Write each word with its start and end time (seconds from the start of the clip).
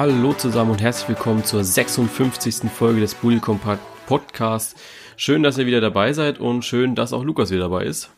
Hallo 0.00 0.32
zusammen 0.32 0.70
und 0.70 0.80
herzlich 0.80 1.10
willkommen 1.10 1.44
zur 1.44 1.62
56. 1.62 2.70
Folge 2.70 3.00
des 3.00 3.14
Bully 3.14 3.38
Compact 3.38 3.82
Podcast. 4.06 4.80
Schön, 5.18 5.42
dass 5.42 5.58
ihr 5.58 5.66
wieder 5.66 5.82
dabei 5.82 6.14
seid 6.14 6.40
und 6.40 6.64
schön, 6.64 6.94
dass 6.94 7.12
auch 7.12 7.22
Lukas 7.22 7.50
wieder 7.50 7.64
dabei 7.64 7.84
ist. 7.84 8.10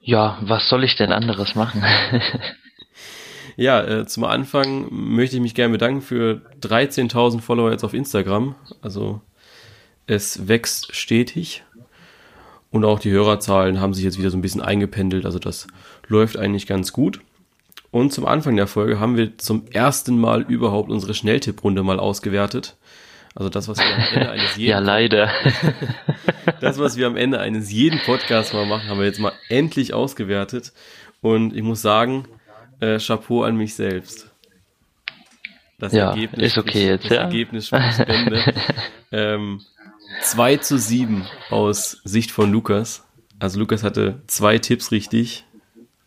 Ja, 0.00 0.38
was 0.42 0.68
soll 0.68 0.84
ich 0.84 0.94
denn 0.94 1.10
anderes 1.10 1.56
machen? 1.56 1.82
ja, 3.56 3.82
äh, 3.82 4.06
zum 4.06 4.22
Anfang 4.22 4.86
möchte 4.90 5.34
ich 5.34 5.42
mich 5.42 5.56
gerne 5.56 5.72
bedanken 5.72 6.02
für 6.02 6.42
13.000 6.60 7.40
Follower 7.40 7.72
jetzt 7.72 7.82
auf 7.82 7.92
Instagram. 7.92 8.54
Also 8.80 9.20
es 10.06 10.46
wächst 10.46 10.94
stetig 10.94 11.64
und 12.70 12.84
auch 12.84 13.00
die 13.00 13.10
Hörerzahlen 13.10 13.80
haben 13.80 13.92
sich 13.92 14.04
jetzt 14.04 14.20
wieder 14.20 14.30
so 14.30 14.38
ein 14.38 14.42
bisschen 14.42 14.62
eingependelt. 14.62 15.26
Also 15.26 15.40
das 15.40 15.66
läuft 16.06 16.36
eigentlich 16.36 16.68
ganz 16.68 16.92
gut. 16.92 17.22
Und 17.96 18.12
zum 18.12 18.26
Anfang 18.26 18.56
der 18.56 18.66
Folge 18.66 19.00
haben 19.00 19.16
wir 19.16 19.38
zum 19.38 19.68
ersten 19.68 20.18
Mal 20.18 20.42
überhaupt 20.42 20.90
unsere 20.90 21.14
Schnelltipprunde 21.14 21.82
mal 21.82 21.98
ausgewertet. 21.98 22.76
Also 23.34 23.48
das, 23.48 23.68
was 23.68 23.78
wir 23.78 23.86
am 23.86 24.02
Ende 24.12 24.30
eines 24.32 24.56
jeden 24.56 24.70
ja, 24.70 24.78
leider. 24.80 25.30
das, 26.60 26.78
was 26.78 26.98
wir 26.98 27.06
am 27.06 27.16
Ende 27.16 27.40
eines 27.40 27.72
jeden 27.72 27.98
Podcasts 28.00 28.52
mal 28.52 28.66
machen, 28.66 28.90
haben 28.90 28.98
wir 28.98 29.06
jetzt 29.06 29.18
mal 29.18 29.32
endlich 29.48 29.94
ausgewertet. 29.94 30.74
Und 31.22 31.56
ich 31.56 31.62
muss 31.62 31.80
sagen, 31.80 32.28
äh, 32.80 32.98
Chapeau 32.98 33.44
an 33.44 33.56
mich 33.56 33.74
selbst. 33.74 34.30
Das 35.78 35.94
ja, 35.94 36.10
Ergebnis 36.10 36.48
ist 36.48 36.58
okay 36.58 36.88
jetzt, 36.88 37.06
das 37.06 37.12
ja. 37.12 37.22
Ergebnis 37.22 37.70
Bände. 37.70 38.54
ähm, 39.10 39.62
2 40.20 40.58
zu 40.58 40.76
7 40.76 41.26
aus 41.48 42.02
Sicht 42.04 42.30
von 42.30 42.52
Lukas. 42.52 43.06
Also 43.38 43.58
Lukas 43.58 43.82
hatte 43.82 44.20
zwei 44.26 44.58
Tipps 44.58 44.90
richtig 44.92 45.45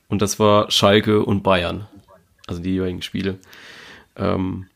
und 0.09 0.21
das 0.21 0.39
war 0.39 0.69
Schalke 0.69 1.23
und 1.23 1.43
Bayern. 1.43 1.87
Also 2.47 2.61
die 2.61 2.71
jeweiligen 2.71 3.01
Spiele. 3.01 3.37
Ähm, 4.17 4.67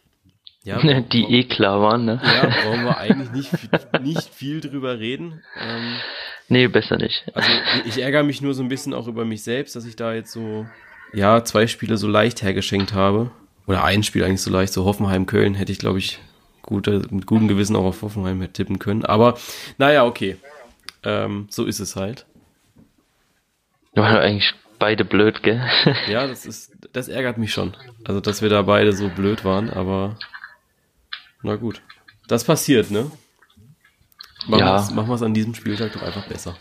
ja, 0.64 0.80
die 1.02 1.23
eh 1.26 1.44
klar 1.44 1.81
waren, 1.81 2.06
ne? 2.06 2.22
Ja, 2.23 2.50
brauchen 2.64 2.86
wir 2.86 2.98
eigentlich 2.98 3.31
nicht, 3.31 4.02
nicht 4.02 4.30
viel 4.34 4.61
drüber 4.61 5.00
reden. 5.00 5.42
Ähm, 5.59 5.95
nee, 6.48 6.67
besser 6.67 6.98
nicht. 6.98 7.26
Also 7.34 7.50
ich 7.86 8.02
ärgere 8.02 8.23
mich 8.23 8.42
nur 8.42 8.54
so 8.54 8.64
ein 8.64 8.70
bisschen 8.70 8.94
auch 8.94 9.08
über 9.08 9.26
mich 9.26 9.44
selbst, 9.44 9.76
dass 9.76 9.86
ich 9.86 9.95
da 9.95 10.14
jetzt 10.14 10.31
so, 10.31 10.66
ja, 11.11 11.44
zwei 11.44 11.67
Spiele 11.67 11.98
so 11.98 12.08
leicht 12.08 12.42
hergeschenkt 12.44 12.94
habe. 12.94 13.31
Oder 13.66 13.84
ein 13.84 14.04
Spiel 14.04 14.23
eigentlich 14.23 14.42
so 14.42 14.52
leicht, 14.52 14.73
so 14.73 14.86
Hoffenheim-Köln 14.86 15.56
hätte 15.56 15.72
ich, 15.72 15.80
glaube 15.80 15.98
ich, 15.98 16.20
gut, 16.61 16.88
mit 16.88 17.26
gutem 17.26 17.48
Gewissen 17.48 17.76
auch 17.76 17.86
auf 17.86 18.02
Hoffenheim 18.02 18.52
tippen 18.52 18.78
können. 18.78 19.06
Aber 19.06 19.38
naja, 19.78 20.06
okay. 20.06 20.38
Ähm, 21.04 21.48
so 21.50 21.66
ist 21.66 21.80
es 21.80 21.95
halt. 21.95 22.26
War 23.95 24.20
eigentlich 24.20 24.54
beide 24.84 25.06
blöd, 25.06 25.44
gell? 25.44 25.62
ja, 26.09 26.28
das 26.28 26.45
ist, 26.45 26.73
das 26.92 27.08
ärgert 27.08 27.38
mich 27.38 27.53
schon. 27.53 27.73
Also, 28.03 28.20
dass 28.20 28.42
wir 28.42 28.50
da 28.50 28.64
beide 28.64 28.92
so 28.92 29.08
blöd 29.08 29.45
waren, 29.45 29.70
aber 29.70 30.17
na 31.42 31.56
gut. 31.56 31.81
Das 32.27 32.44
passiert, 32.44 32.92
ne? 32.92 33.10
Machen 34.45 34.60
ja. 34.60 34.89
wir 34.89 35.14
es 35.16 35.21
an 35.21 35.33
diesem 35.33 35.55
Spieltag 35.55 35.94
doch 35.94 36.02
einfach 36.02 36.27
besser. 36.27 36.58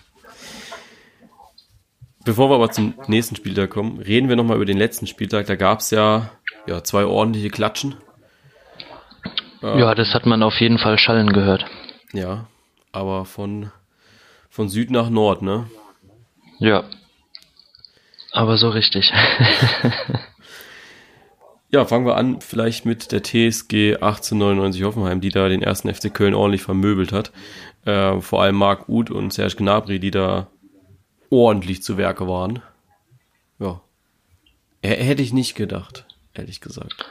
Bevor 2.24 2.48
wir 2.48 2.54
aber 2.54 2.70
zum 2.70 2.94
nächsten 3.08 3.34
Spieltag 3.34 3.70
kommen, 3.70 3.98
reden 3.98 4.28
wir 4.28 4.36
nochmal 4.36 4.54
über 4.54 4.66
den 4.66 4.78
letzten 4.78 5.08
Spieltag. 5.08 5.46
Da 5.46 5.56
gab 5.56 5.80
es 5.80 5.90
ja, 5.90 6.30
ja 6.68 6.84
zwei 6.84 7.04
ordentliche 7.04 7.50
Klatschen. 7.50 7.96
Ja, 9.62 9.96
das 9.96 10.14
hat 10.14 10.26
man 10.26 10.44
auf 10.44 10.60
jeden 10.60 10.78
Fall 10.78 10.96
schallen 10.96 11.32
gehört. 11.32 11.64
Ja, 12.12 12.46
aber 12.92 13.24
von, 13.24 13.72
von 14.48 14.68
Süd 14.68 14.92
nach 14.92 15.10
Nord, 15.10 15.42
ne? 15.42 15.66
Ja, 16.60 16.84
aber 18.32 18.56
so 18.56 18.70
richtig. 18.70 19.12
ja, 21.70 21.84
fangen 21.84 22.06
wir 22.06 22.16
an 22.16 22.40
vielleicht 22.40 22.86
mit 22.86 23.12
der 23.12 23.22
TSG 23.22 23.96
1899 23.96 24.82
Hoffenheim, 24.82 25.20
die 25.20 25.28
da 25.28 25.48
den 25.48 25.62
ersten 25.62 25.92
FC 25.92 26.12
Köln 26.12 26.34
ordentlich 26.34 26.62
vermöbelt 26.62 27.12
hat. 27.12 27.30
Äh, 27.84 28.20
vor 28.20 28.42
allem 28.42 28.56
Marc 28.56 28.88
Uth 28.88 29.10
und 29.10 29.32
Serge 29.32 29.56
Gnabry, 29.56 30.00
die 30.00 30.10
da 30.10 30.48
ordentlich 31.30 31.82
zu 31.82 31.96
Werke 31.96 32.26
waren. 32.28 32.62
Ja. 33.58 33.80
Hätte 34.82 35.22
ich 35.22 35.32
nicht 35.32 35.54
gedacht, 35.54 36.06
ehrlich 36.34 36.60
gesagt. 36.60 37.06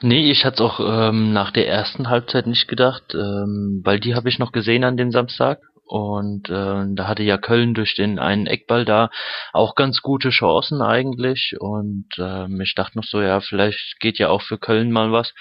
Nee, 0.00 0.30
ich 0.30 0.44
hatte 0.44 0.56
es 0.56 0.60
auch 0.60 0.80
ähm, 0.80 1.32
nach 1.32 1.50
der 1.50 1.68
ersten 1.68 2.08
Halbzeit 2.08 2.46
nicht 2.46 2.68
gedacht, 2.68 3.14
ähm, 3.14 3.80
weil 3.84 4.00
die 4.00 4.14
habe 4.14 4.28
ich 4.28 4.38
noch 4.38 4.52
gesehen 4.52 4.84
an 4.84 4.96
dem 4.96 5.10
Samstag. 5.10 5.60
Und 5.86 6.48
äh, 6.48 6.84
da 6.94 7.06
hatte 7.06 7.22
ja 7.22 7.36
Köln 7.38 7.74
durch 7.74 7.94
den 7.94 8.18
einen 8.18 8.46
Eckball 8.46 8.84
da 8.84 9.10
auch 9.52 9.74
ganz 9.74 10.00
gute 10.00 10.30
Chancen 10.30 10.80
eigentlich. 10.82 11.54
Und 11.58 12.08
ähm, 12.18 12.60
ich 12.60 12.74
dachte 12.74 12.98
noch 12.98 13.04
so, 13.04 13.20
ja, 13.20 13.40
vielleicht 13.40 14.00
geht 14.00 14.18
ja 14.18 14.28
auch 14.28 14.42
für 14.42 14.58
Köln 14.58 14.90
mal 14.90 15.12
was. 15.12 15.32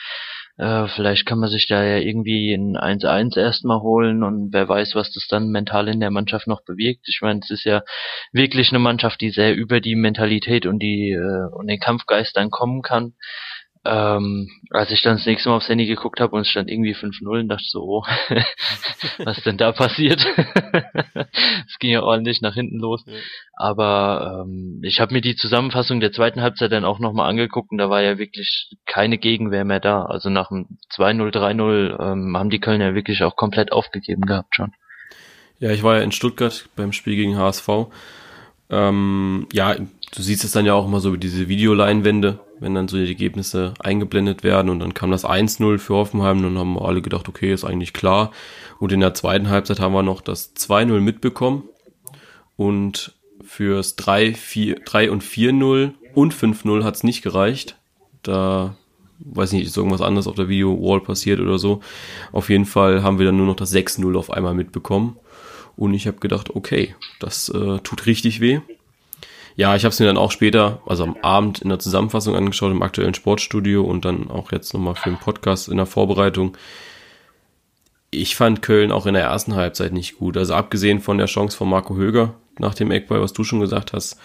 Äh, 0.57 0.87
vielleicht 0.89 1.25
kann 1.25 1.39
man 1.39 1.49
sich 1.49 1.67
da 1.67 1.83
ja 1.83 1.97
irgendwie 1.97 2.53
ein 2.53 2.77
1-1 2.77 3.39
erstmal 3.39 3.79
holen 3.81 4.21
und 4.21 4.53
wer 4.53 4.69
weiß, 4.69 4.93
was 4.93 5.11
das 5.11 5.25
dann 5.27 5.49
mental 5.49 5.87
in 5.87 5.99
der 5.99 6.11
Mannschaft 6.11 6.45
noch 6.45 6.63
bewegt. 6.63 7.07
Ich 7.07 7.21
meine, 7.23 7.39
es 7.41 7.49
ist 7.49 7.63
ja 7.63 7.81
wirklich 8.31 8.69
eine 8.69 8.77
Mannschaft, 8.77 9.19
die 9.21 9.31
sehr 9.31 9.55
über 9.55 9.81
die 9.81 9.95
Mentalität 9.95 10.67
und 10.67 10.77
die 10.79 11.11
äh, 11.11 11.55
und 11.55 11.67
den 11.67 11.79
Kampfgeist 11.79 12.37
dann 12.37 12.51
kommen 12.51 12.83
kann. 12.83 13.13
Ähm, 13.85 14.49
als 14.69 14.91
ich 14.91 15.01
dann 15.01 15.17
das 15.17 15.25
nächste 15.25 15.49
Mal 15.49 15.57
aufs 15.57 15.67
Handy 15.67 15.85
geguckt 15.85 16.21
habe 16.21 16.35
und 16.35 16.43
es 16.43 16.47
stand 16.47 16.69
irgendwie 16.69 16.95
5-0 16.95 17.41
und 17.41 17.49
dachte 17.49 17.65
so, 17.67 17.81
oh, 17.81 18.03
was 19.25 19.43
denn 19.43 19.57
da 19.57 19.71
passiert? 19.71 20.25
Es 21.67 21.79
ging 21.79 21.91
ja 21.91 22.03
ordentlich 22.03 22.41
nach 22.41 22.53
hinten 22.53 22.77
los. 22.77 23.03
Ja. 23.05 23.13
Aber 23.55 24.45
ähm, 24.45 24.81
ich 24.83 24.99
habe 24.99 25.13
mir 25.13 25.21
die 25.21 25.35
Zusammenfassung 25.35 25.99
der 25.99 26.11
zweiten 26.11 26.41
Halbzeit 26.41 26.71
dann 26.71 26.85
auch 26.85 26.99
nochmal 26.99 27.29
angeguckt 27.29 27.71
und 27.71 27.77
da 27.77 27.89
war 27.89 28.01
ja 28.01 28.17
wirklich 28.17 28.69
keine 28.85 29.17
Gegenwehr 29.17 29.65
mehr 29.65 29.79
da. 29.79 30.03
Also 30.05 30.29
nach 30.29 30.49
dem 30.49 30.77
2-0, 30.95 31.31
3-0 31.31 31.99
ähm, 31.99 32.37
haben 32.37 32.49
die 32.49 32.59
Kölner 32.59 32.95
wirklich 32.95 33.23
auch 33.23 33.35
komplett 33.35 33.71
aufgegeben 33.71 34.23
gehabt 34.23 34.55
schon. 34.55 34.73
Ja, 35.59 35.71
ich 35.71 35.83
war 35.83 35.97
ja 35.97 36.03
in 36.03 36.11
Stuttgart 36.11 36.69
beim 36.75 36.91
Spiel 36.91 37.15
gegen 37.15 37.37
HSV. 37.37 37.69
Ähm, 38.69 39.47
ja, 39.51 39.75
du 39.75 40.21
siehst 40.21 40.43
es 40.43 40.51
dann 40.51 40.65
ja 40.65 40.73
auch 40.73 40.85
immer 40.85 40.99
so 40.99 41.09
über 41.09 41.17
diese 41.17 41.47
Videoleinwände 41.47 42.39
wenn 42.63 42.73
dann 42.73 42.87
so 42.87 42.97
die 42.97 43.07
Ergebnisse 43.07 43.73
eingeblendet 43.79 44.43
werden 44.43 44.69
und 44.69 44.79
dann 44.79 44.93
kam 44.93 45.11
das 45.11 45.25
1-0 45.25 45.77
für 45.79 45.95
Hoffenheim 45.95 46.37
und 46.37 46.43
dann 46.43 46.57
haben 46.57 46.79
alle 46.79 47.01
gedacht, 47.01 47.27
okay, 47.27 47.53
ist 47.53 47.65
eigentlich 47.65 47.91
klar. 47.91 48.31
Und 48.79 48.93
in 48.93 49.01
der 49.01 49.13
zweiten 49.13 49.49
Halbzeit 49.49 49.81
haben 49.81 49.93
wir 49.93 50.01
noch 50.01 50.21
das 50.21 50.55
2-0 50.55 51.01
mitbekommen 51.01 51.63
und 52.55 53.13
fürs 53.43 53.97
3, 53.97 54.33
4, 54.33 54.79
3 54.85 55.11
und 55.11 55.23
4-0 55.23 55.91
und 56.15 56.33
5-0 56.33 56.83
hat 56.85 56.95
es 56.95 57.03
nicht 57.03 57.21
gereicht. 57.21 57.75
Da 58.21 58.77
weiß 59.19 59.51
nicht, 59.51 59.67
ist 59.67 59.75
irgendwas 59.75 60.01
anderes 60.01 60.27
auf 60.27 60.35
der 60.35 60.47
Video-Wall 60.47 61.01
passiert 61.01 61.41
oder 61.41 61.59
so. 61.59 61.81
Auf 62.31 62.49
jeden 62.49 62.65
Fall 62.65 63.03
haben 63.03 63.19
wir 63.19 63.25
dann 63.25 63.37
nur 63.37 63.45
noch 63.45 63.57
das 63.57 63.73
6-0 63.73 64.17
auf 64.17 64.31
einmal 64.31 64.53
mitbekommen. 64.53 65.17
Und 65.75 65.93
ich 65.93 66.07
habe 66.07 66.19
gedacht, 66.19 66.55
okay, 66.55 66.95
das 67.19 67.49
äh, 67.49 67.79
tut 67.79 68.05
richtig 68.05 68.39
weh. 68.39 68.61
Ja, 69.55 69.75
ich 69.75 69.83
habe 69.83 69.91
es 69.91 69.99
mir 69.99 70.07
dann 70.07 70.17
auch 70.17 70.31
später, 70.31 70.81
also 70.85 71.03
am 71.03 71.17
Abend 71.21 71.59
in 71.59 71.69
der 71.69 71.79
Zusammenfassung 71.79 72.35
angeschaut 72.35 72.71
im 72.71 72.81
aktuellen 72.81 73.13
Sportstudio 73.13 73.83
und 73.83 74.03
dann 74.05 74.29
auch 74.29 74.51
jetzt 74.51 74.73
nochmal 74.73 74.95
für 74.95 75.09
den 75.09 75.19
Podcast 75.19 75.69
in 75.69 75.77
der 75.77 75.85
Vorbereitung. 75.85 76.57
Ich 78.09 78.35
fand 78.35 78.61
Köln 78.61 78.91
auch 78.91 79.05
in 79.05 79.13
der 79.13 79.23
ersten 79.23 79.55
Halbzeit 79.55 79.93
nicht 79.93 80.17
gut. 80.17 80.37
Also 80.37 80.55
abgesehen 80.55 81.01
von 81.01 81.17
der 81.17 81.27
Chance 81.27 81.55
von 81.55 81.69
Marco 81.69 81.95
Höger 81.95 82.35
nach 82.57 82.73
dem 82.73 82.91
Eckball, 82.91 83.21
was 83.21 83.33
du 83.33 83.43
schon 83.43 83.59
gesagt 83.59 83.93
hast, 83.93 84.17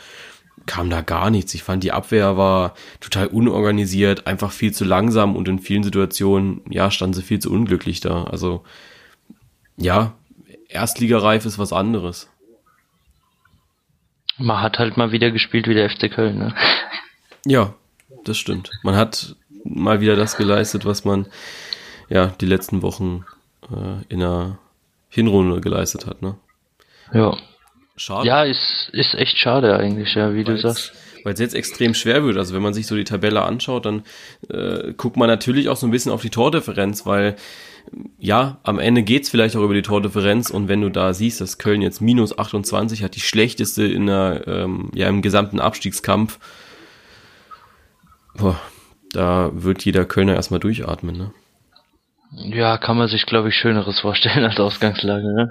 kam 0.66 0.90
da 0.90 1.00
gar 1.00 1.30
nichts. 1.30 1.54
Ich 1.54 1.62
fand 1.62 1.82
die 1.84 1.92
Abwehr 1.92 2.36
war 2.36 2.74
total 3.00 3.26
unorganisiert, 3.26 4.26
einfach 4.26 4.52
viel 4.52 4.72
zu 4.72 4.84
langsam 4.84 5.36
und 5.36 5.48
in 5.48 5.58
vielen 5.58 5.82
Situationen, 5.82 6.62
ja, 6.68 6.90
stand 6.90 7.14
sie 7.14 7.22
viel 7.22 7.38
zu 7.38 7.50
unglücklich 7.50 8.00
da. 8.00 8.24
Also, 8.24 8.64
ja, 9.76 10.14
Erstligareif 10.68 11.46
ist 11.46 11.58
was 11.58 11.72
anderes. 11.72 12.28
Man 14.38 14.60
hat 14.60 14.78
halt 14.78 14.96
mal 14.96 15.12
wieder 15.12 15.30
gespielt 15.30 15.66
wie 15.66 15.74
der 15.74 15.90
FC 15.90 16.10
Köln, 16.10 16.38
ne? 16.38 16.54
Ja, 17.44 17.74
das 18.24 18.36
stimmt. 18.38 18.70
Man 18.82 18.96
hat 18.96 19.36
mal 19.64 20.00
wieder 20.00 20.16
das 20.16 20.36
geleistet, 20.36 20.84
was 20.84 21.04
man 21.04 21.26
ja 22.08 22.26
die 22.40 22.46
letzten 22.46 22.82
Wochen 22.82 23.24
äh, 23.70 24.04
in 24.08 24.20
der 24.20 24.58
Hinrunde 25.08 25.60
geleistet 25.60 26.06
hat, 26.06 26.22
ne? 26.22 26.36
Ja. 27.12 27.36
Schade. 27.96 28.28
Ja, 28.28 28.44
ist, 28.44 28.90
ist 28.92 29.14
echt 29.14 29.38
schade 29.38 29.76
eigentlich, 29.76 30.14
ja, 30.14 30.32
wie 30.32 30.46
Weil's, 30.46 30.62
du 30.62 30.68
sagst. 30.68 30.92
Weil 31.24 31.34
es 31.34 31.40
jetzt 31.40 31.54
extrem 31.54 31.94
schwer 31.94 32.22
wird. 32.22 32.36
Also 32.36 32.54
wenn 32.54 32.62
man 32.62 32.72
sich 32.72 32.86
so 32.86 32.94
die 32.94 33.04
Tabelle 33.04 33.42
anschaut, 33.42 33.86
dann 33.86 34.04
äh, 34.48 34.92
guckt 34.96 35.16
man 35.16 35.26
natürlich 35.26 35.68
auch 35.68 35.76
so 35.76 35.86
ein 35.86 35.90
bisschen 35.90 36.12
auf 36.12 36.22
die 36.22 36.30
Tordifferenz, 36.30 37.06
weil 37.06 37.34
ja, 38.18 38.58
am 38.62 38.78
Ende 38.78 39.02
geht's 39.02 39.28
vielleicht 39.28 39.56
auch 39.56 39.62
über 39.62 39.74
die 39.74 39.82
Tordifferenz 39.82 40.50
und 40.50 40.68
wenn 40.68 40.80
du 40.80 40.90
da 40.90 41.14
siehst, 41.14 41.40
dass 41.40 41.58
Köln 41.58 41.82
jetzt 41.82 42.00
minus 42.00 42.38
28 42.38 43.02
hat, 43.02 43.14
die 43.14 43.20
schlechteste 43.20 43.84
in 43.84 44.06
der, 44.06 44.44
ähm, 44.46 44.90
ja, 44.94 45.08
im 45.08 45.22
gesamten 45.22 45.60
Abstiegskampf, 45.60 46.38
boah, 48.36 48.60
da 49.12 49.50
wird 49.52 49.84
jeder 49.84 50.04
Kölner 50.04 50.34
erstmal 50.34 50.60
durchatmen, 50.60 51.16
ne? 51.16 51.32
Ja, 52.30 52.76
kann 52.76 52.98
man 52.98 53.08
sich, 53.08 53.24
glaube 53.24 53.48
ich, 53.48 53.54
Schöneres 53.54 54.00
vorstellen 54.00 54.44
als 54.44 54.60
Ausgangslage, 54.60 55.26
ne? 55.26 55.50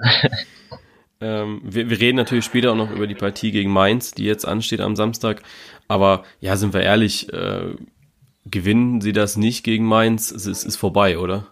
ähm, 1.20 1.60
wir, 1.64 1.90
wir 1.90 2.00
reden 2.00 2.16
natürlich 2.16 2.44
später 2.44 2.72
auch 2.72 2.76
noch 2.76 2.90
über 2.90 3.06
die 3.06 3.16
Partie 3.16 3.50
gegen 3.50 3.72
Mainz, 3.72 4.12
die 4.12 4.24
jetzt 4.24 4.46
ansteht 4.46 4.80
am 4.80 4.96
Samstag, 4.96 5.42
aber 5.88 6.24
ja, 6.40 6.56
sind 6.56 6.74
wir 6.74 6.82
ehrlich, 6.82 7.32
äh, 7.32 7.74
gewinnen 8.46 9.00
sie 9.00 9.12
das 9.12 9.36
nicht 9.36 9.64
gegen 9.64 9.84
Mainz, 9.84 10.30
es 10.30 10.46
ist, 10.46 10.64
ist 10.64 10.76
vorbei, 10.76 11.18
oder? 11.18 11.46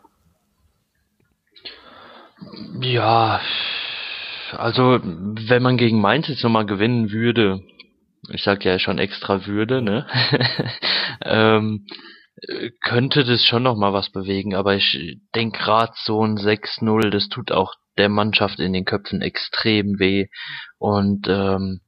Ja, 2.80 3.40
also 4.52 5.00
wenn 5.02 5.62
man 5.62 5.76
gegen 5.76 6.00
Mainz 6.00 6.28
jetzt 6.28 6.42
nochmal 6.44 6.66
gewinnen 6.66 7.10
würde, 7.10 7.62
ich 8.30 8.42
sag 8.42 8.64
ja 8.64 8.78
schon 8.78 8.98
extra 8.98 9.46
würde, 9.46 9.82
ne? 9.82 10.06
ähm, 11.24 11.86
könnte 12.82 13.24
das 13.24 13.44
schon 13.44 13.62
nochmal 13.62 13.92
was 13.92 14.10
bewegen, 14.10 14.54
aber 14.54 14.74
ich 14.74 15.18
denke 15.34 15.58
gerade 15.58 15.92
so 15.96 16.22
ein 16.24 16.36
6-0, 16.36 17.10
das 17.10 17.28
tut 17.28 17.50
auch 17.50 17.74
der 17.96 18.08
Mannschaft 18.08 18.60
in 18.60 18.72
den 18.72 18.84
Köpfen 18.84 19.22
extrem 19.22 19.98
weh. 19.98 20.26
Und 20.78 21.26
ähm, 21.28 21.80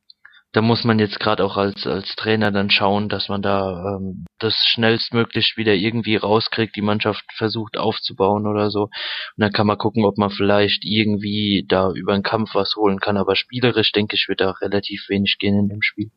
da 0.52 0.62
muss 0.62 0.84
man 0.84 0.98
jetzt 0.98 1.20
gerade 1.20 1.44
auch 1.44 1.56
als, 1.58 1.86
als 1.86 2.16
Trainer 2.16 2.50
dann 2.50 2.70
schauen, 2.70 3.08
dass 3.10 3.28
man 3.28 3.42
da 3.42 3.96
ähm, 3.96 4.24
das 4.38 4.54
schnellstmöglich 4.54 5.54
wieder 5.56 5.74
irgendwie 5.74 6.16
rauskriegt, 6.16 6.74
die 6.74 6.82
Mannschaft 6.82 7.24
versucht 7.36 7.76
aufzubauen 7.76 8.46
oder 8.46 8.70
so. 8.70 8.84
Und 8.84 8.90
dann 9.36 9.52
kann 9.52 9.66
man 9.66 9.76
gucken, 9.76 10.06
ob 10.06 10.16
man 10.16 10.30
vielleicht 10.30 10.84
irgendwie 10.84 11.66
da 11.68 11.92
über 11.92 12.14
einen 12.14 12.22
Kampf 12.22 12.54
was 12.54 12.76
holen 12.76 12.98
kann. 12.98 13.18
Aber 13.18 13.36
spielerisch, 13.36 13.92
denke 13.92 14.16
ich, 14.16 14.26
wird 14.28 14.40
da 14.40 14.52
relativ 14.52 15.08
wenig 15.08 15.36
gehen 15.38 15.58
in 15.58 15.68
dem 15.68 15.82
Spiel. 15.82 16.10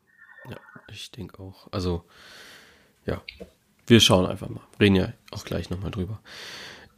Ja, 0.50 0.58
ich 0.90 1.12
denke 1.12 1.40
auch. 1.40 1.68
Also, 1.72 2.06
ja, 3.06 3.22
wir 3.88 4.00
schauen 4.00 4.26
einfach 4.26 4.48
mal. 4.48 4.62
Reden 4.80 4.96
ja 4.96 5.14
auch 5.32 5.44
gleich 5.44 5.70
nochmal 5.70 5.92
drüber. 5.92 6.22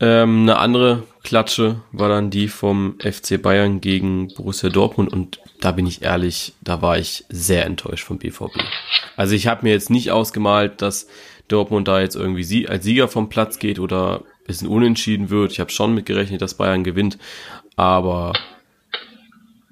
Ähm, 0.04 0.42
eine 0.42 0.58
andere 0.58 1.04
Klatsche 1.24 1.78
war 1.94 2.10
dann 2.10 2.30
die 2.30 2.50
vom 2.50 2.98
FC 3.00 3.42
Bayern 3.42 3.80
gegen 3.80 4.28
Borussia 4.36 4.68
Dortmund 4.68 5.14
und 5.14 5.40
da 5.62 5.72
bin 5.72 5.88
ich 5.88 6.02
ehrlich, 6.02 6.52
da 6.60 6.82
war 6.82 6.98
ich 6.98 7.24
sehr 7.30 7.66
enttäuscht 7.66 8.04
vom 8.04 8.18
BVB. 8.18 8.60
Also 9.16 9.34
ich 9.34 9.48
habe 9.48 9.64
mir 9.64 9.72
jetzt 9.72 9.90
nicht 9.90 10.12
ausgemalt, 10.12 10.82
dass 10.82 11.08
Dortmund 11.48 11.88
da 11.88 12.02
jetzt 12.02 12.18
irgendwie 12.18 12.44
sie 12.44 12.68
als 12.68 12.84
Sieger 12.84 13.08
vom 13.08 13.30
Platz 13.30 13.60
geht 13.60 13.80
oder 13.80 14.24
ein 14.50 14.68
Unentschieden 14.68 15.30
wird. 15.30 15.54
Ich 15.54 15.62
habe 15.62 15.72
schon 15.72 15.96
mitgerechnet, 15.96 16.42
dass 16.42 16.56
Bayern 16.56 16.84
gewinnt, 16.84 17.18
aber 17.78 18.34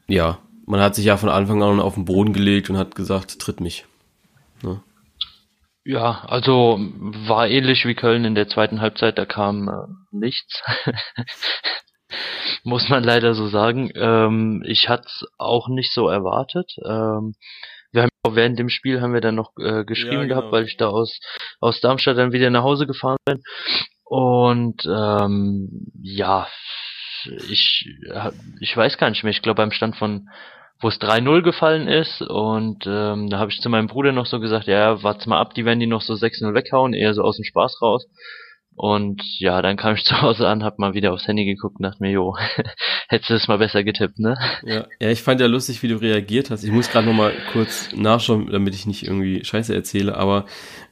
ja, 0.07 0.38
man 0.66 0.80
hat 0.80 0.95
sich 0.95 1.04
ja 1.04 1.18
von 1.18 1.28
Anfang 1.28 1.62
an 1.62 1.81
auf 1.81 1.95
den 1.95 2.06
Boden 2.06 2.31
gelegt 2.31 2.69
und 2.69 2.78
hat 2.78 2.95
gesagt, 2.95 3.38
tritt 3.38 3.60
mich. 3.60 3.83
Ne? 4.63 4.80
Ja, 5.83 6.24
also 6.28 6.78
war 6.80 7.48
ähnlich 7.48 7.86
wie 7.86 7.95
Köln 7.95 8.24
in 8.24 8.36
der 8.36 8.48
zweiten 8.48 8.81
Halbzeit, 8.81 9.18
da 9.18 9.25
kam 9.25 9.68
äh, 9.68 9.88
nichts. 10.12 10.62
Muss 12.63 12.89
man 12.89 13.04
leider 13.04 13.33
so 13.33 13.48
sagen. 13.48 13.92
Ähm, 13.95 14.63
ich 14.66 14.89
hatte 14.89 15.07
es 15.07 15.25
auch 15.39 15.68
nicht 15.69 15.92
so 15.94 16.07
erwartet. 16.07 16.72
Ähm, 16.86 17.33
wir 17.92 18.04
haben 18.04 18.10
auch 18.24 18.36
während 18.36 18.60
dem 18.60 18.69
Spiel 18.69 19.01
haben 19.01 19.13
wir 19.13 19.22
dann 19.22 19.36
noch 19.36 19.54
äh, 19.57 19.83
geschrieben 19.83 20.13
ja, 20.13 20.24
genau. 20.24 20.36
gehabt, 20.36 20.51
weil 20.51 20.66
ich 20.66 20.78
da 20.78 20.89
aus, 20.89 21.19
aus 21.60 21.81
Darmstadt 21.81 22.18
dann 22.18 22.31
wieder 22.31 22.51
nach 22.51 22.63
Hause 22.63 22.86
gefahren 22.86 23.18
bin. 23.25 23.42
Und 24.04 24.86
ähm, 24.86 25.88
ja, 26.01 26.48
ich, 27.50 27.89
ich 28.60 28.78
weiß 28.78 28.98
gar 28.98 29.10
nicht 29.10 29.24
mehr. 29.24 29.31
Ich 29.31 29.42
glaube 29.42 29.57
beim 29.57 29.72
Stand 29.72 29.95
von 29.95 30.30
wo 30.81 30.88
es 30.88 31.00
3-0 31.00 31.42
gefallen 31.44 31.88
ist 31.88 32.22
und 32.22 32.86
ähm, 32.88 33.30
da 33.30 33.39
habe 33.39 33.51
ich 33.51 33.62
zu 33.62 33.69
meinem 33.69 33.88
Bruder 33.88 34.12
noch 34.12 34.25
so 34.25 34.39
gesagt, 34.39 34.68
ja, 34.68 35.04
warte 35.04 35.30
mal 35.30 35.39
ab, 35.39 35.54
die 35.54 35.66
werden 35.66 35.80
die 35.80 35.88
noch 35.88 36.01
so 36.01 36.13
6-0 36.13 36.54
weghauen, 36.54 36.94
eher 36.94 37.13
so 37.13 37.22
aus 37.22 37.38
dem 37.38 37.45
Spaß 37.45 37.81
raus. 37.81 38.07
Und 38.75 39.22
ja, 39.38 39.62
dann 39.62 39.78
kam 39.78 39.95
ich 39.95 40.04
zu 40.06 40.22
Hause 40.22 40.48
an, 40.48 40.63
hab 40.63 40.80
mal 40.80 40.94
wieder 40.94 41.13
aufs 41.13 41.28
Handy 41.28 41.45
geguckt 41.45 41.75
und 41.78 41.83
dachte 41.83 42.01
mir, 42.01 42.12
jo, 42.12 42.36
hättest 43.07 43.30
du 43.30 43.33
es 43.36 43.48
mal 43.48 43.57
besser 43.57 43.83
getippt, 43.83 44.19
ne? 44.19 44.38
Ja, 44.63 44.88
ja 45.00 45.10
ich 45.10 45.22
fand 45.22 45.39
ja 45.39 45.48
lustig, 45.48 45.83
wie 45.83 45.88
du 45.88 45.98
reagiert 45.98 46.50
hast. 46.50 46.63
Ich 46.63 46.72
muss 46.72 46.89
gerade 46.89 47.07
noch 47.07 47.13
mal 47.13 47.33
kurz 47.51 47.92
nachschauen, 47.94 48.50
damit 48.51 48.74
ich 48.74 48.86
nicht 48.88 49.04
irgendwie 49.04 49.44
Scheiße 49.44 49.74
erzähle, 49.75 50.18
aber 50.18 50.45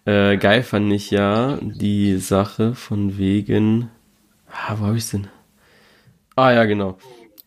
äh, 0.06 0.38
geil 0.38 0.64
fand 0.64 0.92
ich 0.94 1.10
ja 1.10 1.58
die 1.62 2.18
Sache 2.18 2.76
von 2.76 3.18
wegen, 3.18 3.90
ah, 4.52 4.76
wo 4.78 4.88
hab 4.88 4.96
ich's 4.96 5.12
denn? 5.12 5.28
Ah 6.36 6.52
ja, 6.52 6.66
genau. 6.66 6.98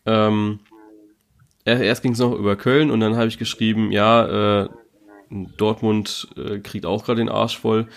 Ähm, 0.05 0.59
erst 1.65 2.01
ging 2.03 2.13
es 2.13 2.19
noch 2.19 2.33
über 2.33 2.55
Köln 2.55 2.91
und 2.91 2.99
dann 2.99 3.15
habe 3.15 3.27
ich 3.27 3.37
geschrieben, 3.37 3.91
ja, 3.91 4.63
äh, 4.63 4.69
Dortmund 5.57 6.27
äh, 6.37 6.59
kriegt 6.59 6.85
auch 6.85 7.05
gerade 7.05 7.19
den 7.19 7.29
Arsch 7.29 7.57
voll. 7.57 7.87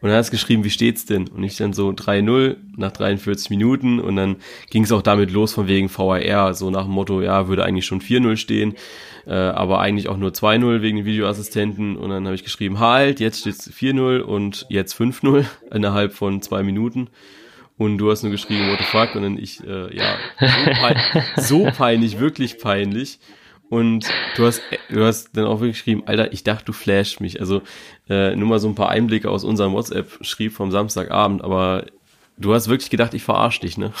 Und 0.00 0.10
dann 0.10 0.18
hat 0.18 0.26
es 0.26 0.30
geschrieben, 0.30 0.64
wie 0.64 0.70
steht's 0.70 1.06
denn? 1.06 1.28
Und 1.28 1.44
ich 1.44 1.56
dann 1.56 1.72
so 1.72 1.88
3-0 1.88 2.56
nach 2.76 2.92
43 2.92 3.48
Minuten 3.48 4.00
und 4.00 4.16
dann 4.16 4.36
ging 4.68 4.84
es 4.84 4.92
auch 4.92 5.00
damit 5.00 5.30
los 5.30 5.54
von 5.54 5.66
wegen 5.66 5.88
VAR, 5.88 6.52
so 6.52 6.68
nach 6.68 6.84
dem 6.84 6.92
Motto, 6.92 7.22
ja, 7.22 7.48
würde 7.48 7.64
eigentlich 7.64 7.86
schon 7.86 8.02
4-0 8.02 8.36
stehen, 8.36 8.74
äh, 9.26 9.32
aber 9.32 9.80
eigentlich 9.80 10.10
auch 10.10 10.18
nur 10.18 10.32
2-0 10.32 10.82
wegen 10.82 10.98
den 10.98 11.06
Videoassistenten. 11.06 11.96
Und 11.96 12.10
dann 12.10 12.26
habe 12.26 12.34
ich 12.34 12.44
geschrieben, 12.44 12.80
halt, 12.80 13.18
jetzt 13.18 13.40
steht's 13.40 13.70
4-0 13.70 14.20
und 14.20 14.66
jetzt 14.68 14.94
5-0 14.94 15.46
innerhalb 15.72 16.12
von 16.12 16.42
zwei 16.42 16.62
Minuten 16.62 17.08
und 17.76 17.98
du 17.98 18.10
hast 18.10 18.22
nur 18.22 18.32
geschrieben, 18.32 18.70
what 18.70 18.78
the 18.78 18.84
fuck, 18.84 19.14
und 19.14 19.22
dann 19.22 19.38
ich, 19.38 19.62
äh, 19.64 19.96
ja, 19.96 20.16
so, 20.40 20.70
pein 20.80 21.24
so 21.36 21.64
peinlich, 21.76 22.18
wirklich 22.18 22.58
peinlich. 22.58 23.18
Und 23.70 24.06
du 24.36 24.46
hast, 24.46 24.62
du 24.88 25.04
hast 25.04 25.36
dann 25.36 25.46
auch 25.46 25.60
wirklich 25.60 25.78
geschrieben, 25.78 26.04
Alter, 26.06 26.32
ich 26.32 26.44
dachte, 26.44 26.66
du 26.66 26.72
flashst 26.72 27.20
mich. 27.20 27.40
Also 27.40 27.62
äh, 28.08 28.36
nur 28.36 28.48
mal 28.48 28.58
so 28.60 28.68
ein 28.68 28.74
paar 28.74 28.90
Einblicke 28.90 29.30
aus 29.30 29.42
unserem 29.42 29.72
WhatsApp-Schrieb 29.72 30.52
vom 30.52 30.70
Samstagabend, 30.70 31.42
aber 31.42 31.86
du 32.36 32.54
hast 32.54 32.68
wirklich 32.68 32.90
gedacht, 32.90 33.14
ich 33.14 33.24
verarsch 33.24 33.60
dich, 33.60 33.78
ne? 33.78 33.92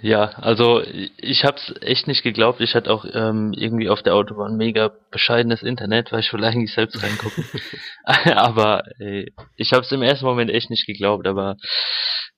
Ja, 0.00 0.30
also 0.36 0.80
ich 1.16 1.44
hab's 1.44 1.74
echt 1.80 2.06
nicht 2.06 2.22
geglaubt. 2.22 2.60
Ich 2.60 2.74
hatte 2.74 2.90
auch 2.90 3.04
ähm, 3.12 3.52
irgendwie 3.52 3.88
auf 3.88 4.02
der 4.02 4.14
Autobahn 4.14 4.56
mega 4.56 4.92
bescheidenes 5.10 5.62
Internet, 5.62 6.12
weil 6.12 6.20
ich 6.20 6.32
will 6.32 6.44
eigentlich 6.44 6.72
selbst 6.72 7.02
reingucken. 7.02 7.44
aber 8.04 8.84
ey, 9.00 9.32
ich 9.56 9.72
hab's 9.72 9.90
im 9.90 10.02
ersten 10.02 10.24
Moment 10.24 10.50
echt 10.50 10.70
nicht 10.70 10.86
geglaubt, 10.86 11.26
aber 11.26 11.56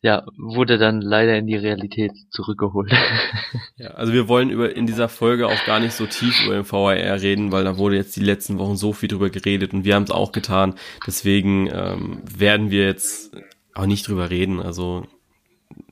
ja, 0.02 0.24
wurde 0.38 0.78
dann 0.78 1.02
leider 1.02 1.36
in 1.36 1.46
die 1.46 1.56
Realität 1.56 2.12
zurückgeholt. 2.30 2.92
ja, 3.76 3.88
also 3.90 4.12
wir 4.12 4.28
wollen 4.28 4.48
über 4.50 4.74
in 4.74 4.86
dieser 4.86 5.08
Folge 5.08 5.46
auch 5.46 5.64
gar 5.66 5.80
nicht 5.80 5.92
so 5.92 6.06
tief 6.06 6.42
über 6.44 6.54
den 6.54 6.70
VAR 6.70 6.94
reden, 6.94 7.52
weil 7.52 7.64
da 7.64 7.76
wurde 7.76 7.96
jetzt 7.96 8.16
die 8.16 8.24
letzten 8.24 8.58
Wochen 8.58 8.76
so 8.76 8.92
viel 8.92 9.08
drüber 9.08 9.28
geredet 9.28 9.74
und 9.74 9.84
wir 9.84 9.94
haben 9.94 10.04
es 10.04 10.10
auch 10.10 10.32
getan. 10.32 10.74
Deswegen 11.06 11.68
ähm, 11.70 12.22
werden 12.24 12.70
wir 12.70 12.86
jetzt 12.86 13.36
auch 13.74 13.86
nicht 13.86 14.08
drüber 14.08 14.30
reden. 14.30 14.60
Also 14.60 15.06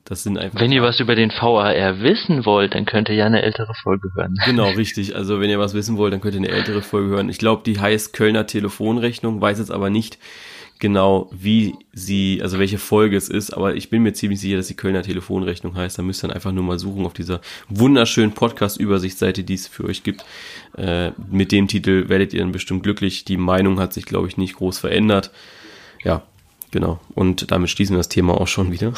das 0.05 0.23
sind 0.23 0.39
einfach. 0.39 0.59
Wenn 0.59 0.71
ihr 0.71 0.81
was 0.81 0.99
über 0.99 1.13
den 1.13 1.29
VAR 1.29 2.01
wissen 2.01 2.45
wollt, 2.45 2.73
dann 2.73 2.85
könnt 2.85 3.09
ihr 3.09 3.15
ja 3.15 3.27
eine 3.27 3.43
ältere 3.43 3.73
Folge 3.83 4.09
hören. 4.15 4.35
Genau, 4.45 4.69
richtig. 4.69 5.15
Also 5.15 5.39
wenn 5.39 5.51
ihr 5.51 5.59
was 5.59 5.75
wissen 5.75 5.97
wollt, 5.97 6.13
dann 6.13 6.21
könnt 6.21 6.33
ihr 6.33 6.39
eine 6.39 6.49
ältere 6.49 6.81
Folge 6.81 7.09
hören. 7.09 7.29
Ich 7.29 7.37
glaube, 7.37 7.61
die 7.63 7.79
heißt 7.79 8.13
Kölner 8.13 8.47
Telefonrechnung, 8.47 9.39
weiß 9.39 9.59
jetzt 9.59 9.71
aber 9.71 9.91
nicht, 9.91 10.17
genau, 10.79 11.29
wie 11.31 11.75
sie, 11.93 12.39
also 12.41 12.57
welche 12.57 12.77
Folge 12.77 13.17
es 13.17 13.29
ist, 13.29 13.51
aber 13.51 13.75
ich 13.75 13.89
bin 13.89 14.01
mir 14.01 14.13
ziemlich 14.13 14.39
sicher, 14.39 14.57
dass 14.57 14.67
die 14.67 14.75
Kölner 14.75 15.03
Telefonrechnung 15.03 15.75
heißt. 15.75 15.97
Da 15.97 16.01
müsst 16.01 16.23
ihr 16.23 16.27
dann 16.27 16.35
einfach 16.35 16.53
nur 16.53 16.63
mal 16.63 16.79
suchen 16.79 17.05
auf 17.05 17.13
dieser 17.13 17.41
wunderschönen 17.67 18.31
Podcast-Übersichtsseite, 18.31 19.43
die 19.43 19.53
es 19.53 19.67
für 19.67 19.83
euch 19.83 20.03
gibt. 20.03 20.25
Äh, 20.77 21.11
mit 21.29 21.51
dem 21.51 21.67
Titel 21.67 22.07
werdet 22.07 22.33
ihr 22.33 22.39
dann 22.39 22.53
bestimmt 22.53 22.83
glücklich. 22.83 23.25
Die 23.25 23.37
Meinung 23.37 23.79
hat 23.79 23.93
sich, 23.93 24.05
glaube 24.05 24.27
ich, 24.27 24.37
nicht 24.37 24.55
groß 24.55 24.79
verändert. 24.79 25.31
Ja, 26.03 26.23
genau. 26.71 26.99
Und 27.13 27.51
damit 27.51 27.69
schließen 27.69 27.95
wir 27.95 27.99
das 27.99 28.09
Thema 28.09 28.39
auch 28.39 28.47
schon 28.47 28.71
wieder. 28.71 28.93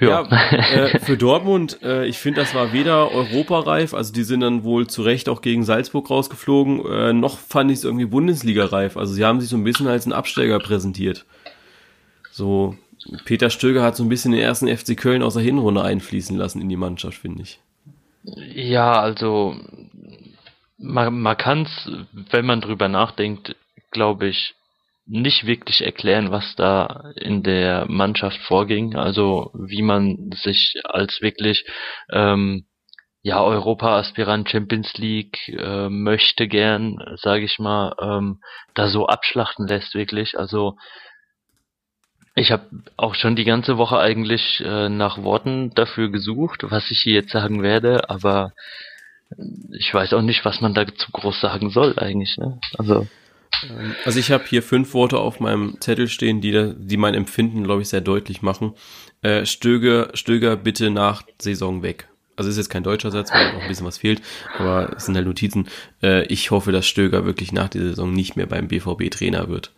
Ja, 0.00 0.22
äh, 0.22 0.98
für 1.00 1.16
Dortmund, 1.16 1.78
äh, 1.82 2.06
ich 2.06 2.18
finde, 2.18 2.40
das 2.40 2.54
war 2.54 2.72
weder 2.72 3.10
europareif, 3.10 3.94
also 3.94 4.12
die 4.12 4.24
sind 4.24 4.40
dann 4.40 4.64
wohl 4.64 4.86
zu 4.86 5.02
Recht 5.02 5.28
auch 5.28 5.42
gegen 5.42 5.64
Salzburg 5.64 6.08
rausgeflogen, 6.10 6.84
äh, 6.86 7.12
noch 7.12 7.38
fand 7.38 7.70
ich 7.70 7.78
es 7.78 7.84
irgendwie 7.84 8.06
Bundesliga-reif. 8.06 8.96
Also 8.96 9.14
sie 9.14 9.24
haben 9.24 9.40
sich 9.40 9.50
so 9.50 9.56
ein 9.56 9.64
bisschen 9.64 9.88
als 9.88 10.06
ein 10.06 10.12
Absteiger 10.12 10.58
präsentiert. 10.58 11.24
So, 12.30 12.76
Peter 13.24 13.50
Stöger 13.50 13.82
hat 13.82 13.96
so 13.96 14.02
ein 14.02 14.08
bisschen 14.08 14.32
den 14.32 14.40
ersten 14.40 14.68
FC 14.68 14.96
Köln 14.96 15.22
aus 15.22 15.34
der 15.34 15.42
Hinrunde 15.42 15.82
einfließen 15.82 16.36
lassen 16.36 16.60
in 16.60 16.68
die 16.68 16.76
Mannschaft, 16.76 17.18
finde 17.18 17.42
ich. 17.42 17.60
Ja, 18.22 18.92
also 19.00 19.56
man, 20.78 21.20
man 21.20 21.36
kann 21.36 21.62
es, 21.62 21.90
wenn 22.30 22.46
man 22.46 22.60
drüber 22.60 22.88
nachdenkt, 22.88 23.56
glaube 23.90 24.28
ich, 24.28 24.54
nicht 25.08 25.46
wirklich 25.46 25.84
erklären, 25.84 26.30
was 26.30 26.54
da 26.56 27.12
in 27.16 27.42
der 27.42 27.86
Mannschaft 27.88 28.38
vorging. 28.42 28.94
Also 28.94 29.50
wie 29.54 29.82
man 29.82 30.30
sich 30.32 30.74
als 30.84 31.20
wirklich 31.22 31.64
ähm, 32.12 32.66
ja 33.22 33.42
Europa-Aspirant 33.42 34.50
Champions 34.50 34.92
League 34.94 35.38
äh, 35.48 35.88
möchte 35.88 36.46
gern, 36.46 36.98
sage 37.16 37.44
ich 37.44 37.58
mal, 37.58 37.94
ähm, 38.00 38.40
da 38.74 38.88
so 38.88 39.06
abschlachten 39.06 39.66
lässt 39.66 39.94
wirklich. 39.94 40.38
Also 40.38 40.76
ich 42.34 42.52
habe 42.52 42.68
auch 42.96 43.14
schon 43.14 43.34
die 43.34 43.44
ganze 43.44 43.78
Woche 43.78 43.98
eigentlich 43.98 44.62
äh, 44.64 44.88
nach 44.88 45.22
Worten 45.22 45.70
dafür 45.74 46.10
gesucht, 46.10 46.64
was 46.70 46.90
ich 46.90 47.00
hier 47.00 47.14
jetzt 47.14 47.32
sagen 47.32 47.62
werde, 47.62 48.10
aber 48.10 48.52
ich 49.76 49.92
weiß 49.92 50.12
auch 50.12 50.22
nicht, 50.22 50.44
was 50.44 50.60
man 50.60 50.74
da 50.74 50.86
zu 50.86 51.10
groß 51.12 51.40
sagen 51.40 51.70
soll 51.70 51.98
eigentlich. 51.98 52.36
Ne? 52.38 52.60
Also 52.78 53.06
also 54.04 54.18
ich 54.18 54.30
habe 54.30 54.44
hier 54.46 54.62
fünf 54.62 54.94
Worte 54.94 55.18
auf 55.18 55.40
meinem 55.40 55.80
Zettel 55.80 56.08
stehen, 56.08 56.40
die, 56.40 56.74
die 56.76 56.96
mein 56.96 57.14
Empfinden, 57.14 57.64
glaube 57.64 57.82
ich, 57.82 57.88
sehr 57.88 58.00
deutlich 58.00 58.42
machen. 58.42 58.74
Äh, 59.22 59.46
Stöger, 59.46 60.10
Stöger 60.14 60.56
bitte 60.56 60.90
nach 60.90 61.22
Saison 61.40 61.82
weg. 61.82 62.08
Also 62.36 62.50
ist 62.50 62.56
jetzt 62.56 62.70
kein 62.70 62.84
deutscher 62.84 63.10
Satz, 63.10 63.32
weil 63.32 63.52
noch 63.52 63.62
ein 63.62 63.68
bisschen 63.68 63.86
was 63.86 63.98
fehlt, 63.98 64.22
aber 64.58 64.92
es 64.96 65.06
sind 65.06 65.16
halt 65.16 65.26
Notizen. 65.26 65.68
Äh, 66.02 66.24
ich 66.26 66.52
hoffe, 66.52 66.70
dass 66.70 66.86
Stöger 66.86 67.24
wirklich 67.24 67.52
nach 67.52 67.68
der 67.68 67.82
Saison 67.82 68.12
nicht 68.12 68.36
mehr 68.36 68.46
beim 68.46 68.68
BVB 68.68 69.10
Trainer 69.10 69.48
wird. 69.48 69.72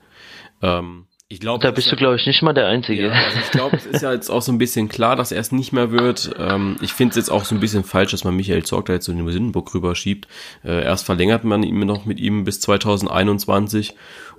Ähm, 0.61 1.07
Ich 1.33 1.39
glaube, 1.39 1.63
Da 1.63 1.71
bist 1.71 1.91
du, 1.93 1.95
glaube 1.95 2.17
ich, 2.17 2.27
nicht 2.27 2.43
mal 2.43 2.53
der 2.53 2.67
Einzige. 2.67 3.07
Ja, 3.07 3.13
also 3.13 3.39
ich 3.39 3.51
glaube, 3.53 3.77
es 3.77 3.87
ist 3.87 4.03
ja 4.03 4.13
jetzt 4.13 4.31
auch 4.31 4.43
so 4.43 4.51
ein 4.51 4.59
bisschen 4.59 4.89
klar, 4.89 5.15
dass 5.15 5.31
er 5.31 5.41
es 5.41 5.53
nicht 5.53 5.73
mehr 5.73 5.93
wird. 5.93 6.35
Ähm, 6.37 6.77
ich 6.81 6.93
finde 6.93 7.11
es 7.11 7.17
jetzt 7.17 7.31
auch 7.31 7.45
so 7.45 7.55
ein 7.55 7.61
bisschen 7.61 7.85
falsch, 7.85 8.11
dass 8.11 8.25
man 8.25 8.35
Michael 8.35 8.65
Zorg 8.65 8.87
da 8.87 8.95
jetzt 8.95 9.05
so 9.07 9.13
in 9.13 9.19
den 9.19 9.31
Sündenburg 9.31 9.73
rüberschiebt. 9.73 10.27
Äh, 10.65 10.83
erst 10.83 11.07
verlängert 11.07 11.45
man 11.45 11.63
ihn 11.63 11.79
noch 11.87 12.05
mit 12.05 12.19
ihm 12.19 12.43
bis 12.43 12.59
2021 12.59 13.95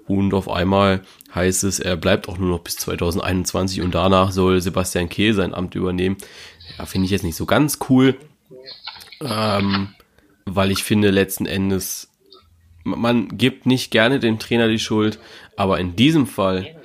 und 0.06 0.34
auf 0.34 0.50
einmal 0.50 1.00
heißt 1.34 1.64
es, 1.64 1.80
er 1.80 1.96
bleibt 1.96 2.28
auch 2.28 2.38
nur 2.38 2.50
noch 2.50 2.60
bis 2.60 2.76
2021 2.76 3.82
und 3.82 3.96
danach 3.96 4.34
soll 4.34 4.60
Sebastian 4.60 5.08
Kehl 5.08 5.34
sein 5.34 5.54
Amt 5.54 5.76
übernehmen. 5.76 6.18
Ja, 6.78 6.86
finde 6.86 7.06
ich 7.06 7.12
jetzt 7.12 7.24
nicht 7.24 7.38
so 7.38 7.46
ganz 7.46 7.80
cool, 7.90 8.18
ähm, 9.22 9.96
weil 10.44 10.72
ich 10.72 10.84
finde 10.84 11.10
letzten 11.10 11.46
Endes, 11.46 12.10
man 12.84 13.38
gibt 13.38 13.66
nicht 13.66 13.92
gerne 13.92 14.20
dem 14.20 14.40
Trainer 14.40 14.68
die 14.68 14.80
Schuld, 14.80 15.20
aber 15.56 15.80
in 15.80 15.96
diesem 15.96 16.28
Fall 16.28 16.81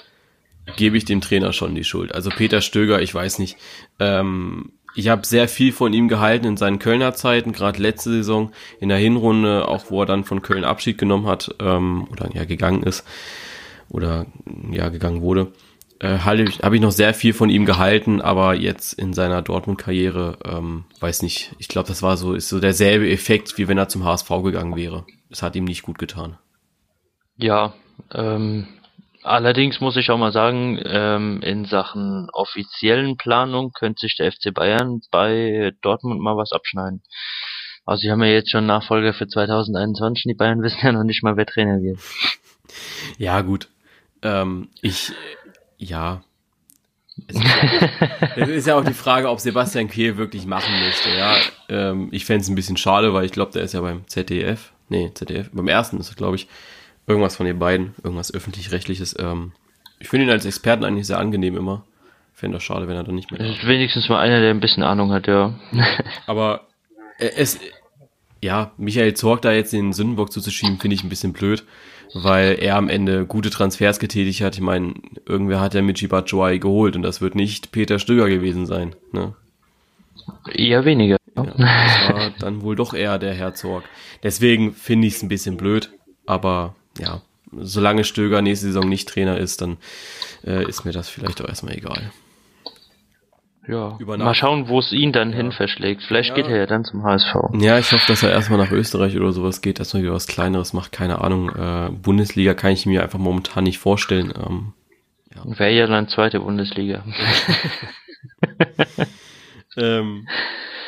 gebe 0.77 0.97
ich 0.97 1.05
dem 1.05 1.21
Trainer 1.21 1.53
schon 1.53 1.75
die 1.75 1.85
Schuld. 1.85 2.15
Also 2.15 2.31
Peter 2.31 2.61
Stöger, 2.61 3.01
ich 3.01 3.15
weiß 3.15 3.39
nicht. 3.39 3.57
Ähm, 4.01 4.73
ich 4.95 5.09
habe 5.09 5.27
sehr 5.27 5.47
viel 5.47 5.73
von 5.73 5.93
ihm 5.93 6.09
gehalten 6.09 6.47
in 6.47 6.57
seinen 6.57 6.79
Kölner 6.79 7.13
Zeiten, 7.13 7.53
gerade 7.53 7.83
letzte 7.83 8.11
Saison 8.11 8.51
in 8.81 8.89
der 8.89 8.99
Hinrunde, 8.99 9.69
auch 9.69 9.91
wo 9.91 10.03
er 10.03 10.07
dann 10.07 10.25
von 10.25 10.41
Köln 10.41 10.65
Abschied 10.65 10.97
genommen 10.97 11.27
hat 11.27 11.55
ähm, 11.61 12.09
oder 12.11 12.31
ja 12.35 12.45
gegangen 12.45 12.83
ist 12.83 13.05
oder 13.91 14.27
ja 14.73 14.89
gegangen 14.89 15.21
wurde. 15.21 15.53
Äh, 15.99 16.19
habe 16.19 16.43
ich, 16.43 16.81
noch 16.81 16.93
sehr 16.93 17.15
viel 17.15 17.33
von 17.33 17.49
ihm 17.49 17.65
gehalten, 17.65 18.21
aber 18.21 18.55
jetzt 18.55 18.93
in 18.93 19.15
seiner 19.15 19.41
Dortmund-Karriere, 19.41 20.39
ähm, 20.45 20.85
weiß 21.01 21.23
nicht, 21.23 21.55
ich 21.59 21.69
glaube, 21.69 21.89
das 21.89 22.03
war 22.03 22.19
so, 22.19 22.35
ist 22.35 22.51
so 22.51 22.61
derselbe 22.61 23.09
Effekt, 23.11 23.57
wie 23.57 23.67
wenn 23.67 23.79
er 23.79 23.89
zum 23.89 24.05
HSV 24.05 24.29
gegangen 24.43 24.77
wäre. 24.77 25.07
Es 25.31 25.43
hat 25.43 25.57
ihm 25.57 25.65
nicht 25.65 25.83
gut 25.83 25.99
getan. 25.99 26.37
Ja, 27.39 27.75
ähm, 28.13 28.67
Allerdings 29.27 29.81
muss 29.81 29.97
ich 29.97 30.09
auch 30.13 30.19
mal 30.19 30.31
sagen, 30.31 30.81
ähm, 30.85 31.43
in 31.43 31.65
Sachen 31.65 32.29
offiziellen 32.33 33.17
Planung 33.17 33.73
könnte 33.73 34.03
sich 34.03 34.15
der 34.15 34.31
FC 34.31 34.55
Bayern 34.55 35.01
bei 35.11 35.73
Dortmund 35.83 36.21
mal 36.21 36.37
was 36.37 36.53
abschneiden. 36.53 37.03
Also 37.85 38.03
sie 38.03 38.13
haben 38.13 38.23
ja 38.23 38.31
jetzt 38.31 38.53
schon 38.53 38.67
Nachfolger 38.67 39.13
für 39.15 39.27
2021, 39.27 40.27
die 40.29 40.35
Bayern 40.35 40.63
wissen 40.63 40.79
ja 40.81 40.93
noch 40.93 41.03
nicht 41.03 41.25
mal, 41.25 41.37
wer 41.37 41.45
Trainer 41.45 41.83
wird. 41.83 41.99
Ja, 43.19 43.41
gut. 43.41 43.69
Ähm, 44.23 44.69
ich, 44.81 45.13
ja. 45.77 46.23
Es 47.27 48.49
ist 48.49 48.69
ja, 48.69 48.77
auch 48.77 48.85
die 48.85 48.95
Frage, 48.95 49.29
ob 49.29 49.41
Sebastian 49.41 49.89
Kehl 49.89 50.19
wirklich 50.19 50.47
machen 50.47 50.73
möchte. 50.79 51.11
Ja, 51.11 51.35
ähm, 51.69 52.11
ich 52.13 52.27
fände 52.27 52.43
es 52.43 52.49
ein 52.49 52.55
bisschen 52.55 52.77
schade, 52.77 53.13
weil 53.13 53.25
ich 53.25 53.33
glaube, 53.33 53.51
der 53.51 53.63
ist 53.63 53.75
ja 53.75 53.81
beim 53.81 54.07
ZDF. 54.07 54.73
Nee, 54.89 55.11
ZDF. 55.15 55.51
Beim 55.53 55.67
ersten 55.67 55.99
ist 55.99 56.11
er, 56.11 56.15
glaube 56.15 56.37
ich, 56.37 56.47
Irgendwas 57.07 57.37
von 57.37 57.47
den 57.47 57.59
beiden, 57.59 57.95
irgendwas 58.03 58.33
öffentlich-rechtliches. 58.33 59.17
Ähm, 59.19 59.53
ich 59.99 60.09
finde 60.09 60.27
ihn 60.27 60.33
als 60.33 60.45
Experten 60.45 60.85
eigentlich 60.85 61.07
sehr 61.07 61.19
angenehm 61.19 61.57
immer. 61.57 61.85
Fände 62.35 62.57
das 62.57 62.65
schade, 62.65 62.87
wenn 62.87 62.97
er 62.97 63.05
dann 63.05 63.15
nicht 63.15 63.31
mehr. 63.31 63.41
Ist 63.41 63.67
wenigstens 63.67 64.09
mal 64.09 64.21
einer, 64.21 64.41
der 64.41 64.51
ein 64.51 64.61
bisschen 64.61 64.83
Ahnung 64.83 65.11
hat, 65.13 65.27
ja. 65.27 65.55
Aber 66.27 66.67
äh, 67.19 67.31
es, 67.37 67.59
ja, 68.43 68.73
Michael 68.77 69.15
Zorg 69.15 69.43
da 69.43 69.53
jetzt 69.53 69.73
den 69.73 69.93
Sündenbock 69.93 70.33
zuzuschieben, 70.33 70.79
finde 70.79 70.95
ich 70.95 71.05
ein 71.05 71.09
bisschen 71.09 71.33
blöd, 71.33 71.65
weil 72.13 72.59
er 72.61 72.77
am 72.77 72.89
Ende 72.89 73.25
gute 73.25 73.51
Transfers 73.51 73.99
getätigt 73.99 74.43
hat. 74.43 74.55
Ich 74.55 74.61
meine, 74.61 74.95
irgendwer 75.27 75.61
hat 75.61 75.75
ja 75.75 75.83
Michi 75.83 76.09
Batshuayi 76.09 76.59
geholt 76.59 76.95
und 76.95 77.03
das 77.03 77.21
wird 77.21 77.35
nicht 77.35 77.73
Peter 77.73 77.99
Stöger 77.99 78.29
gewesen 78.29 78.67
sein. 78.67 78.95
Ne? 79.13 79.35
Eher 80.53 80.85
weniger. 80.85 81.17
Ja, 81.37 81.45
das 81.45 81.57
war 81.57 82.31
dann 82.39 82.63
wohl 82.63 82.77
doch 82.77 82.95
eher 82.95 83.19
der 83.19 83.35
Herr 83.35 83.55
Zorg. 83.55 83.85
Deswegen 84.23 84.75
finde 84.75 85.09
ich 85.09 85.15
es 85.15 85.23
ein 85.23 85.29
bisschen 85.29 85.57
blöd, 85.57 85.91
aber 86.27 86.75
ja, 86.99 87.23
solange 87.53 88.05
Stöger 88.05 88.43
nächste 88.43 88.67
Saison 88.67 88.89
nicht 88.89 89.09
Trainer 89.09 89.39
ist, 89.39 89.61
dann 89.61 89.77
äh, 90.45 90.69
ist 90.69 90.85
mir 90.85 90.93
das 90.93 91.09
vielleicht 91.09 91.41
auch 91.43 91.49
erstmal 91.49 91.75
egal. 91.75 92.11
Ja, 93.69 93.99
mal 93.99 94.35
schauen, 94.35 94.69
wo 94.69 94.79
es 94.79 94.93
ihn 94.93 95.13
dann 95.13 95.31
ja. 95.31 95.39
hin 95.39 95.51
verschlägt. 95.51 96.03
Vielleicht 96.07 96.31
ja. 96.31 96.35
geht 96.37 96.47
er 96.47 96.57
ja 96.57 96.67
dann 96.67 96.85
zum 96.85 97.03
HSV. 97.03 97.35
Ja, 97.59 97.79
ich 97.79 97.91
hoffe, 97.91 98.07
dass 98.07 98.23
er 98.23 98.31
erstmal 98.31 98.61
nach 98.61 98.71
Österreich 98.71 99.17
oder 99.17 99.33
sowas 99.33 99.61
geht, 99.61 99.81
dass 99.81 99.93
er 99.93 100.03
wieder 100.03 100.13
was 100.13 100.29
Kleineres 100.29 100.73
macht. 100.73 100.93
Keine 100.93 101.21
Ahnung. 101.21 101.51
Äh, 101.51 101.91
Bundesliga 101.91 102.55
kann 102.55 102.71
ich 102.71 102.87
mir 102.87 103.03
einfach 103.03 103.19
momentan 103.19 103.65
nicht 103.65 103.79
vorstellen. 103.79 104.33
Ähm, 104.37 104.73
ja. 105.35 105.59
Wäre 105.59 105.73
ja 105.73 105.87
dann 105.89 106.09
zweite 106.09 106.41
Bundesliga. 106.41 107.05
ähm, 109.77 110.29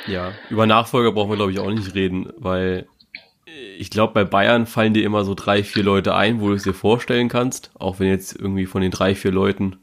ja, 0.07 0.33
über 0.49 0.67
Nachfolger 0.67 1.11
brauchen 1.11 1.31
wir, 1.31 1.37
glaube 1.37 1.53
ich, 1.53 1.59
auch 1.59 1.71
nicht 1.71 1.95
reden, 1.95 2.33
weil 2.37 2.87
ich 3.79 3.91
glaube, 3.91 4.13
bei 4.13 4.25
Bayern 4.25 4.67
fallen 4.67 4.95
dir 4.95 5.05
immer 5.05 5.25
so 5.25 5.35
drei, 5.35 5.63
vier 5.63 5.83
Leute 5.83 6.15
ein, 6.15 6.41
wo 6.41 6.49
du 6.49 6.55
es 6.55 6.65
dir 6.65 6.75
vorstellen 6.75 7.29
kannst, 7.29 7.71
auch 7.79 8.01
wenn 8.01 8.09
jetzt 8.09 8.35
irgendwie 8.39 8.67
von 8.67 8.83
den 8.83 8.91
drei, 8.91 9.15
vier 9.15 9.33
Leuten 9.33 9.77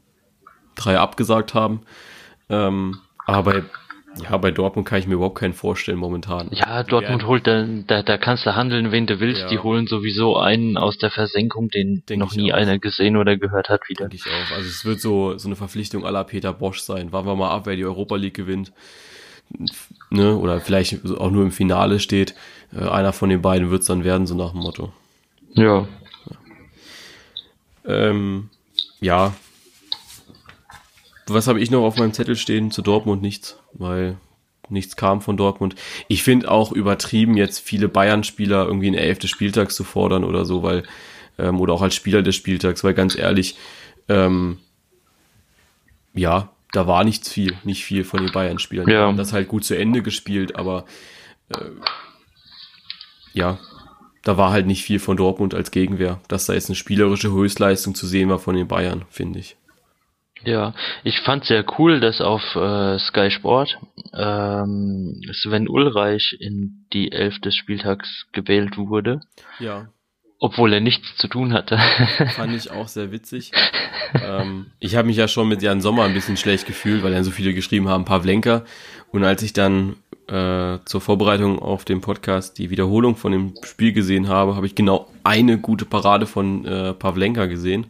drei 0.74 0.98
abgesagt 0.98 1.54
haben. 1.54 1.80
Ähm, 2.48 2.98
aber 3.26 3.42
bei, 3.42 3.62
ja, 4.22 4.36
bei 4.36 4.50
Dortmund 4.50 4.86
kann 4.86 4.98
ich 4.98 5.06
mir 5.06 5.14
überhaupt 5.14 5.38
keinen 5.38 5.52
vorstellen 5.52 5.98
momentan. 5.98 6.48
Ja, 6.52 6.82
Dortmund 6.82 7.22
ja. 7.22 7.28
holt 7.28 7.46
dann, 7.46 7.84
da, 7.86 8.02
da 8.02 8.16
kannst 8.18 8.46
du 8.46 8.54
handeln, 8.54 8.92
wen 8.92 9.06
du 9.06 9.20
willst. 9.20 9.42
Ja. 9.42 9.48
Die 9.48 9.58
holen 9.58 9.86
sowieso 9.86 10.36
einen 10.36 10.76
aus 10.76 10.98
der 10.98 11.10
Versenkung, 11.10 11.68
den 11.68 12.04
Denk 12.08 12.20
noch 12.20 12.34
nie 12.34 12.52
auch. 12.52 12.56
einer 12.56 12.78
gesehen 12.78 13.16
oder 13.16 13.36
gehört 13.36 13.68
hat 13.68 13.88
wieder. 13.88 14.08
Denke 14.08 14.16
ich 14.16 14.26
auch. 14.26 14.56
Also 14.56 14.68
es 14.68 14.84
wird 14.84 15.00
so, 15.00 15.36
so 15.38 15.48
eine 15.48 15.56
Verpflichtung 15.56 16.06
aller 16.06 16.24
Peter 16.24 16.52
Bosch 16.52 16.80
sein. 16.80 17.12
Warten 17.12 17.28
wir 17.28 17.36
mal 17.36 17.50
ab, 17.50 17.66
wer 17.66 17.76
die 17.76 17.84
Europa 17.84 18.16
League 18.16 18.34
gewinnt. 18.34 18.72
Ne? 20.10 20.36
Oder 20.36 20.60
vielleicht 20.60 21.10
auch 21.10 21.30
nur 21.30 21.42
im 21.42 21.52
Finale 21.52 22.00
steht 22.00 22.34
äh, 22.72 22.88
einer 22.88 23.12
von 23.12 23.28
den 23.28 23.42
beiden 23.42 23.70
wird 23.70 23.82
es 23.82 23.88
dann 23.88 24.04
werden, 24.04 24.26
so 24.26 24.34
nach 24.34 24.52
dem 24.52 24.60
Motto. 24.60 24.92
Ja. 25.54 25.86
Ja. 26.26 26.36
Ähm, 27.86 28.50
ja. 29.00 29.34
Was 31.26 31.48
habe 31.48 31.60
ich 31.60 31.70
noch 31.70 31.82
auf 31.82 31.96
meinem 31.96 32.12
Zettel 32.12 32.36
stehen? 32.36 32.70
Zu 32.70 32.82
Dortmund 32.82 33.22
nichts, 33.22 33.58
weil 33.72 34.16
nichts 34.68 34.96
kam 34.96 35.20
von 35.20 35.36
Dortmund. 35.36 35.74
Ich 36.08 36.22
finde 36.22 36.50
auch 36.50 36.72
übertrieben, 36.72 37.36
jetzt 37.36 37.60
viele 37.60 37.88
Bayern-Spieler 37.88 38.66
irgendwie 38.66 38.88
in 38.88 38.92
der 38.94 39.02
Elf 39.02 39.18
des 39.18 39.30
Spieltags 39.30 39.74
zu 39.74 39.84
fordern 39.84 40.24
oder 40.24 40.44
so, 40.44 40.62
weil, 40.62 40.84
ähm, 41.38 41.60
oder 41.60 41.72
auch 41.72 41.82
als 41.82 41.94
Spieler 41.94 42.22
des 42.22 42.34
Spieltags, 42.34 42.84
weil 42.84 42.94
ganz 42.94 43.16
ehrlich, 43.16 43.56
ähm, 44.08 44.58
ja, 46.14 46.50
da 46.72 46.86
war 46.86 47.04
nichts 47.04 47.32
viel, 47.32 47.56
nicht 47.64 47.84
viel 47.84 48.04
von 48.04 48.20
den 48.20 48.32
Bayern-Spielern. 48.32 48.88
Ja. 48.88 49.00
Die 49.00 49.06
haben 49.06 49.16
das 49.16 49.32
halt 49.32 49.48
gut 49.48 49.64
zu 49.64 49.76
Ende 49.76 50.02
gespielt, 50.02 50.56
aber 50.56 50.84
äh, 51.50 51.60
ja, 53.36 53.58
da 54.24 54.36
war 54.36 54.50
halt 54.50 54.66
nicht 54.66 54.82
viel 54.82 54.98
von 54.98 55.16
Dortmund 55.16 55.54
als 55.54 55.70
Gegenwehr. 55.70 56.20
Dass 56.26 56.46
da 56.46 56.54
jetzt 56.54 56.68
eine 56.68 56.74
spielerische 56.74 57.30
Höchstleistung 57.30 57.94
zu 57.94 58.06
sehen 58.06 58.28
war 58.28 58.40
von 58.40 58.56
den 58.56 58.66
Bayern, 58.66 59.04
finde 59.08 59.38
ich. 59.38 59.56
Ja, 60.44 60.74
ich 61.04 61.20
fand 61.20 61.44
sehr 61.44 61.64
cool, 61.78 62.00
dass 62.00 62.20
auf 62.20 62.42
äh, 62.56 62.98
Sky 62.98 63.30
Sport 63.30 63.78
ähm, 64.14 65.20
Sven 65.32 65.68
Ulreich 65.68 66.36
in 66.40 66.86
die 66.92 67.12
Elf 67.12 67.40
des 67.40 67.54
Spieltags 67.54 68.26
gewählt 68.32 68.76
wurde. 68.76 69.20
Ja. 69.58 69.88
Obwohl 70.38 70.72
er 70.72 70.80
nichts 70.80 71.16
zu 71.16 71.28
tun 71.28 71.52
hatte. 71.52 71.78
Fand 72.36 72.54
ich 72.54 72.70
auch 72.70 72.88
sehr 72.88 73.10
witzig. 73.12 73.52
ähm, 74.22 74.66
ich 74.78 74.96
habe 74.96 75.06
mich 75.06 75.16
ja 75.16 75.28
schon 75.28 75.48
mit 75.48 75.62
Jan 75.62 75.80
Sommer 75.80 76.04
ein 76.04 76.14
bisschen 76.14 76.36
schlecht 76.36 76.66
gefühlt, 76.66 77.02
weil 77.02 77.12
dann 77.12 77.24
so 77.24 77.30
viele 77.30 77.54
geschrieben 77.54 77.88
haben, 77.88 78.04
Pavlenka. 78.04 78.64
Und 79.12 79.24
als 79.24 79.42
ich 79.42 79.52
dann 79.52 79.96
äh, 80.28 80.78
zur 80.84 81.00
Vorbereitung 81.00 81.58
auf 81.58 81.84
den 81.84 82.00
Podcast 82.00 82.58
die 82.58 82.70
Wiederholung 82.70 83.16
von 83.16 83.32
dem 83.32 83.54
Spiel 83.62 83.92
gesehen 83.92 84.28
habe, 84.28 84.56
habe 84.56 84.66
ich 84.66 84.74
genau 84.74 85.08
eine 85.24 85.58
gute 85.58 85.84
Parade 85.84 86.26
von 86.26 86.64
äh, 86.64 86.94
Pavlenka 86.94 87.46
gesehen. 87.46 87.86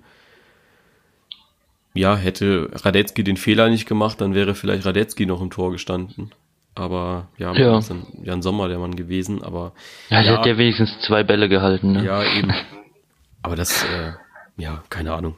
Ja, 1.94 2.14
hätte 2.16 2.68
Radetzky 2.72 3.24
den 3.24 3.38
Fehler 3.38 3.70
nicht 3.70 3.86
gemacht, 3.86 4.20
dann 4.20 4.34
wäre 4.34 4.54
vielleicht 4.54 4.84
Radetzky 4.84 5.24
noch 5.24 5.40
im 5.40 5.50
Tor 5.50 5.72
gestanden. 5.72 6.30
Aber 6.74 7.28
ja, 7.38 7.54
ja. 7.54 7.78
ist 7.78 7.88
dann 7.88 8.06
Jan 8.22 8.42
Sommer 8.42 8.68
der 8.68 8.78
Mann 8.78 8.96
gewesen, 8.96 9.42
aber. 9.42 9.72
Ja, 10.10 10.22
der 10.22 10.38
hat 10.38 10.46
ja 10.46 10.58
wenigstens 10.58 10.90
zwei 11.06 11.22
Bälle 11.22 11.48
gehalten, 11.48 11.92
ne? 11.92 12.04
Ja, 12.04 12.22
eben. 12.22 12.52
Aber 13.42 13.54
das, 13.54 13.84
äh, 13.84 14.12
ja, 14.56 14.82
keine 14.90 15.12
Ahnung. 15.12 15.36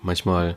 Manchmal, 0.00 0.56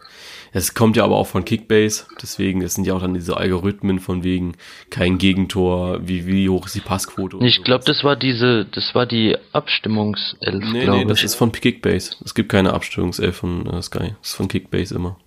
es 0.57 0.73
kommt 0.73 0.95
ja 0.95 1.03
aber 1.03 1.17
auch 1.17 1.27
von 1.27 1.43
Kickbase, 1.43 2.05
deswegen, 2.21 2.61
es 2.61 2.75
sind 2.75 2.87
ja 2.87 2.93
auch 2.93 3.01
dann 3.01 3.13
diese 3.13 3.35
Algorithmen 3.35 3.99
von 3.99 4.23
wegen 4.23 4.53
kein 4.89 5.17
Gegentor, 5.17 6.07
wie, 6.07 6.27
wie 6.27 6.47
hoch 6.47 6.65
ist 6.67 6.75
die 6.75 6.79
Passquote. 6.79 7.39
Ich 7.41 7.61
glaube, 7.65 7.83
das 7.85 8.05
war 8.05 8.15
diese, 8.15 8.63
das 8.63 8.95
war 8.95 9.05
die 9.05 9.35
Abstimmungself. 9.51 10.63
Nee, 10.71 10.87
nee, 10.87 11.03
das 11.03 11.23
ist 11.23 11.35
von 11.35 11.51
Kickbase. 11.51 12.15
Es 12.23 12.33
gibt 12.33 12.47
keine 12.47 12.73
Abstimmungself 12.73 13.35
von 13.35 13.67
äh, 13.67 13.81
Sky. 13.81 14.15
Das 14.21 14.29
ist 14.29 14.35
von 14.35 14.47
Kickbase 14.47 14.95
immer. 14.95 15.17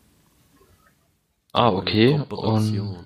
Ah, 1.53 1.73
okay. 1.73 2.23
Und, 2.31 3.05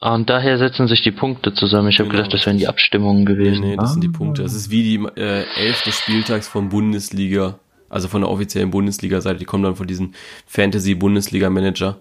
ah, 0.00 0.14
und 0.16 0.28
daher 0.28 0.58
setzen 0.58 0.88
sich 0.88 1.02
die 1.02 1.12
Punkte 1.12 1.54
zusammen. 1.54 1.86
Ich 1.86 2.00
habe 2.00 2.08
genau. 2.08 2.22
gedacht, 2.22 2.34
das 2.34 2.46
wären 2.46 2.58
die 2.58 2.66
Abstimmungen 2.66 3.26
gewesen. 3.26 3.60
Nee, 3.60 3.68
nee, 3.68 3.76
das 3.76 3.90
ah. 3.90 3.92
sind 3.92 4.02
die 4.02 4.08
Punkte. 4.08 4.42
Das 4.42 4.54
ist 4.54 4.72
wie 4.72 4.82
die 4.82 5.20
äh, 5.20 5.44
elfte 5.54 5.92
Spieltags 5.92 6.48
von 6.48 6.68
Bundesliga 6.68 7.60
also 7.92 8.08
von 8.08 8.22
der 8.22 8.30
offiziellen 8.30 8.70
Bundesliga-Seite, 8.72 9.38
die 9.38 9.44
kommen 9.44 9.62
dann 9.64 9.76
von 9.76 9.86
diesen 9.86 10.14
Fantasy-Bundesliga-Manager. 10.46 11.98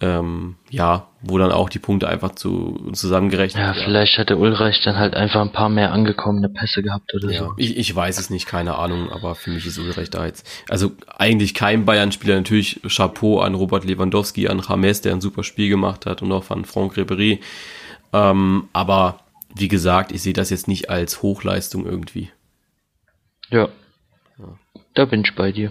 ähm, 0.00 0.54
ja, 0.70 1.08
wo 1.22 1.38
dann 1.38 1.50
auch 1.50 1.68
die 1.68 1.80
Punkte 1.80 2.06
einfach 2.08 2.36
zu 2.36 2.88
zusammengerechnet 2.92 3.60
Ja, 3.60 3.70
werden. 3.74 3.82
vielleicht 3.84 4.16
hätte 4.16 4.36
Ulreich 4.36 4.80
dann 4.84 4.96
halt 4.96 5.14
einfach 5.14 5.40
ein 5.40 5.50
paar 5.50 5.68
mehr 5.68 5.90
angekommene 5.90 6.48
Pässe 6.48 6.82
gehabt 6.84 7.12
oder 7.14 7.32
Ja, 7.32 7.38
so. 7.40 7.54
ich, 7.56 7.76
ich 7.76 7.96
weiß 7.96 8.20
es 8.20 8.30
nicht, 8.30 8.46
keine 8.46 8.76
Ahnung, 8.78 9.10
aber 9.10 9.34
für 9.34 9.50
mich 9.50 9.66
ist 9.66 9.76
Ulreich 9.76 10.08
da 10.10 10.24
jetzt. 10.24 10.46
Also 10.68 10.92
eigentlich 11.16 11.52
kein 11.52 11.84
Bayern-Spieler, 11.84 12.36
natürlich 12.36 12.80
Chapeau 12.86 13.40
an 13.40 13.56
Robert 13.56 13.84
Lewandowski, 13.84 14.46
an 14.46 14.62
James, 14.68 15.00
der 15.00 15.14
ein 15.14 15.20
super 15.20 15.42
Spiel 15.42 15.68
gemacht 15.68 16.06
hat 16.06 16.22
und 16.22 16.30
auch 16.30 16.48
an 16.50 16.64
Franck 16.64 16.94
Ribéry. 16.96 17.40
Ähm, 18.12 18.68
aber 18.72 19.18
wie 19.56 19.66
gesagt, 19.66 20.12
ich 20.12 20.22
sehe 20.22 20.32
das 20.32 20.50
jetzt 20.50 20.68
nicht 20.68 20.90
als 20.90 21.22
Hochleistung 21.22 21.86
irgendwie. 21.86 22.30
Ja. 23.50 23.68
Da 24.98 25.04
bin 25.04 25.22
ich 25.24 25.32
bei 25.36 25.52
dir. 25.52 25.70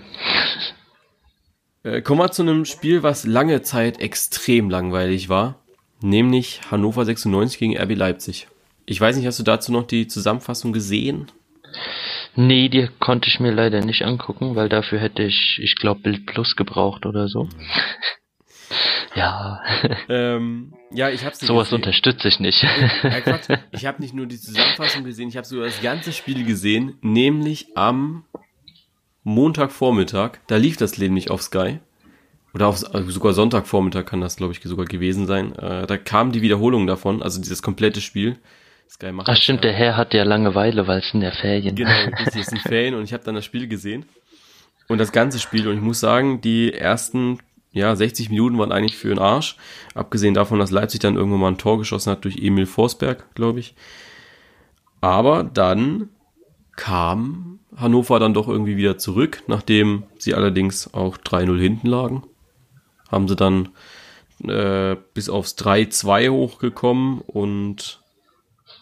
Äh, 1.84 2.02
kommen 2.02 2.22
wir 2.22 2.32
zu 2.32 2.44
einem 2.44 2.64
Spiel, 2.64 3.04
was 3.04 3.26
lange 3.26 3.62
Zeit 3.62 4.00
extrem 4.00 4.70
langweilig 4.70 5.28
war, 5.28 5.60
nämlich 6.00 6.62
Hannover 6.72 7.04
96 7.04 7.60
gegen 7.60 7.78
RB 7.78 7.98
Leipzig. 7.98 8.48
Ich 8.86 9.02
weiß 9.02 9.18
nicht, 9.18 9.26
hast 9.26 9.38
du 9.38 9.44
dazu 9.44 9.74
noch 9.74 9.86
die 9.86 10.08
Zusammenfassung 10.08 10.72
gesehen? 10.72 11.30
Nee, 12.38 12.70
die 12.70 12.88
konnte 13.02 13.28
ich 13.28 13.42
mir 13.42 13.52
leider 13.52 13.82
nicht 13.82 14.04
angucken, 14.04 14.56
weil 14.56 14.70
dafür 14.70 15.00
hätte 15.00 15.24
ich, 15.24 15.60
ich 15.62 15.76
glaube, 15.76 16.00
Bild 16.04 16.26
Plus 16.26 16.56
gebraucht 16.56 17.06
oder 17.06 17.28
so. 17.28 17.50
ja, 19.14 19.60
Ähm, 20.08 20.74
ja, 20.90 21.10
ich 21.10 21.26
hab's 21.26 21.42
nicht 21.42 21.50
sowas 21.50 21.66
gesehen. 21.68 21.80
unterstütze 21.80 22.30
ich 22.30 22.40
nicht. 22.40 22.64
Ja, 23.04 23.20
Quatsch. 23.20 23.50
Ich 23.72 23.86
habe 23.86 24.02
nicht 24.02 24.14
nur 24.14 24.26
die 24.26 24.40
Zusammenfassung 24.40 25.04
gesehen, 25.04 25.28
ich 25.28 25.36
habe 25.36 25.46
sogar 25.46 25.66
das 25.66 25.82
ganze 25.82 26.14
Spiel 26.14 26.46
gesehen, 26.46 26.98
nämlich 27.02 27.76
am 27.76 28.24
Montagvormittag. 29.28 30.40
Da 30.48 30.56
lief 30.56 30.78
das 30.78 30.98
nämlich 30.98 31.30
auf 31.30 31.42
Sky. 31.42 31.80
Oder 32.54 32.68
auf, 32.68 32.96
also 32.96 33.12
sogar 33.12 33.34
Sonntagvormittag 33.34 34.06
kann 34.06 34.22
das, 34.22 34.38
glaube 34.38 34.54
ich, 34.54 34.62
sogar 34.64 34.86
gewesen 34.86 35.28
sein. 35.28 35.54
Äh, 35.56 35.86
da 35.86 35.98
kam 35.98 36.32
die 36.32 36.42
Wiederholung 36.42 36.88
davon, 36.88 37.22
also 37.22 37.42
dieses 37.42 37.62
komplette 37.62 38.00
Spiel. 38.00 38.38
Sky 38.90 39.12
macht 39.12 39.28
Ach 39.28 39.34
das 39.34 39.44
stimmt, 39.44 39.66
ja. 39.66 39.72
der 39.72 39.74
Herr 39.74 39.98
hat 39.98 40.14
ja 40.14 40.24
Langeweile, 40.24 40.88
weil 40.88 41.00
es 41.00 41.14
in 41.14 41.20
der 41.20 41.34
Ferien. 41.34 41.76
Genau, 41.76 41.92
es 42.26 42.34
sind 42.46 42.62
Ferien 42.62 42.96
und 42.96 43.04
ich 43.04 43.12
habe 43.12 43.24
dann 43.26 43.36
das 43.36 43.44
Spiel 43.44 43.68
gesehen. 43.68 44.06
Und 44.88 44.98
das 45.00 45.12
ganze 45.12 45.40
Spiel. 45.40 45.68
Und 45.68 45.76
ich 45.76 45.82
muss 45.82 46.00
sagen, 46.00 46.40
die 46.40 46.72
ersten 46.72 47.40
ja, 47.74 47.94
60 47.94 48.30
Minuten 48.30 48.58
waren 48.58 48.72
eigentlich 48.72 48.96
für 48.96 49.10
den 49.10 49.20
Arsch. 49.20 49.58
Abgesehen 49.94 50.34
davon, 50.34 50.58
dass 50.58 50.72
Leipzig 50.72 51.02
dann 51.02 51.16
irgendwann 51.16 51.42
mal 51.42 51.52
ein 51.52 51.58
Tor 51.58 51.78
geschossen 51.78 52.12
hat 52.12 52.24
durch 52.24 52.38
Emil 52.38 52.66
Forsberg, 52.66 53.36
glaube 53.36 53.60
ich. 53.60 53.76
Aber 55.02 55.44
dann 55.44 56.08
kam 56.78 57.57
Hannover 57.78 58.20
dann 58.20 58.34
doch 58.34 58.48
irgendwie 58.48 58.76
wieder 58.76 58.98
zurück, 58.98 59.44
nachdem 59.48 60.04
sie 60.18 60.34
allerdings 60.34 60.94
auch 60.94 61.18
3-0 61.18 61.60
hinten 61.60 61.88
lagen. 61.88 62.24
Haben 63.10 63.28
sie 63.28 63.36
dann 63.36 63.70
äh, 64.44 64.98
bis 65.14 65.30
aufs 65.30 65.56
3-2 65.58 66.30
hochgekommen 66.30 67.22
und 67.22 68.00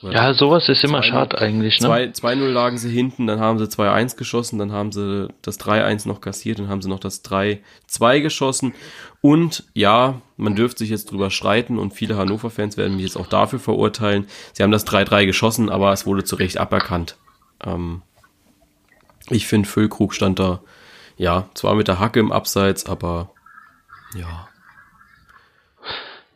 Ja, 0.02 0.34
sowas 0.34 0.68
ist 0.70 0.84
immer 0.84 1.00
2-0 1.00 1.04
schade 1.04 1.38
eigentlich, 1.38 1.80
ne? 1.82 1.88
2 1.88 2.04
2-0 2.12 2.48
lagen 2.48 2.78
sie 2.78 2.90
hinten, 2.90 3.28
dann 3.28 3.40
haben 3.40 3.60
sie 3.60 3.66
2-1 3.66 4.18
geschossen, 4.18 4.60
dann 4.60 4.72
haben 4.72 4.92
sie 4.92 5.28
das 5.42 5.60
3-1 5.60 6.08
noch 6.08 6.22
kassiert, 6.22 6.60
dann 6.60 6.70
haben 6.70 6.82
sie 6.82 6.90
noch 6.90 7.00
das 7.00 7.24
3-2 7.24 8.22
geschossen. 8.22 8.74
Und 9.22 9.64
ja, 9.74 10.22
man 10.38 10.56
dürfte 10.56 10.80
sich 10.80 10.90
jetzt 10.90 11.12
drüber 11.12 11.32
streiten 11.32 11.78
und 11.80 11.94
viele 11.94 12.18
Hannover-Fans 12.18 12.78
werden 12.78 12.96
mich 12.96 13.06
jetzt 13.06 13.18
auch 13.18 13.28
dafür 13.28 13.60
verurteilen. 13.60 14.28
Sie 14.54 14.64
haben 14.64 14.72
das 14.72 14.88
3-3 14.88 15.26
geschossen, 15.26 15.70
aber 15.70 15.92
es 15.92 16.06
wurde 16.06 16.24
zu 16.24 16.36
Recht 16.36 16.58
aberkannt. 16.58 17.18
Ähm, 17.64 18.02
ich 19.30 19.48
finde, 19.48 19.68
Füllkrug 19.68 20.14
stand 20.14 20.40
da, 20.40 20.62
ja, 21.18 21.50
zwar 21.54 21.76
mit 21.76 21.88
der 21.88 22.00
Hacke 22.00 22.20
im 22.20 22.32
Abseits, 22.32 22.86
aber 22.86 23.30
ja, 24.16 24.48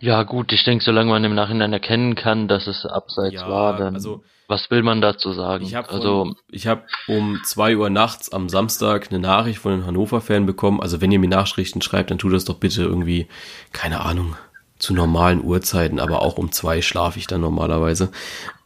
Ja, 0.02 0.24
gut, 0.24 0.54
ich 0.54 0.64
denke, 0.64 0.84
solange 0.84 1.10
man 1.10 1.24
im 1.26 1.36
Nachhinein 1.36 1.74
erkennen 1.74 2.16
kann, 2.16 2.48
dass 2.48 2.68
es 2.68 2.86
abseits 2.86 3.36
Ja, 3.36 3.50
war, 3.50 3.78
dann 3.78 3.96
also- 3.96 4.24
was 4.48 4.72
will 4.72 4.82
man 4.82 5.00
dazu 5.02 5.32
sagen? 5.34 5.64
Ich 5.64 5.76
habe 5.76 5.90
also, 5.90 6.34
ich 6.50 6.66
hab 6.66 6.88
um 7.08 7.40
zwei 7.44 7.78
Uhr 7.78 7.92
nachts 7.92 8.32
am 8.32 8.50
Samstag 8.50 9.10
eine 9.12 9.20
Nachricht 9.20 9.60
von 9.60 9.74
einem 9.74 9.86
Hannover-Fan 9.86 10.48
bekommen. 10.48 10.82
Also 10.82 11.02
wenn 11.02 11.12
ihr 11.12 11.20
mir 11.20 11.30
Nachrichten 11.30 11.84
schreibt, 11.84 12.10
dann 12.10 12.18
tut 12.18 12.34
das 12.34 12.46
doch 12.46 12.56
bitte 12.56 12.82
irgendwie, 12.82 13.28
keine 13.74 14.02
Ahnung, 14.02 14.36
zu 14.80 14.96
normalen 14.96 15.44
Uhrzeiten, 15.44 16.00
aber 16.00 16.24
auch 16.24 16.38
um 16.40 16.52
zwei 16.52 16.82
schlafe 16.82 17.20
ich 17.20 17.28
dann 17.28 17.42
normalerweise. 17.42 18.10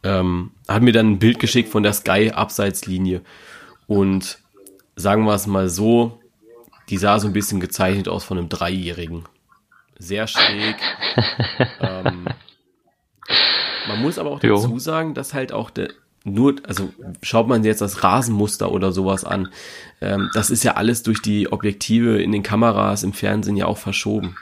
Ähm, 0.02 0.52
hat 0.68 0.80
mir 0.82 0.92
dann 0.94 1.10
ein 1.10 1.18
Bild 1.18 1.38
geschickt 1.38 1.68
von 1.68 1.82
der 1.82 1.92
Sky-Abseitslinie. 1.92 3.20
Und 3.86 4.38
sagen 4.96 5.24
wir 5.24 5.34
es 5.34 5.46
mal 5.46 5.68
so, 5.68 6.18
die 6.88 6.98
sah 6.98 7.18
so 7.18 7.26
ein 7.26 7.32
bisschen 7.32 7.60
gezeichnet 7.60 8.08
aus 8.08 8.24
von 8.24 8.38
einem 8.38 8.48
Dreijährigen. 8.48 9.24
Sehr 9.98 10.26
schräg. 10.26 10.76
ähm, 11.80 12.26
man 13.88 14.02
muss 14.02 14.18
aber 14.18 14.30
auch 14.32 14.42
Jo. 14.42 14.56
dazu 14.56 14.78
sagen, 14.78 15.14
dass 15.14 15.34
halt 15.34 15.52
auch 15.52 15.70
der, 15.70 15.88
nur, 16.24 16.56
also 16.66 16.92
schaut 17.22 17.48
man 17.48 17.64
jetzt 17.64 17.80
das 17.80 18.02
Rasenmuster 18.02 18.70
oder 18.72 18.92
sowas 18.92 19.24
an, 19.24 19.48
ähm, 20.00 20.30
das 20.34 20.50
ist 20.50 20.64
ja 20.64 20.74
alles 20.74 21.02
durch 21.02 21.20
die 21.22 21.52
Objektive 21.52 22.20
in 22.22 22.32
den 22.32 22.42
Kameras 22.42 23.02
im 23.02 23.12
Fernsehen 23.12 23.56
ja 23.56 23.66
auch 23.66 23.78
verschoben. 23.78 24.36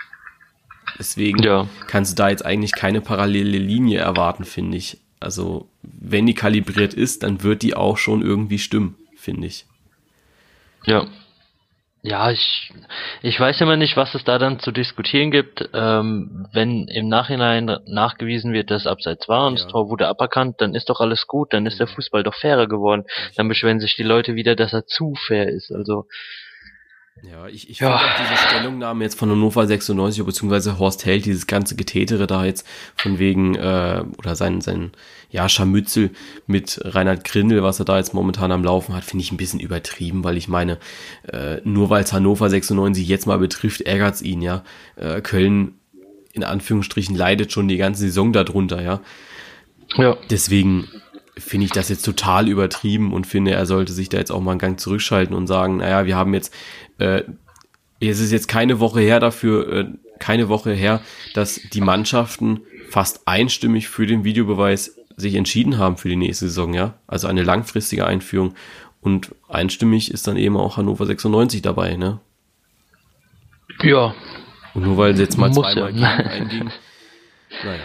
Deswegen 0.98 1.42
Ja. 1.42 1.68
kannst 1.86 2.12
du 2.12 2.16
da 2.22 2.28
jetzt 2.28 2.44
eigentlich 2.44 2.72
keine 2.72 3.00
parallele 3.00 3.58
Linie 3.58 4.00
erwarten, 4.00 4.44
finde 4.44 4.76
ich. 4.78 4.98
Also, 5.20 5.68
wenn 5.82 6.26
die 6.26 6.34
kalibriert 6.34 6.94
ist, 6.94 7.22
dann 7.22 7.42
wird 7.42 7.62
die 7.62 7.74
auch 7.74 7.96
schon 7.96 8.22
irgendwie 8.22 8.58
stimmen, 8.58 8.96
finde 9.22 9.46
ich. 9.46 9.64
ja. 10.86 11.06
Ja, 12.04 12.32
ich, 12.32 12.72
ich 13.22 13.38
weiß 13.38 13.60
immer 13.60 13.76
nicht, 13.76 13.96
was 13.96 14.12
es 14.16 14.24
da 14.24 14.36
dann 14.36 14.58
zu 14.58 14.72
diskutieren 14.72 15.30
gibt. 15.30 15.70
Ähm, 15.72 16.48
wenn 16.52 16.88
im 16.88 17.06
Nachhinein 17.06 17.78
nachgewiesen 17.86 18.52
wird, 18.52 18.72
dass 18.72 18.88
abseits 18.88 19.28
war 19.28 19.46
und 19.46 19.56
Ja. 19.56 19.62
das 19.62 19.70
Tor 19.70 19.88
wurde 19.88 20.08
aberkannt, 20.08 20.56
dann 20.60 20.74
ist 20.74 20.88
doch 20.90 20.98
alles 21.00 21.28
gut, 21.28 21.52
dann 21.52 21.64
ist 21.64 21.78
der 21.78 21.86
Fußball 21.86 22.24
doch 22.24 22.34
fairer 22.34 22.66
geworden. 22.66 23.04
Dann 23.36 23.46
beschweren 23.46 23.78
sich 23.78 23.94
die 23.94 24.02
Leute 24.02 24.34
wieder, 24.34 24.56
dass 24.56 24.72
er 24.72 24.84
zu 24.84 25.14
fair 25.14 25.46
ist. 25.48 25.70
Also, 25.70 26.06
Ja, 27.20 27.46
ich, 27.46 27.68
ich 27.70 27.78
Ja. 27.78 27.98
finde 27.98 28.12
auch 28.12 28.18
diese 28.18 28.48
Stellungnahme 28.48 29.04
jetzt 29.04 29.18
von 29.18 29.30
Hannover 29.30 29.66
96, 29.66 30.24
beziehungsweise 30.24 30.78
Horst 30.78 31.04
Held, 31.04 31.24
dieses 31.26 31.46
ganze 31.46 31.76
Getätere 31.76 32.26
da 32.26 32.44
jetzt 32.44 32.66
von 32.96 33.18
wegen, 33.18 33.54
äh, 33.54 34.02
oder 34.18 34.34
sein, 34.34 34.60
sein, 34.60 34.92
ja, 35.30 35.48
Scharmützel 35.48 36.10
mit 36.46 36.80
Reinhard 36.82 37.24
Grindel, 37.24 37.62
was 37.62 37.78
er 37.78 37.84
da 37.84 37.98
jetzt 37.98 38.14
momentan 38.14 38.50
am 38.50 38.64
Laufen 38.64 38.94
hat, 38.94 39.04
finde 39.04 39.24
ich 39.24 39.30
ein 39.30 39.36
bisschen 39.36 39.60
übertrieben, 39.60 40.24
weil 40.24 40.36
ich 40.36 40.48
meine, 40.48 40.78
äh, 41.30 41.58
nur 41.64 41.90
weil 41.90 42.02
es 42.02 42.12
Hannover 42.12 42.48
96 42.50 43.06
jetzt 43.06 43.26
mal 43.26 43.38
betrifft, 43.38 43.82
ärgert's 43.82 44.22
ihn, 44.22 44.42
ja. 44.42 44.64
Äh, 44.96 45.20
Köln, 45.20 45.74
in 46.32 46.44
Anführungsstrichen, 46.44 47.14
leidet 47.14 47.52
schon 47.52 47.68
die 47.68 47.76
ganze 47.76 48.02
Saison 48.02 48.32
darunter, 48.32 48.82
ja. 48.82 49.00
ja. 49.96 50.16
Deswegen 50.30 50.88
finde 51.38 51.64
ich 51.66 51.72
das 51.72 51.88
jetzt 51.88 52.04
total 52.04 52.48
übertrieben 52.48 53.12
und 53.12 53.26
finde, 53.26 53.52
er 53.52 53.64
sollte 53.64 53.92
sich 53.92 54.08
da 54.10 54.18
jetzt 54.18 54.30
auch 54.30 54.40
mal 54.40 54.50
einen 54.52 54.60
Gang 54.60 54.78
zurückschalten 54.78 55.34
und 55.34 55.46
sagen, 55.46 55.78
naja, 55.78 56.04
wir 56.04 56.14
haben 56.16 56.34
jetzt, 56.34 56.52
äh, 57.02 57.24
es 58.00 58.20
ist 58.20 58.32
jetzt 58.32 58.48
keine 58.48 58.80
Woche 58.80 59.00
her 59.00 59.20
dafür, 59.20 59.72
äh, 59.72 59.86
keine 60.18 60.48
Woche 60.48 60.72
her, 60.72 61.00
dass 61.34 61.60
die 61.72 61.80
Mannschaften 61.80 62.60
fast 62.90 63.26
einstimmig 63.26 63.88
für 63.88 64.06
den 64.06 64.24
Videobeweis 64.24 64.98
sich 65.16 65.34
entschieden 65.34 65.78
haben 65.78 65.96
für 65.96 66.08
die 66.08 66.16
nächste 66.16 66.46
Saison, 66.46 66.74
ja. 66.74 66.94
Also 67.06 67.28
eine 67.28 67.42
langfristige 67.42 68.06
Einführung. 68.06 68.54
Und 69.00 69.34
einstimmig 69.48 70.10
ist 70.10 70.26
dann 70.26 70.36
eben 70.36 70.56
auch 70.56 70.76
Hannover 70.76 71.06
96 71.06 71.60
dabei, 71.62 71.96
ne? 71.96 72.20
Ja, 73.80 74.14
Und 74.74 74.84
nur 74.84 74.96
weil 74.96 75.16
sie 75.16 75.22
jetzt 75.22 75.38
mal 75.38 75.48
Muss 75.48 75.56
zweimal 75.56 75.96
ja. 75.96 76.16
gegen 76.16 76.28
eingingen. 76.28 76.72
Naja. 77.64 77.82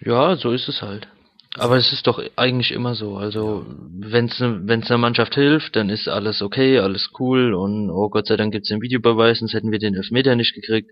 Ja, 0.00 0.36
so 0.36 0.52
ist 0.52 0.68
es 0.68 0.82
halt. 0.82 1.08
Aber 1.56 1.76
es 1.76 1.92
ist 1.92 2.06
doch 2.08 2.20
eigentlich 2.34 2.72
immer 2.72 2.96
so. 2.96 3.16
Also, 3.16 3.64
wenn 3.92 4.26
es 4.26 4.40
wenn's 4.40 4.90
einer 4.90 4.98
Mannschaft 4.98 5.34
hilft, 5.34 5.76
dann 5.76 5.88
ist 5.88 6.08
alles 6.08 6.42
okay, 6.42 6.78
alles 6.80 7.10
cool 7.18 7.54
und 7.54 7.90
oh 7.90 8.08
Gott 8.08 8.26
sei 8.26 8.36
Dank 8.36 8.52
gibt's 8.52 8.68
den 8.68 8.82
Videobeweis, 8.82 9.38
sonst 9.38 9.54
hätten 9.54 9.70
wir 9.70 9.78
den 9.78 9.94
Elfmeter 9.94 10.34
nicht 10.34 10.54
gekriegt 10.54 10.90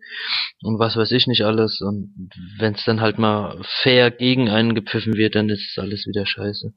und 0.62 0.78
was 0.78 0.96
weiß 0.96 1.10
ich 1.10 1.26
nicht 1.26 1.44
alles. 1.44 1.80
Und 1.80 2.30
wenn 2.58 2.74
es 2.74 2.84
dann 2.84 3.00
halt 3.00 3.18
mal 3.18 3.60
fair 3.82 4.12
gegen 4.12 4.48
einen 4.48 4.74
gepfiffen 4.74 5.14
wird, 5.14 5.34
dann 5.34 5.48
ist 5.48 5.76
alles 5.78 6.06
wieder 6.06 6.26
scheiße. 6.26 6.72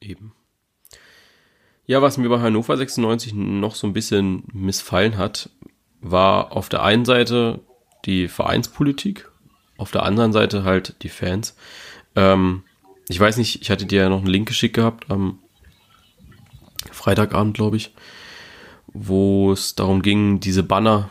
Eben. 0.00 0.32
Ja, 1.86 2.00
was 2.00 2.16
mir 2.16 2.28
bei 2.28 2.40
Hannover 2.40 2.76
96 2.76 3.34
noch 3.34 3.74
so 3.74 3.86
ein 3.86 3.92
bisschen 3.92 4.44
missfallen 4.52 5.18
hat, 5.18 5.50
war 6.00 6.52
auf 6.52 6.68
der 6.68 6.82
einen 6.82 7.04
Seite 7.04 7.60
die 8.04 8.28
Vereinspolitik, 8.28 9.28
auf 9.76 9.90
der 9.90 10.04
anderen 10.04 10.32
Seite 10.32 10.64
halt 10.64 11.02
die 11.02 11.08
Fans. 11.08 11.56
Ähm, 12.14 12.62
ich 13.08 13.18
weiß 13.18 13.36
nicht, 13.38 13.62
ich 13.62 13.70
hatte 13.70 13.86
dir 13.86 14.02
ja 14.02 14.08
noch 14.08 14.18
einen 14.18 14.26
Link 14.26 14.48
geschickt 14.48 14.76
gehabt 14.76 15.10
am 15.10 15.38
Freitagabend, 16.92 17.54
glaube 17.54 17.76
ich, 17.76 17.92
wo 18.88 19.52
es 19.52 19.74
darum 19.74 20.02
ging, 20.02 20.40
diese 20.40 20.62
Banner, 20.62 21.10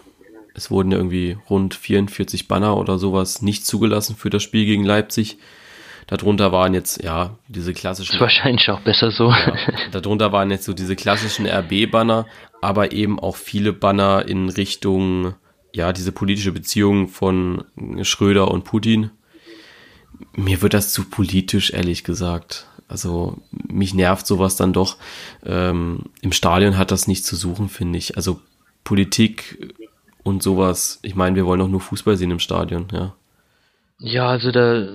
es 0.54 0.72
wurden 0.72 0.92
ja 0.92 0.98
irgendwie 0.98 1.38
rund 1.50 1.76
44 1.76 2.48
Banner 2.48 2.78
oder 2.78 2.98
sowas 2.98 3.42
nicht 3.42 3.66
zugelassen 3.66 4.16
für 4.16 4.30
das 4.30 4.44
Spiel 4.44 4.66
gegen 4.66 4.84
Leipzig. 4.84 5.38
Darunter 6.08 6.54
waren 6.54 6.74
jetzt, 6.74 7.04
ja, 7.04 7.38
diese 7.50 7.74
klassischen 7.74 8.16
Ist 8.16 8.22
wahrscheinlich 8.22 8.70
auch 8.70 8.80
besser 8.82 9.12
so. 9.12 9.30
ja, 9.30 9.56
darunter 9.92 10.32
waren 10.32 10.52
jetzt 10.52 10.64
so 10.64 10.74
diese 10.74 10.96
klassischen 10.96 11.46
RB-Banner, 11.46 12.26
aber 12.62 12.94
eben 12.94 13.20
auch 13.20 13.36
viele 13.36 13.74
Banner 13.74 14.26
in 14.26 14.50
Richtung, 14.50 15.34
ja, 15.74 15.92
diese 15.92 16.14
politische 16.14 16.54
Beziehung 16.54 17.10
von 17.10 17.66
Schröder 18.04 18.50
und 18.50 18.64
Putin, 18.64 19.12
mir 20.34 20.62
wird 20.62 20.74
das 20.74 20.92
zu 20.92 21.06
politisch, 21.10 21.72
ehrlich 21.72 22.04
gesagt. 22.04 22.68
Also 22.88 23.38
mich 23.52 23.94
nervt 23.94 24.26
sowas 24.26 24.56
dann 24.56 24.74
doch. 24.74 24.98
Ähm, 25.46 26.06
Im 26.22 26.32
Stadion 26.32 26.78
hat 26.78 26.92
das 26.92 27.08
nichts 27.08 27.28
zu 27.28 27.36
suchen, 27.36 27.70
finde 27.70 27.98
ich. 27.98 28.16
Also 28.16 28.40
Politik 28.84 29.76
und 30.24 30.42
sowas. 30.42 31.00
Ich 31.02 31.16
meine, 31.16 31.36
wir 31.36 31.46
wollen 31.46 31.60
doch 31.60 31.68
nur 31.68 31.82
Fußball 31.82 32.16
sehen 32.16 32.32
im 32.32 32.40
Stadion, 32.40 32.88
ja. 32.92 33.14
Ja, 34.00 34.30
also 34.30 34.52
da 34.52 34.88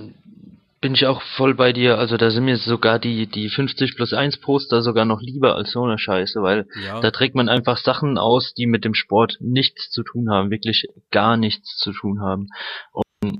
bin 0.83 0.95
ich 0.95 1.05
auch 1.05 1.21
voll 1.21 1.55
bei 1.55 1.71
dir. 1.71 1.97
Also 1.97 2.17
da 2.17 2.31
sind 2.31 2.45
mir 2.45 2.57
sogar 2.57 2.99
die, 2.99 3.27
die 3.27 3.49
50 3.49 3.95
plus 3.95 4.13
1 4.13 4.37
Poster 4.37 4.81
sogar 4.81 5.05
noch 5.05 5.21
lieber 5.21 5.55
als 5.55 5.71
so 5.71 5.83
eine 5.83 5.97
Scheiße, 5.97 6.41
weil 6.41 6.67
ja. 6.85 6.99
da 6.99 7.11
trägt 7.11 7.35
man 7.35 7.47
einfach 7.47 7.77
Sachen 7.77 8.17
aus, 8.17 8.53
die 8.53 8.65
mit 8.65 8.83
dem 8.83 8.93
Sport 8.93 9.37
nichts 9.39 9.91
zu 9.91 10.03
tun 10.03 10.29
haben, 10.29 10.51
wirklich 10.51 10.87
gar 11.11 11.37
nichts 11.37 11.77
zu 11.77 11.93
tun 11.93 12.21
haben. 12.21 12.47
Und 12.91 13.39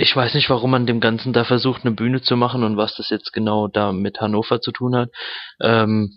ich 0.00 0.14
weiß 0.14 0.34
nicht, 0.34 0.48
warum 0.48 0.70
man 0.70 0.86
dem 0.86 1.00
Ganzen 1.00 1.32
da 1.32 1.42
versucht, 1.42 1.84
eine 1.84 1.94
Bühne 1.94 2.22
zu 2.22 2.36
machen 2.36 2.62
und 2.62 2.76
was 2.76 2.94
das 2.94 3.10
jetzt 3.10 3.32
genau 3.32 3.66
da 3.66 3.92
mit 3.92 4.20
Hannover 4.20 4.60
zu 4.60 4.70
tun 4.70 4.94
hat. 4.94 5.10
Ähm, 5.60 6.16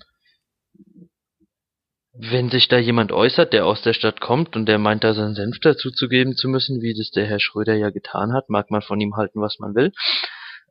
wenn 2.13 2.51
sich 2.51 2.67
da 2.67 2.77
jemand 2.77 3.11
äußert, 3.11 3.53
der 3.53 3.65
aus 3.65 3.81
der 3.81 3.93
Stadt 3.93 4.21
kommt 4.21 4.55
und 4.55 4.67
der 4.67 4.77
meint, 4.77 5.03
da 5.03 5.15
seinen 5.15 5.33
Senf 5.33 5.59
dazuzugeben 5.59 6.35
zu 6.35 6.47
müssen, 6.47 6.81
wie 6.81 6.93
das 6.93 7.09
der 7.09 7.25
Herr 7.25 7.39
Schröder 7.39 7.73
ja 7.73 7.89
getan 7.89 8.33
hat, 8.33 8.49
mag 8.49 8.69
man 8.69 8.83
von 8.83 8.99
ihm 8.99 9.15
halten, 9.15 9.41
was 9.41 9.57
man 9.57 9.73
will. 9.73 9.91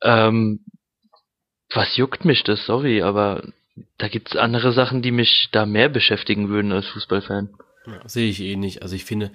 Ähm, 0.02 0.64
was 1.74 1.96
juckt 1.96 2.24
mich 2.24 2.44
das? 2.44 2.64
Sorry, 2.64 3.02
aber 3.02 3.42
da 3.98 4.06
gibt's 4.06 4.36
andere 4.36 4.72
Sachen, 4.72 5.02
die 5.02 5.10
mich 5.10 5.48
da 5.50 5.66
mehr 5.66 5.88
beschäftigen 5.88 6.48
würden 6.48 6.70
als 6.70 6.86
Fußballfan. 6.86 7.48
Ja, 7.86 8.08
sehe 8.08 8.30
ich 8.30 8.40
eh 8.40 8.54
nicht. 8.54 8.82
Also 8.82 8.94
ich 8.94 9.04
finde, 9.04 9.32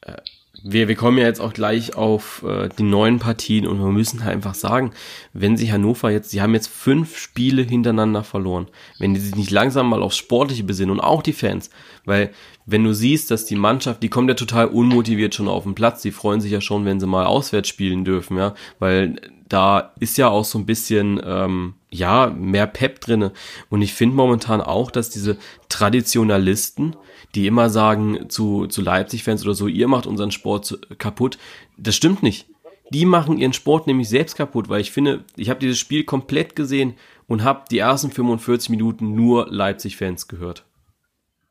äh, 0.00 0.16
wir, 0.64 0.88
wir 0.88 0.94
kommen 0.94 1.18
ja 1.18 1.26
jetzt 1.26 1.40
auch 1.40 1.52
gleich 1.52 1.94
auf 1.94 2.44
äh, 2.46 2.68
die 2.78 2.82
neuen 2.82 3.18
Partien 3.18 3.66
und 3.66 3.78
wir 3.78 3.90
müssen 3.90 4.24
halt 4.24 4.34
einfach 4.34 4.54
sagen, 4.54 4.92
wenn 5.32 5.56
sich 5.56 5.72
Hannover 5.72 6.10
jetzt, 6.10 6.30
sie 6.30 6.40
haben 6.40 6.54
jetzt 6.54 6.68
fünf 6.68 7.18
Spiele 7.18 7.62
hintereinander 7.62 8.22
verloren, 8.22 8.68
wenn 8.98 9.14
die 9.14 9.20
sich 9.20 9.34
nicht 9.34 9.50
langsam 9.50 9.88
mal 9.88 10.02
aufs 10.02 10.16
Sportliche 10.16 10.64
besinnen 10.64 10.92
und 10.92 11.00
auch 11.00 11.22
die 11.22 11.32
Fans, 11.32 11.70
weil 12.04 12.30
wenn 12.66 12.84
du 12.84 12.94
siehst, 12.94 13.30
dass 13.30 13.44
die 13.44 13.56
Mannschaft, 13.56 14.02
die 14.02 14.08
kommt 14.08 14.28
ja 14.28 14.34
total 14.34 14.66
unmotiviert 14.66 15.34
schon 15.34 15.48
auf 15.48 15.64
den 15.64 15.74
Platz, 15.74 16.02
die 16.02 16.12
freuen 16.12 16.40
sich 16.40 16.52
ja 16.52 16.60
schon, 16.60 16.84
wenn 16.84 17.00
sie 17.00 17.06
mal 17.06 17.26
auswärts 17.26 17.68
spielen 17.68 18.04
dürfen, 18.04 18.36
ja, 18.36 18.54
weil 18.78 19.20
da 19.48 19.92
ist 20.00 20.16
ja 20.16 20.28
auch 20.28 20.44
so 20.44 20.58
ein 20.58 20.66
bisschen, 20.66 21.20
ähm, 21.24 21.74
ja, 21.90 22.28
mehr 22.28 22.66
Pep 22.66 23.00
drinne 23.00 23.32
und 23.68 23.82
ich 23.82 23.92
finde 23.92 24.16
momentan 24.16 24.60
auch, 24.60 24.90
dass 24.90 25.10
diese 25.10 25.36
Traditionalisten, 25.68 26.96
die 27.34 27.46
immer 27.46 27.70
sagen 27.70 28.28
zu, 28.28 28.66
zu 28.66 28.82
Leipzig-Fans 28.82 29.44
oder 29.44 29.54
so, 29.54 29.66
ihr 29.66 29.88
macht 29.88 30.06
unseren 30.06 30.30
Sport 30.30 30.78
kaputt. 30.98 31.38
Das 31.76 31.96
stimmt 31.96 32.22
nicht. 32.22 32.46
Die 32.92 33.06
machen 33.06 33.38
ihren 33.38 33.54
Sport 33.54 33.86
nämlich 33.86 34.08
selbst 34.08 34.36
kaputt, 34.36 34.68
weil 34.68 34.82
ich 34.82 34.90
finde, 34.90 35.24
ich 35.36 35.48
habe 35.48 35.60
dieses 35.60 35.78
Spiel 35.78 36.04
komplett 36.04 36.54
gesehen 36.56 36.94
und 37.26 37.42
habe 37.42 37.64
die 37.70 37.78
ersten 37.78 38.10
45 38.10 38.68
Minuten 38.68 39.14
nur 39.14 39.46
Leipzig-Fans 39.48 40.28
gehört. 40.28 40.66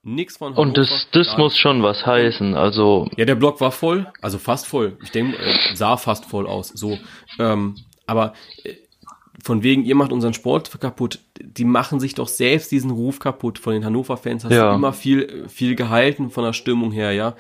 Nix 0.04 0.38
von 0.38 0.54
Hannover, 0.56 0.62
Und 0.62 0.78
das, 0.78 1.08
das 1.12 1.38
muss 1.38 1.58
schon 1.58 1.84
was 1.84 2.06
heißen, 2.06 2.56
also. 2.56 3.08
Ja, 3.18 3.26
der 3.26 3.36
Block 3.36 3.62
war 3.62 3.72
voll, 3.72 4.12
also 4.22 4.40
fast 4.40 4.66
voll. 4.68 4.98
Ich 5.04 5.12
denke, 5.12 5.38
äh, 5.38 5.76
sah 5.76 5.98
fast 5.98 6.26
voll 6.26 6.48
aus, 6.48 6.70
so. 6.70 6.98
Ähm, 7.38 7.76
aber 8.08 8.34
äh, 8.64 8.74
von 9.44 9.64
wegen, 9.64 9.84
ihr 9.86 9.96
macht 9.96 10.12
unseren 10.12 10.34
Sport 10.34 10.80
kaputt, 10.80 11.20
die 11.40 11.66
machen 11.66 12.00
sich 12.00 12.16
doch 12.16 12.28
selbst 12.28 12.72
diesen 12.72 12.92
Ruf 12.92 13.20
kaputt. 13.20 13.60
Von 13.60 13.74
den 13.74 13.86
Hannover-Fans 13.86 14.44
hast 14.46 14.54
ja. 14.54 14.70
du 14.70 14.76
immer 14.76 14.94
viel, 14.94 15.48
viel 15.50 15.76
gehalten 15.76 16.30
von 16.30 16.44
der 16.44 16.54
Stimmung 16.54 16.92
her, 16.92 17.12
ja. 17.12 17.36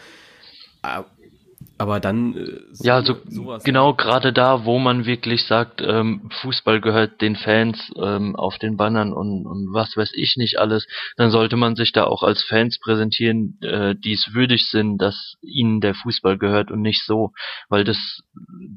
Aber 1.81 1.99
dann. 1.99 2.37
Äh, 2.37 2.59
so, 2.73 2.83
ja, 2.83 2.93
also 2.93 3.15
sowas. 3.27 3.63
genau 3.63 3.95
gerade 3.95 4.31
da, 4.31 4.65
wo 4.65 4.77
man 4.77 5.07
wirklich 5.07 5.45
sagt, 5.45 5.81
ähm, 5.81 6.29
Fußball 6.41 6.79
gehört 6.79 7.21
den 7.21 7.35
Fans 7.35 7.91
ähm, 7.99 8.35
auf 8.35 8.59
den 8.59 8.77
Bannern 8.77 9.11
und, 9.11 9.47
und 9.47 9.73
was 9.73 9.97
weiß 9.97 10.11
ich 10.13 10.37
nicht 10.37 10.59
alles, 10.59 10.85
dann 11.17 11.31
sollte 11.31 11.57
man 11.57 11.75
sich 11.75 11.91
da 11.91 12.03
auch 12.03 12.21
als 12.21 12.43
Fans 12.43 12.77
präsentieren, 12.79 13.57
äh, 13.63 13.95
die 13.95 14.13
es 14.13 14.31
würdig 14.31 14.69
sind, 14.69 14.99
dass 14.99 15.37
ihnen 15.41 15.81
der 15.81 15.95
Fußball 15.95 16.37
gehört 16.37 16.69
und 16.69 16.83
nicht 16.83 17.03
so. 17.03 17.31
Weil 17.67 17.83
das, 17.83 18.21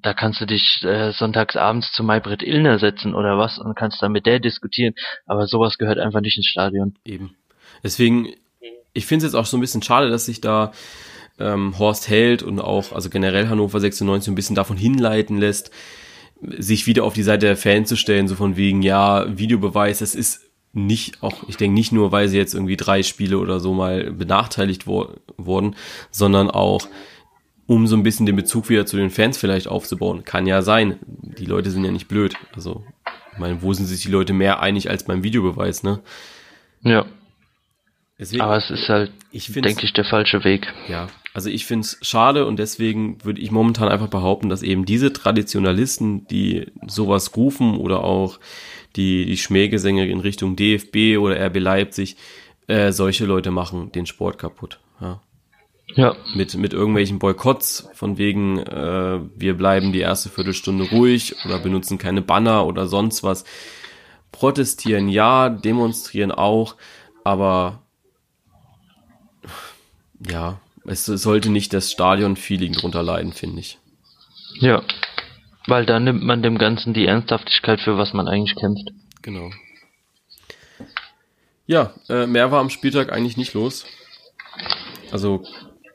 da 0.00 0.14
kannst 0.14 0.40
du 0.40 0.46
dich 0.46 0.82
äh, 0.82 1.12
sonntags 1.12 1.56
abends 1.56 1.92
zu 1.92 2.04
Maybrit 2.04 2.42
Illner 2.42 2.78
setzen 2.78 3.14
oder 3.14 3.36
was 3.36 3.58
und 3.58 3.76
kannst 3.76 4.00
da 4.00 4.08
mit 4.08 4.24
der 4.24 4.40
diskutieren, 4.40 4.94
aber 5.26 5.46
sowas 5.46 5.76
gehört 5.76 5.98
einfach 5.98 6.22
nicht 6.22 6.38
ins 6.38 6.46
Stadion. 6.46 6.94
Eben. 7.04 7.34
Deswegen, 7.82 8.32
ich 8.94 9.04
finde 9.04 9.26
es 9.26 9.32
jetzt 9.34 9.38
auch 9.38 9.44
so 9.44 9.58
ein 9.58 9.60
bisschen 9.60 9.82
schade, 9.82 10.08
dass 10.08 10.24
sich 10.24 10.40
da 10.40 10.72
ähm, 11.38 11.78
Horst 11.78 12.08
Held 12.08 12.42
und 12.42 12.60
auch, 12.60 12.92
also 12.92 13.10
generell 13.10 13.48
Hannover 13.48 13.80
96 13.80 14.30
ein 14.30 14.34
bisschen 14.34 14.56
davon 14.56 14.76
hinleiten 14.76 15.38
lässt, 15.38 15.70
sich 16.40 16.86
wieder 16.86 17.04
auf 17.04 17.14
die 17.14 17.22
Seite 17.22 17.46
der 17.46 17.56
Fans 17.56 17.88
zu 17.88 17.96
stellen, 17.96 18.28
so 18.28 18.34
von 18.34 18.56
wegen, 18.56 18.82
ja, 18.82 19.26
Videobeweis, 19.38 19.98
das 19.98 20.14
ist 20.14 20.42
nicht, 20.72 21.22
auch, 21.22 21.48
ich 21.48 21.56
denke 21.56 21.74
nicht 21.74 21.92
nur, 21.92 22.12
weil 22.12 22.28
sie 22.28 22.36
jetzt 22.36 22.54
irgendwie 22.54 22.76
drei 22.76 23.02
Spiele 23.02 23.38
oder 23.38 23.60
so 23.60 23.72
mal 23.72 24.10
benachteiligt 24.12 24.86
wo 24.86 25.08
wurden, 25.36 25.76
sondern 26.10 26.50
auch, 26.50 26.88
um 27.66 27.86
so 27.86 27.96
ein 27.96 28.02
bisschen 28.02 28.26
den 28.26 28.36
Bezug 28.36 28.68
wieder 28.68 28.84
zu 28.84 28.96
den 28.96 29.10
Fans 29.10 29.38
vielleicht 29.38 29.68
aufzubauen. 29.68 30.24
Kann 30.24 30.46
ja 30.46 30.62
sein. 30.62 30.98
Die 31.06 31.46
Leute 31.46 31.70
sind 31.70 31.84
ja 31.84 31.92
nicht 31.92 32.08
blöd. 32.08 32.34
Also, 32.54 32.84
ich 33.32 33.38
meine, 33.38 33.62
wo 33.62 33.72
sind 33.72 33.86
sich 33.86 34.02
die 34.02 34.10
Leute 34.10 34.32
mehr 34.32 34.60
einig 34.60 34.90
als 34.90 35.04
beim 35.04 35.22
Videobeweis, 35.22 35.82
ne? 35.82 36.00
Ja. 36.82 37.06
Deswegen, 38.18 38.42
Aber 38.42 38.56
es 38.56 38.70
ist 38.70 38.88
halt, 38.88 39.12
ich 39.32 39.52
denke 39.52 39.84
ich, 39.84 39.92
der 39.92 40.04
falsche 40.04 40.44
Weg. 40.44 40.72
Ja, 40.88 41.08
also 41.34 41.50
ich 41.50 41.66
finde 41.66 41.84
es 41.84 41.98
schade 42.00 42.46
und 42.46 42.60
deswegen 42.60 43.22
würde 43.24 43.40
ich 43.40 43.50
momentan 43.50 43.88
einfach 43.88 44.06
behaupten, 44.06 44.48
dass 44.48 44.62
eben 44.62 44.84
diese 44.84 45.12
Traditionalisten, 45.12 46.28
die 46.28 46.70
sowas 46.86 47.36
rufen 47.36 47.76
oder 47.76 48.04
auch 48.04 48.38
die, 48.94 49.26
die 49.26 49.36
Schmähgesänge 49.36 50.06
in 50.06 50.20
Richtung 50.20 50.54
DFB 50.54 51.18
oder 51.18 51.44
RB 51.46 51.58
Leipzig, 51.58 52.16
äh, 52.68 52.92
solche 52.92 53.26
Leute 53.26 53.50
machen 53.50 53.90
den 53.90 54.06
Sport 54.06 54.38
kaputt. 54.38 54.78
Ja. 55.00 55.20
Ja. 55.96 56.16
Mit, 56.36 56.56
mit 56.56 56.72
irgendwelchen 56.72 57.18
Boykotts, 57.18 57.88
von 57.94 58.16
wegen, 58.16 58.58
äh, 58.58 59.18
wir 59.36 59.54
bleiben 59.54 59.92
die 59.92 60.00
erste 60.00 60.28
Viertelstunde 60.28 60.88
ruhig 60.90 61.34
oder 61.44 61.58
benutzen 61.58 61.98
keine 61.98 62.22
Banner 62.22 62.64
oder 62.64 62.86
sonst 62.86 63.24
was. 63.24 63.44
Protestieren 64.30 65.08
ja, 65.08 65.48
demonstrieren 65.48 66.30
auch, 66.30 66.76
aber 67.24 67.83
ja, 70.28 70.60
es 70.86 71.06
sollte 71.06 71.50
nicht 71.50 71.72
das 71.72 71.90
Stadion-Feeling 71.90 72.72
drunter 72.72 73.02
leiden, 73.02 73.32
finde 73.32 73.60
ich. 73.60 73.78
Ja, 74.54 74.82
weil 75.66 75.86
da 75.86 75.98
nimmt 75.98 76.22
man 76.22 76.42
dem 76.42 76.58
Ganzen 76.58 76.94
die 76.94 77.06
Ernsthaftigkeit 77.06 77.80
für 77.80 77.96
was 77.96 78.12
man 78.12 78.28
eigentlich 78.28 78.56
kämpft. 78.56 78.90
Genau. 79.22 79.50
Ja, 81.66 81.94
äh, 82.08 82.26
mehr 82.26 82.50
war 82.50 82.60
am 82.60 82.70
Spieltag 82.70 83.10
eigentlich 83.12 83.38
nicht 83.38 83.54
los. 83.54 83.86
Also 85.10 85.44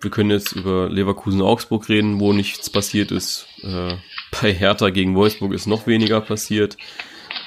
wir 0.01 0.09
können 0.09 0.31
jetzt 0.31 0.53
über 0.53 0.89
Leverkusen-Augsburg 0.89 1.89
reden, 1.89 2.19
wo 2.19 2.33
nichts 2.33 2.69
passiert 2.69 3.11
ist. 3.11 3.47
Äh, 3.61 3.97
bei 4.41 4.53
Hertha 4.53 4.89
gegen 4.89 5.15
Wolfsburg 5.15 5.53
ist 5.53 5.67
noch 5.67 5.85
weniger 5.85 6.21
passiert. 6.21 6.77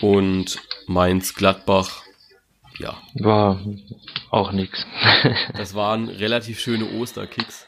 Und 0.01 0.59
Mainz-Gladbach 0.87 2.02
ja. 2.83 2.99
War 3.15 3.61
auch 4.31 4.53
nix. 4.53 4.85
das 5.57 5.75
waren 5.75 6.09
relativ 6.09 6.61
schöne 6.61 6.87
Osterkicks. 6.99 7.67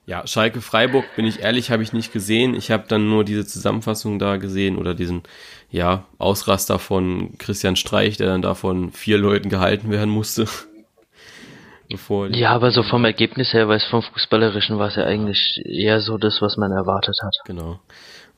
ja, 0.06 0.28
Schalke 0.28 0.62
Freiburg, 0.62 1.06
bin 1.16 1.26
ich 1.26 1.42
ehrlich, 1.42 1.72
habe 1.72 1.84
ich 1.84 1.94
nicht 1.94 2.12
gesehen. 2.14 2.56
Ich 2.56 2.72
habe 2.72 2.86
dann 2.88 3.10
nur 3.10 3.24
diese 3.24 3.46
Zusammenfassung 3.46 4.20
da 4.20 4.38
gesehen 4.38 4.78
oder 4.78 4.94
diesen 4.94 5.24
ja, 5.70 6.06
Ausraster 6.18 6.80
von 6.80 7.38
Christian 7.38 7.76
Streich, 7.76 8.18
der 8.18 8.28
dann 8.28 8.42
da 8.42 8.54
von 8.54 8.92
vier 8.92 9.18
Leuten 9.18 9.50
gehalten 9.50 9.90
werden 9.92 10.10
musste. 10.10 10.46
Bevor 11.90 12.30
ja, 12.30 12.50
aber 12.50 12.72
so 12.72 12.82
vom 12.82 13.06
Ergebnis 13.06 13.54
her, 13.54 13.68
weil 13.68 13.78
es 13.78 13.86
vom 13.86 14.02
Fußballerischen 14.02 14.80
war 14.80 14.88
es 14.88 14.96
ja 14.96 15.04
eigentlich 15.04 15.62
eher 15.66 16.02
so 16.02 16.18
das, 16.18 16.42
was 16.42 16.58
man 16.58 16.72
erwartet 16.72 17.16
hat. 17.22 17.36
Genau. 17.46 17.80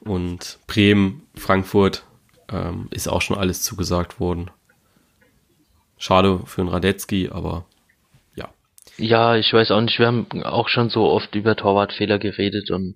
Und 0.01 0.59
Bremen, 0.67 1.27
Frankfurt 1.35 2.03
ähm, 2.49 2.87
ist 2.91 3.07
auch 3.07 3.21
schon 3.21 3.37
alles 3.37 3.63
zugesagt 3.63 4.19
worden. 4.19 4.51
Schade 5.97 6.39
für 6.45 6.61
den 6.61 6.69
Radetzky, 6.69 7.29
aber 7.29 7.65
ja. 8.35 8.49
Ja, 8.97 9.35
ich 9.35 9.51
weiß 9.51 9.71
auch 9.71 9.81
nicht, 9.81 9.99
wir 9.99 10.07
haben 10.07 10.27
auch 10.43 10.69
schon 10.69 10.89
so 10.89 11.09
oft 11.09 11.33
über 11.35 11.55
Torwartfehler 11.55 12.19
geredet 12.19 12.69
und 12.69 12.95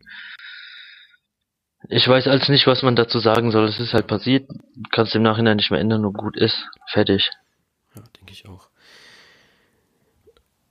ich 1.90 2.08
weiß 2.08 2.28
als 2.28 2.48
nicht, 2.48 2.68
was 2.68 2.84
man 2.84 2.96
dazu 2.96 3.20
sagen 3.20 3.52
soll. 3.52 3.66
Es 3.66 3.80
ist 3.80 3.94
halt 3.94 4.06
passiert, 4.08 4.48
kannst 4.92 5.16
im 5.16 5.24
Nachhinein 5.24 5.58
nicht 5.58 5.72
mehr 5.72 5.80
ändern, 5.80 6.02
nur 6.02 6.14
gut 6.14 6.38
ist. 6.38 6.68
Fertig. 6.88 7.32
Ja, 7.96 8.04
denke 8.18 8.34
ich 8.34 8.48
auch. 8.48 8.70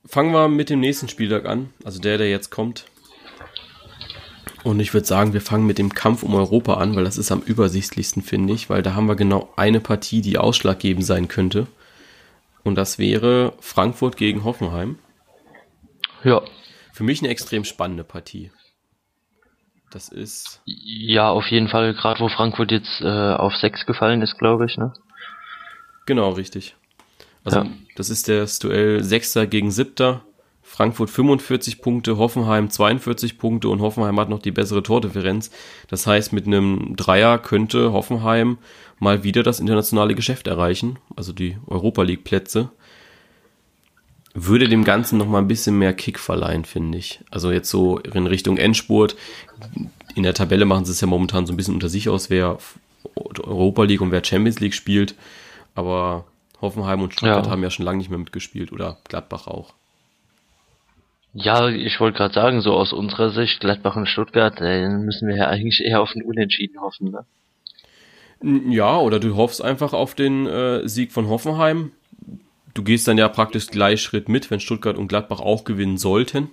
Fangen 0.05 0.33
wir 0.33 0.49
mit 0.49 0.71
dem 0.71 0.81
nächsten 0.81 1.09
Spieltag 1.09 1.47
an, 1.47 1.73
also 1.85 2.01
der, 2.01 2.19
der 2.19 2.31
jetzt 2.31 2.51
kommt. 2.51 2.87
Und 4.63 4.81
ich 4.81 4.93
würde 4.93 5.07
sagen, 5.07 5.33
wir 5.33 5.41
fangen 5.41 5.67
mit 5.67 5.79
dem 5.79 5.95
Kampf 5.95 6.23
um 6.23 6.35
Europa 6.35 6.75
an, 6.75 6.95
weil 6.95 7.05
das 7.05 7.19
ist 7.19 7.33
am 7.33 7.41
übersichtlichsten, 7.41 8.23
finde 8.23 8.53
ich, 8.53 8.69
weil 8.69 8.83
da 8.83 8.95
haben 8.95 9.07
wir 9.07 9.17
genau 9.17 9.53
eine 9.57 9.81
Partie, 9.81 10.21
die 10.21 10.39
ausschlaggebend 10.39 11.05
sein 11.05 11.29
könnte. 11.29 11.67
Und 12.63 12.75
das 12.75 12.99
wäre 12.99 13.55
Frankfurt 13.61 14.17
gegen 14.17 14.45
Hoffenheim. 14.45 14.99
Ja. 16.25 16.43
Für 16.93 17.05
mich 17.05 17.21
eine 17.21 17.31
extrem 17.31 17.65
spannende 17.65 18.05
Partie. 18.05 18.51
Das 19.91 20.09
ist. 20.09 20.61
Ja, 20.67 21.31
auf 21.31 21.47
jeden 21.47 21.69
Fall, 21.69 21.95
gerade 21.95 22.21
wo 22.21 22.29
Frankfurt 22.29 22.71
jetzt 22.71 23.01
äh, 23.01 23.35
auf 23.35 23.57
6 23.57 23.87
gefallen 23.87 24.23
ist, 24.23 24.39
glaube 24.39 24.67
ich, 24.67 24.77
ne? 24.77 24.93
Genau, 26.07 26.31
richtig. 26.31 26.77
Also, 27.45 27.61
ja. 27.61 27.71
das 27.97 28.11
ist 28.11 28.29
das 28.29 28.59
Duell 28.59 29.03
Sechster 29.03 29.47
gegen 29.47 29.71
Siebter. 29.71 30.23
Frankfurt 30.81 31.11
45 31.11 31.83
Punkte, 31.83 32.17
Hoffenheim 32.17 32.71
42 32.71 33.37
Punkte 33.37 33.69
und 33.69 33.83
Hoffenheim 33.83 34.19
hat 34.19 34.31
noch 34.31 34.39
die 34.39 34.51
bessere 34.51 34.83
Tordifferenz. 34.83 35.51
Das 35.89 36.07
heißt, 36.07 36.33
mit 36.33 36.47
einem 36.47 36.97
Dreier 36.97 37.37
könnte 37.37 37.93
Hoffenheim 37.93 38.57
mal 38.99 39.23
wieder 39.23 39.43
das 39.43 39.61
internationale 39.61 40.15
Geschäft 40.15 40.47
erreichen, 40.47 40.99
also 41.15 41.35
die 41.35 41.59
Europa 41.67 42.01
League 42.03 42.25
Plätze. 42.25 42.71
Würde 44.33 44.71
dem 44.71 44.85
Ganzen 44.85 45.19
noch 45.19 45.29
mal 45.29 45.41
ein 45.41 45.49
bisschen 45.49 45.77
mehr 45.77 45.93
Kick 45.93 46.19
verleihen, 46.19 46.65
finde 46.65 46.97
ich. 46.97 47.21
Also 47.31 47.53
jetzt 47.53 47.69
so 47.69 47.99
in 47.99 48.27
Richtung 48.27 48.57
Endspurt. 48.57 49.17
In 50.15 50.23
der 50.23 50.33
Tabelle 50.33 50.65
machen 50.65 50.87
sie 50.87 50.93
es 50.93 51.03
ja 51.03 51.07
momentan 51.07 51.45
so 51.45 51.53
ein 51.53 51.59
bisschen 51.59 51.75
unter 51.75 51.91
sich 51.91 52.09
aus, 52.09 52.31
wer 52.31 52.57
Europa 53.17 53.83
League 53.83 54.01
und 54.01 54.13
wer 54.13 54.25
Champions 54.25 54.61
League 54.61 54.75
spielt. 54.75 55.15
Aber 55.75 56.25
Hoffenheim 56.63 57.03
und 57.03 57.13
Stuttgart 57.13 57.45
ja. 57.45 57.53
haben 57.53 57.63
ja 57.63 57.69
schon 57.69 57.85
lange 57.85 57.99
nicht 57.99 58.09
mehr 58.09 58.19
mitgespielt 58.19 58.73
oder 58.73 58.97
Gladbach 59.07 59.47
auch. 59.47 59.75
Ja, 61.33 61.69
ich 61.69 62.01
wollte 62.01 62.19
gerade 62.19 62.35
sagen, 62.35 62.61
so 62.61 62.73
aus 62.73 62.93
unserer 62.93 63.31
Sicht, 63.31 63.61
Gladbach 63.61 63.97
und 63.97 64.09
Stuttgart, 64.09 64.61
äh, 64.61 64.89
müssen 64.89 65.29
wir 65.29 65.37
ja 65.37 65.47
eigentlich 65.47 65.83
eher 65.85 66.01
auf 66.01 66.13
den 66.13 66.23
Unentschieden 66.23 66.81
hoffen, 66.81 67.11
ne? 67.11 67.25
Ja, 68.43 68.99
oder 68.99 69.21
du 69.21 69.37
hoffst 69.37 69.63
einfach 69.63 69.93
auf 69.93 70.15
den 70.15 70.47
äh, 70.47 70.89
Sieg 70.89 71.13
von 71.13 71.29
Hoffenheim. 71.29 71.93
Du 72.73 72.83
gehst 72.83 73.07
dann 73.07 73.19
ja 73.19 73.29
praktisch 73.29 73.67
gleich 73.67 74.01
Schritt 74.01 74.29
mit, 74.29 74.51
wenn 74.51 74.61
Stuttgart 74.61 74.97
und 74.97 75.09
Gladbach 75.09 75.41
auch 75.41 75.65
gewinnen 75.65 75.99
sollten. 75.99 76.49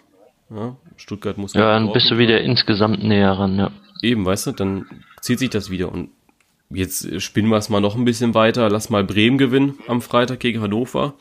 Ja, 0.49 0.75
Stuttgart 0.97 1.37
muss. 1.37 1.53
Ja, 1.53 1.73
dann 1.73 1.91
bist 1.93 2.09
du 2.11 2.17
wieder 2.17 2.41
insgesamt 2.41 3.03
näher 3.03 3.31
ran, 3.31 3.57
ja. 3.57 3.71
Eben, 4.01 4.25
weißt 4.25 4.47
du, 4.47 4.51
dann 4.51 4.85
zieht 5.21 5.39
sich 5.39 5.49
das 5.49 5.69
wieder. 5.69 5.91
Und 5.91 6.09
jetzt 6.69 7.21
spinnen 7.21 7.49
wir 7.49 7.57
es 7.57 7.69
mal 7.69 7.81
noch 7.81 7.95
ein 7.95 8.05
bisschen 8.05 8.33
weiter. 8.33 8.69
Lass 8.69 8.89
mal 8.89 9.03
Bremen 9.03 9.37
gewinnen 9.37 9.79
am 9.87 10.01
Freitag 10.01 10.39
gegen 10.39 10.61
Hannover. 10.61 11.15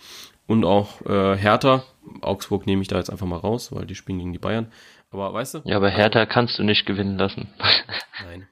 Und 0.47 0.65
auch 0.65 1.05
äh, 1.07 1.37
Hertha 1.37 1.85
Augsburg 2.21 2.67
nehme 2.67 2.83
ich 2.83 2.89
da 2.89 2.97
jetzt 2.97 3.11
einfach 3.11 3.27
mal 3.27 3.39
raus, 3.39 3.73
weil 3.73 3.87
die 3.87 3.95
spielen 3.95 4.19
gegen 4.19 4.33
die 4.33 4.39
Bayern. 4.39 4.73
Aber 5.11 5.33
weißt 5.33 5.55
du? 5.55 5.63
Ja, 5.65 5.77
aber 5.77 5.91
Hertha 5.91 6.21
also, 6.21 6.33
kannst 6.33 6.59
du 6.59 6.63
nicht 6.63 6.87
gewinnen 6.87 7.19
lassen. 7.19 7.49
Nein. 8.25 8.49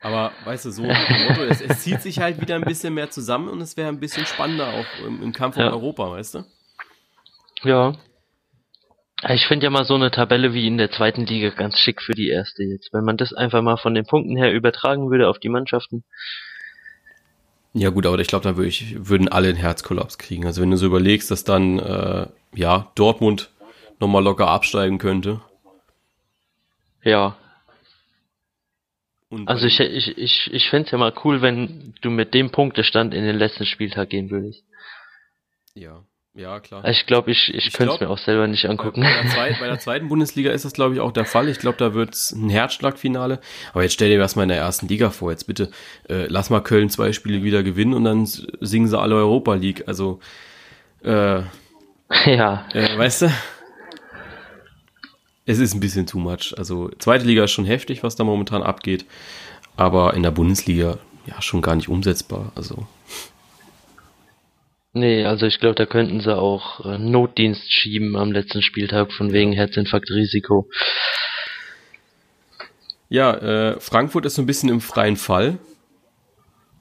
Aber 0.00 0.32
weißt 0.44 0.66
du, 0.66 0.70
so 0.70 0.82
Motto, 0.82 1.44
es, 1.48 1.62
es, 1.62 1.82
zieht 1.82 2.02
sich 2.02 2.20
halt 2.20 2.40
wieder 2.40 2.56
ein 2.56 2.64
bisschen 2.64 2.92
mehr 2.92 3.10
zusammen 3.10 3.48
und 3.48 3.60
es 3.62 3.76
wäre 3.76 3.88
ein 3.88 4.00
bisschen 4.00 4.26
spannender 4.26 4.68
auch 4.68 5.06
im, 5.06 5.22
im 5.22 5.32
Kampf 5.32 5.56
ja. 5.56 5.68
um 5.68 5.72
Europa, 5.72 6.10
weißt 6.10 6.34
du? 6.34 6.44
Ja. 7.62 7.94
Ich 9.30 9.46
finde 9.46 9.64
ja 9.64 9.70
mal 9.70 9.86
so 9.86 9.94
eine 9.94 10.10
Tabelle 10.10 10.52
wie 10.52 10.66
in 10.66 10.76
der 10.76 10.90
zweiten 10.90 11.24
Liga 11.24 11.48
ganz 11.48 11.78
schick 11.78 12.02
für 12.02 12.12
die 12.12 12.28
erste 12.28 12.64
jetzt. 12.64 12.92
Wenn 12.92 13.04
man 13.04 13.16
das 13.16 13.32
einfach 13.32 13.62
mal 13.62 13.78
von 13.78 13.94
den 13.94 14.04
Punkten 14.04 14.36
her 14.36 14.52
übertragen 14.52 15.10
würde 15.10 15.28
auf 15.28 15.38
die 15.38 15.48
Mannschaften, 15.48 16.04
ja 17.74 17.90
gut, 17.90 18.06
aber 18.06 18.18
ich 18.20 18.28
glaube, 18.28 18.44
da 18.44 18.56
würd 18.56 18.68
ich, 18.68 19.08
würden 19.08 19.28
alle 19.28 19.48
einen 19.48 19.56
Herzkollaps 19.56 20.16
kriegen. 20.16 20.46
Also 20.46 20.62
wenn 20.62 20.70
du 20.70 20.76
so 20.76 20.86
überlegst, 20.86 21.30
dass 21.30 21.44
dann 21.44 21.80
äh, 21.80 22.28
ja 22.54 22.90
Dortmund 22.94 23.50
nochmal 23.98 24.22
locker 24.22 24.48
absteigen 24.48 24.98
könnte. 24.98 25.40
Ja. 27.02 27.36
Und 29.28 29.48
also 29.48 29.66
ich, 29.66 29.80
ich, 29.80 30.16
ich, 30.16 30.50
ich 30.52 30.70
fände 30.70 30.86
es 30.86 30.92
ja 30.92 30.98
mal 30.98 31.12
cool, 31.24 31.42
wenn 31.42 31.94
du 32.00 32.10
mit 32.10 32.32
dem 32.32 32.50
Punktestand 32.50 33.12
in 33.12 33.24
den 33.24 33.36
letzten 33.36 33.66
Spieltag 33.66 34.10
gehen 34.10 34.30
würdest. 34.30 34.62
Ja. 35.74 36.04
Ja, 36.36 36.58
klar. 36.58 36.84
Ich 36.88 37.06
glaube, 37.06 37.30
ich, 37.30 37.48
ich, 37.54 37.68
ich 37.68 37.72
könnte 37.72 37.94
es 37.94 38.00
mir 38.00 38.10
auch 38.10 38.18
selber 38.18 38.48
nicht 38.48 38.64
angucken. 38.64 39.02
Bei, 39.02 39.22
der, 39.22 39.30
zweiten, 39.30 39.56
bei 39.60 39.66
der 39.68 39.78
zweiten 39.78 40.08
Bundesliga 40.08 40.50
ist 40.50 40.64
das, 40.64 40.72
glaube 40.72 40.94
ich, 40.94 41.00
auch 41.00 41.12
der 41.12 41.26
Fall. 41.26 41.48
Ich 41.48 41.60
glaube, 41.60 41.78
da 41.78 41.94
wird 41.94 42.12
es 42.12 42.32
ein 42.32 42.50
Herzschlagfinale. 42.50 43.40
Aber 43.72 43.84
jetzt 43.84 43.92
stell 43.92 44.08
dir 44.08 44.18
das 44.18 44.34
mal 44.34 44.42
in 44.42 44.48
der 44.48 44.58
ersten 44.58 44.88
Liga 44.88 45.10
vor. 45.10 45.30
Jetzt 45.30 45.46
bitte, 45.46 45.70
äh, 46.08 46.26
lass 46.26 46.50
mal 46.50 46.60
Köln 46.60 46.90
zwei 46.90 47.12
Spiele 47.12 47.44
wieder 47.44 47.62
gewinnen 47.62 47.94
und 47.94 48.02
dann 48.02 48.26
singen 48.26 48.88
sie 48.88 48.98
alle 48.98 49.14
Europa 49.14 49.54
League. 49.54 49.84
Also, 49.86 50.18
äh, 51.04 51.42
ja. 52.26 52.66
Äh, 52.72 52.98
weißt 52.98 53.22
du? 53.22 53.32
Es 55.46 55.60
ist 55.60 55.72
ein 55.72 55.80
bisschen 55.80 56.06
too 56.06 56.18
much. 56.18 56.52
Also, 56.58 56.90
zweite 56.98 57.26
Liga 57.26 57.44
ist 57.44 57.52
schon 57.52 57.64
heftig, 57.64 58.02
was 58.02 58.16
da 58.16 58.24
momentan 58.24 58.64
abgeht. 58.64 59.06
Aber 59.76 60.14
in 60.14 60.24
der 60.24 60.32
Bundesliga, 60.32 60.98
ja, 61.26 61.40
schon 61.40 61.62
gar 61.62 61.76
nicht 61.76 61.88
umsetzbar. 61.88 62.50
Also. 62.56 62.88
Nee, 64.96 65.24
also 65.24 65.46
ich 65.46 65.58
glaube, 65.58 65.74
da 65.74 65.86
könnten 65.86 66.20
sie 66.20 66.36
auch 66.36 66.84
äh, 66.84 66.98
Notdienst 66.98 67.70
schieben 67.70 68.14
am 68.14 68.30
letzten 68.30 68.62
Spieltag 68.62 69.12
von 69.12 69.32
wegen 69.32 69.52
Herzinfarktrisiko. 69.52 70.68
Ja, 73.08 73.34
äh, 73.34 73.80
Frankfurt 73.80 74.24
ist 74.24 74.36
so 74.36 74.42
ein 74.42 74.46
bisschen 74.46 74.68
im 74.68 74.80
freien 74.80 75.16
Fall 75.16 75.58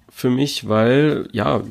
für 0.09 0.29
mich, 0.29 0.69
weil, 0.69 1.27
ja, 1.31 1.63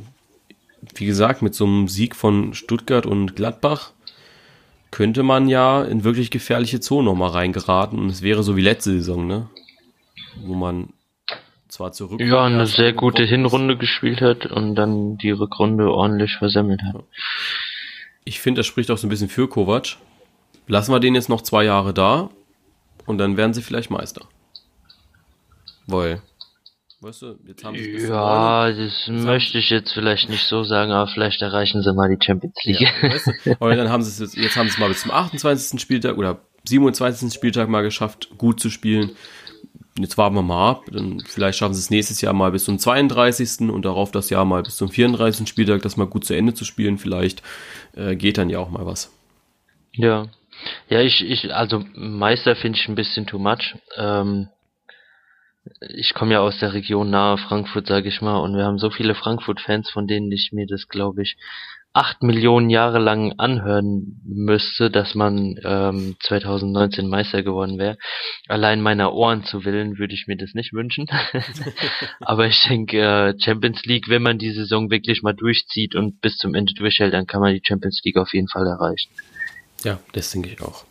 wie 0.97 1.07
gesagt, 1.07 1.43
mit 1.43 1.55
so 1.55 1.65
einem 1.65 1.87
Sieg 1.87 2.17
von 2.17 2.55
Stuttgart 2.55 3.07
und 3.07 3.37
Gladbach 3.37 3.93
könnte 4.91 5.23
man 5.23 5.49
ja 5.49 5.85
in 5.85 6.03
wirklich 6.03 6.33
gefährliche 6.33 6.81
Zonen 6.81 7.07
nochmal 7.07 7.31
reingeraten 7.31 8.01
und 8.01 8.11
es 8.11 8.23
wäre 8.23 8.43
so 8.43 8.57
wie 8.57 8.63
letzte 8.63 8.91
Saison, 8.91 9.29
ne? 9.29 9.49
Wo 10.45 10.55
man 10.55 10.89
zwar 11.73 11.93
zurück. 11.93 12.21
Ja, 12.21 12.45
eine 12.45 12.67
sehr 12.67 12.93
gute 12.93 13.25
Hinrunde 13.25 13.79
gespielt 13.79 14.21
hat 14.21 14.47
und 14.47 14.75
dann 14.75 15.17
die 15.17 15.31
Rückrunde 15.31 15.91
ordentlich 15.91 16.37
versemmelt 16.37 16.83
hat. 16.83 17.03
Ich 18.25 18.41
finde, 18.41 18.59
das 18.61 18.67
spricht 18.67 18.91
auch 18.91 18.99
so 18.99 19.07
ein 19.07 19.11
bisschen 19.11 19.31
für 19.31 19.49
Kovac. 19.49 19.97
Lassen 20.69 20.93
wir 20.93 21.01
den 21.01 21.15
jetzt 21.15 21.29
noch 21.31 21.41
zwei 21.41 21.65
Jahre 21.65 21.95
da 21.95 22.29
und 23.07 23.19
dann 23.19 23.37
werden 23.37 23.55
sie 23.55 23.63
vielleicht 23.63 23.91
Meister. 23.91 24.27
Weil, 25.87 26.21
weißt 27.01 27.23
du, 27.23 27.39
jetzt 27.47 27.65
haben 27.65 27.77
sie 27.77 28.07
Ja, 28.07 28.69
das 28.69 28.79
jetzt 28.79 29.09
möchte 29.09 29.59
ich 29.59 29.71
jetzt 29.71 29.93
vielleicht 29.93 30.29
nicht 30.29 30.47
so 30.47 30.65
sagen, 30.65 30.93
aber 30.93 31.11
vielleicht 31.11 31.41
erreichen 31.41 31.83
sie 31.83 31.93
mal 31.95 32.15
die 32.15 32.23
Champions 32.23 32.55
League. 32.65 32.81
Ja, 32.81 32.91
weißt 33.03 33.27
du, 33.27 33.57
aber 33.61 33.75
dann 33.75 33.89
haben 33.89 34.03
sie 34.03 34.11
es 34.11 34.19
jetzt, 34.19 34.37
jetzt 34.37 34.57
haben 34.57 34.69
sie 34.69 34.75
es 34.75 34.79
mal 34.79 34.89
bis 34.89 35.01
zum 35.01 35.11
28. 35.11 35.81
Spieltag 35.81 36.19
oder 36.19 36.41
27. 36.65 37.33
Spieltag 37.33 37.69
mal 37.69 37.83
geschafft, 37.83 38.29
gut 38.37 38.61
zu 38.61 38.69
spielen 38.71 39.17
jetzt 39.99 40.19
warten 40.19 40.35
wir 40.35 40.43
mal 40.43 40.71
ab. 40.71 40.85
Dann 40.91 41.21
vielleicht 41.21 41.59
schaffen 41.59 41.75
sie 41.75 41.81
es 41.81 41.91
nächstes 41.91 42.21
Jahr 42.21 42.33
mal 42.33 42.53
bis 42.53 42.65
zum 42.65 42.79
32. 42.79 43.71
und 43.71 43.85
darauf 43.85 44.11
das 44.11 44.31
Jahr 44.31 44.45
mal 44.45 44.63
bis 44.63 44.77
zum 44.77 44.89
34. 44.89 45.49
Spieltag, 45.49 45.83
das 45.83 45.97
mal 45.97 46.07
gut 46.07 46.25
zu 46.25 46.35
Ende 46.35 46.55
zu 46.55 46.65
spielen. 46.65 46.99
Vielleicht 46.99 47.43
äh, 47.95 48.17
geht 48.17 48.39
dann 48.39 48.51
ja 48.51 48.59
auch 48.59 48.71
mal 48.71 48.87
was. 48.87 49.13
Ja. 49.93 50.27
Ja, 50.89 51.01
ich, 51.01 51.23
ich, 51.23 51.53
also 51.55 51.85
Meister 51.95 52.55
finde 52.55 52.79
ich 52.79 52.89
ein 52.89 52.95
bisschen 52.95 53.27
too 53.27 53.39
much. 53.39 53.75
Ähm, 53.97 54.49
ich 55.81 56.15
komme 56.15 56.33
ja 56.33 56.41
aus 56.41 56.59
der 56.59 56.73
Region 56.73 57.11
nahe 57.11 57.39
Frankfurt, 57.39 57.87
sage 57.87 58.09
ich 58.09 58.21
mal, 58.21 58.39
und 58.39 58.57
wir 58.57 58.65
haben 58.65 58.79
so 58.79 58.91
viele 58.91 59.15
Frankfurt-Fans, 59.15 59.91
von 59.91 60.07
denen 60.07 60.31
ich 60.33 60.51
mir 60.53 60.67
das, 60.67 60.89
glaube 60.89 61.23
ich, 61.23 61.37
acht 61.95 62.23
Millionen 62.23 62.71
Jahre 62.71 62.99
lang 62.99 63.35
anhören 63.37 64.21
müsste, 64.25 64.91
dass 64.91 65.15
man 65.15 65.57
ähm, 65.63 66.17
2019 66.21 67.07
Meister 67.07 67.43
geworden 67.43 67.79
wäre. 67.79 67.99
Allein 68.49 68.81
meiner 68.81 69.13
Ohren 69.13 69.45
zu 69.45 69.65
willen 69.65 69.99
würde 69.99 70.15
ich 70.15 70.27
mir 70.27 70.37
das 70.37 70.55
nicht 70.55 70.73
wünschen. 70.73 71.07
Aber 72.21 72.47
ich 72.47 72.65
denke, 72.67 72.99
äh, 72.99 73.35
Champions 73.39 73.85
League, 73.85 74.09
wenn 74.09 74.23
man 74.23 74.39
die 74.39 74.53
Saison 74.53 74.91
wirklich 74.91 75.23
mal 75.23 75.35
durchzieht 75.35 75.95
und 75.95 76.21
bis 76.21 76.39
zum 76.39 76.55
Ende 76.55 76.73
durchhält, 76.73 77.13
dann 77.13 77.27
kann 77.27 77.43
man 77.43 77.53
die 77.53 77.63
Champions 77.63 78.01
League 78.05 78.17
auf 78.17 78.33
jeden 78.33 78.49
Fall 78.49 78.67
erreichen. 78.67 79.11
Ja, 79.85 79.99
das 80.13 80.31
denke 80.31 80.49
ich 80.49 80.63
auch. 80.63 80.85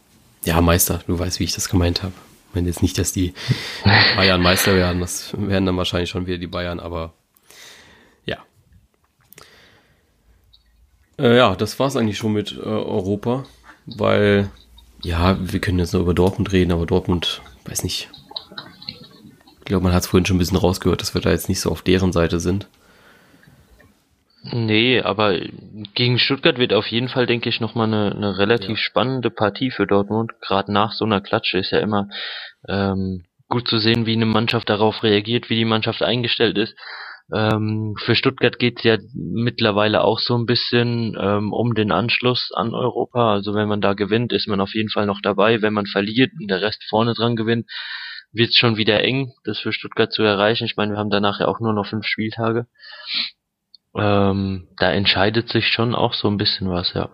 Ja, 0.43 0.61
Meister, 0.61 1.01
du 1.07 1.17
weißt, 1.17 1.39
wie 1.39 1.45
ich 1.45 1.53
das 1.53 1.69
gemeint 1.69 2.03
habe. 2.03 2.13
Ich 2.49 2.55
meine 2.55 2.67
jetzt 2.67 2.81
nicht, 2.81 2.97
dass 2.97 3.11
die 3.11 3.33
Bayern 4.15 4.41
Meister 4.41 4.75
werden, 4.75 4.99
das 4.99 5.33
werden 5.37 5.65
dann 5.65 5.77
wahrscheinlich 5.77 6.09
schon 6.09 6.27
wieder 6.27 6.37
die 6.37 6.47
Bayern, 6.47 6.79
aber 6.79 7.13
Äh, 11.21 11.37
ja, 11.37 11.55
das 11.55 11.79
war's 11.79 11.95
eigentlich 11.95 12.17
schon 12.17 12.33
mit 12.33 12.51
äh, 12.51 12.65
Europa, 12.65 13.43
weil, 13.85 14.49
ja, 15.03 15.37
wir 15.39 15.61
können 15.61 15.77
jetzt 15.77 15.93
nur 15.93 16.01
über 16.01 16.15
Dortmund 16.15 16.51
reden, 16.51 16.71
aber 16.71 16.87
Dortmund, 16.87 17.41
weiß 17.65 17.83
nicht. 17.83 18.09
Ich 19.59 19.65
glaube, 19.65 19.83
man 19.83 19.93
hat 19.93 20.01
es 20.01 20.07
vorhin 20.07 20.25
schon 20.25 20.37
ein 20.37 20.39
bisschen 20.39 20.57
rausgehört, 20.57 21.01
dass 21.01 21.13
wir 21.13 21.21
da 21.21 21.29
jetzt 21.29 21.47
nicht 21.47 21.61
so 21.61 21.69
auf 21.69 21.83
deren 21.83 22.11
Seite 22.11 22.39
sind. 22.39 22.67
Nee, 24.43 24.99
aber 25.01 25.39
gegen 25.93 26.17
Stuttgart 26.17 26.57
wird 26.57 26.73
auf 26.73 26.87
jeden 26.87 27.07
Fall, 27.07 27.27
denke 27.27 27.47
ich, 27.47 27.61
nochmal 27.61 27.87
eine, 27.87 28.15
eine 28.15 28.37
relativ 28.39 28.69
ja. 28.69 28.75
spannende 28.77 29.29
Partie 29.29 29.69
für 29.69 29.85
Dortmund. 29.85 30.31
Gerade 30.41 30.73
nach 30.73 30.93
so 30.93 31.05
einer 31.05 31.21
Klatsche 31.21 31.59
ist 31.59 31.71
ja 31.71 31.77
immer 31.77 32.09
ähm, 32.67 33.25
gut 33.49 33.67
zu 33.67 33.77
sehen, 33.77 34.07
wie 34.07 34.13
eine 34.13 34.25
Mannschaft 34.25 34.67
darauf 34.67 35.03
reagiert, 35.03 35.51
wie 35.51 35.57
die 35.57 35.65
Mannschaft 35.65 36.01
eingestellt 36.01 36.57
ist. 36.57 36.75
Ähm, 37.33 37.95
für 37.97 38.15
Stuttgart 38.15 38.59
geht's 38.59 38.83
ja 38.83 38.97
mittlerweile 39.13 40.03
auch 40.03 40.19
so 40.19 40.37
ein 40.37 40.45
bisschen 40.45 41.15
ähm, 41.19 41.53
um 41.53 41.73
den 41.73 41.91
Anschluss 41.91 42.51
an 42.53 42.73
Europa. 42.73 43.33
Also 43.33 43.53
wenn 43.53 43.69
man 43.69 43.79
da 43.79 43.93
gewinnt, 43.93 44.33
ist 44.33 44.47
man 44.47 44.59
auf 44.59 44.73
jeden 44.73 44.89
Fall 44.89 45.05
noch 45.05 45.21
dabei. 45.21 45.61
Wenn 45.61 45.73
man 45.73 45.85
verliert 45.85 46.31
und 46.39 46.49
der 46.49 46.61
Rest 46.61 46.83
vorne 46.89 47.13
dran 47.13 47.35
gewinnt, 47.35 47.69
wird's 48.33 48.57
schon 48.57 48.77
wieder 48.77 49.01
eng, 49.03 49.33
das 49.43 49.59
für 49.59 49.71
Stuttgart 49.71 50.11
zu 50.11 50.23
erreichen. 50.23 50.65
Ich 50.65 50.75
meine, 50.75 50.93
wir 50.93 50.99
haben 50.99 51.09
danach 51.09 51.39
ja 51.39 51.47
auch 51.47 51.59
nur 51.59 51.73
noch 51.73 51.85
fünf 51.85 52.05
Spieltage. 52.05 52.67
Ähm, 53.95 54.67
da 54.77 54.91
entscheidet 54.91 55.49
sich 55.49 55.67
schon 55.67 55.95
auch 55.95 56.13
so 56.13 56.27
ein 56.27 56.37
bisschen 56.37 56.69
was, 56.69 56.93
ja. 56.93 57.09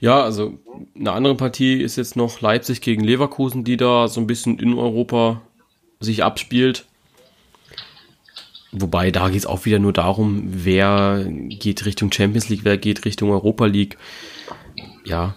Ja, 0.00 0.22
also 0.22 0.58
eine 0.94 1.12
andere 1.12 1.34
Partie 1.34 1.80
ist 1.80 1.96
jetzt 1.96 2.16
noch 2.16 2.40
Leipzig 2.40 2.80
gegen 2.80 3.02
Leverkusen, 3.02 3.64
die 3.64 3.76
da 3.76 4.08
so 4.08 4.20
ein 4.20 4.26
bisschen 4.26 4.58
in 4.58 4.74
Europa 4.74 5.42
sich 6.00 6.22
abspielt. 6.22 6.86
Wobei, 8.78 9.10
da 9.10 9.28
geht 9.28 9.38
es 9.38 9.46
auch 9.46 9.64
wieder 9.64 9.78
nur 9.78 9.92
darum, 9.92 10.42
wer 10.46 11.24
geht 11.26 11.86
Richtung 11.86 12.12
Champions 12.12 12.48
League, 12.48 12.64
wer 12.64 12.76
geht 12.76 13.04
Richtung 13.04 13.30
Europa 13.30 13.66
League. 13.66 13.96
Ja. 15.04 15.34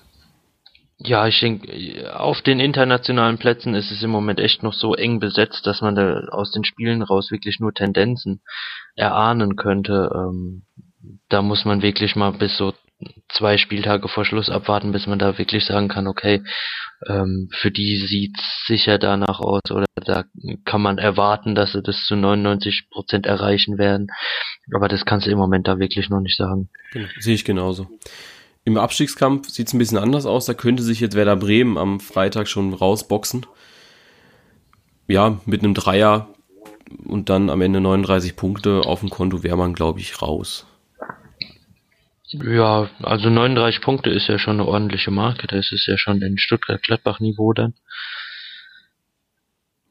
Ja, 0.97 1.27
ich 1.27 1.39
denke, 1.39 2.19
auf 2.19 2.41
den 2.41 2.59
internationalen 2.59 3.37
Plätzen 3.37 3.73
ist 3.73 3.89
es 3.91 4.03
im 4.03 4.09
Moment 4.09 4.39
echt 4.39 4.63
noch 4.63 4.73
so 4.73 4.95
eng 4.95 5.21
besetzt, 5.21 5.65
dass 5.65 5.79
man 5.79 5.95
da 5.95 6.27
aus 6.31 6.51
den 6.51 6.65
Spielen 6.65 7.01
raus 7.01 7.31
wirklich 7.31 7.61
nur 7.61 7.73
Tendenzen 7.73 8.41
erahnen 8.95 9.55
könnte. 9.55 10.11
Ähm, 10.13 10.63
da 11.29 11.41
muss 11.41 11.63
man 11.63 11.81
wirklich 11.81 12.17
mal 12.17 12.33
bis 12.33 12.57
so 12.57 12.73
zwei 13.29 13.57
Spieltage 13.57 14.07
vor 14.07 14.25
Schluss 14.25 14.49
abwarten, 14.49 14.91
bis 14.91 15.07
man 15.07 15.19
da 15.19 15.37
wirklich 15.37 15.65
sagen 15.65 15.87
kann, 15.87 16.07
okay, 16.07 16.43
ähm, 17.07 17.49
für 17.59 17.71
die 17.71 17.97
sieht's 17.97 18.65
sicher 18.67 18.97
danach 18.97 19.39
aus 19.39 19.71
oder 19.71 19.85
da 19.95 20.25
kann 20.65 20.81
man 20.81 20.97
erwarten, 20.97 21.55
dass 21.55 21.71
sie 21.71 21.81
das 21.81 22.03
zu 22.05 22.15
99 22.15 22.89
Prozent 22.89 23.25
erreichen 23.25 23.77
werden. 23.77 24.07
Aber 24.73 24.87
das 24.87 25.05
kannst 25.05 25.27
du 25.27 25.31
im 25.31 25.37
Moment 25.37 25.67
da 25.67 25.79
wirklich 25.79 26.09
noch 26.09 26.19
nicht 26.19 26.37
sagen. 26.37 26.69
Genau, 26.91 27.07
sehe 27.19 27.35
ich 27.35 27.45
genauso. 27.45 27.87
Im 28.65 28.77
Abstiegskampf 28.77 29.49
sieht's 29.49 29.73
ein 29.73 29.79
bisschen 29.79 29.97
anders 29.97 30.25
aus. 30.25 30.45
Da 30.45 30.53
könnte 30.53 30.83
sich 30.83 30.99
jetzt 30.99 31.15
Werder 31.15 31.37
Bremen 31.37 31.77
am 31.77 31.99
Freitag 31.99 32.47
schon 32.47 32.73
rausboxen. 32.73 33.45
Ja, 35.07 35.39
mit 35.45 35.63
einem 35.63 35.73
Dreier 35.73 36.27
und 37.05 37.29
dann 37.29 37.49
am 37.49 37.61
Ende 37.61 37.79
39 37.79 38.35
Punkte 38.35 38.81
auf 38.85 38.99
dem 38.99 39.09
Konto 39.09 39.43
wäre 39.43 39.57
man, 39.57 39.73
glaube 39.73 39.99
ich, 39.99 40.21
raus. 40.21 40.67
Ja, 42.31 42.89
also 43.01 43.29
39 43.29 43.81
Punkte 43.81 44.11
ist 44.11 44.27
ja 44.27 44.37
schon 44.37 44.59
eine 44.59 44.67
ordentliche 44.67 45.11
Marke. 45.11 45.47
Das 45.47 45.71
ist 45.71 45.87
ja 45.87 45.97
schon 45.97 46.21
in 46.21 46.37
Stuttgart-Gladbach-Niveau 46.37 47.53
dann. 47.53 47.73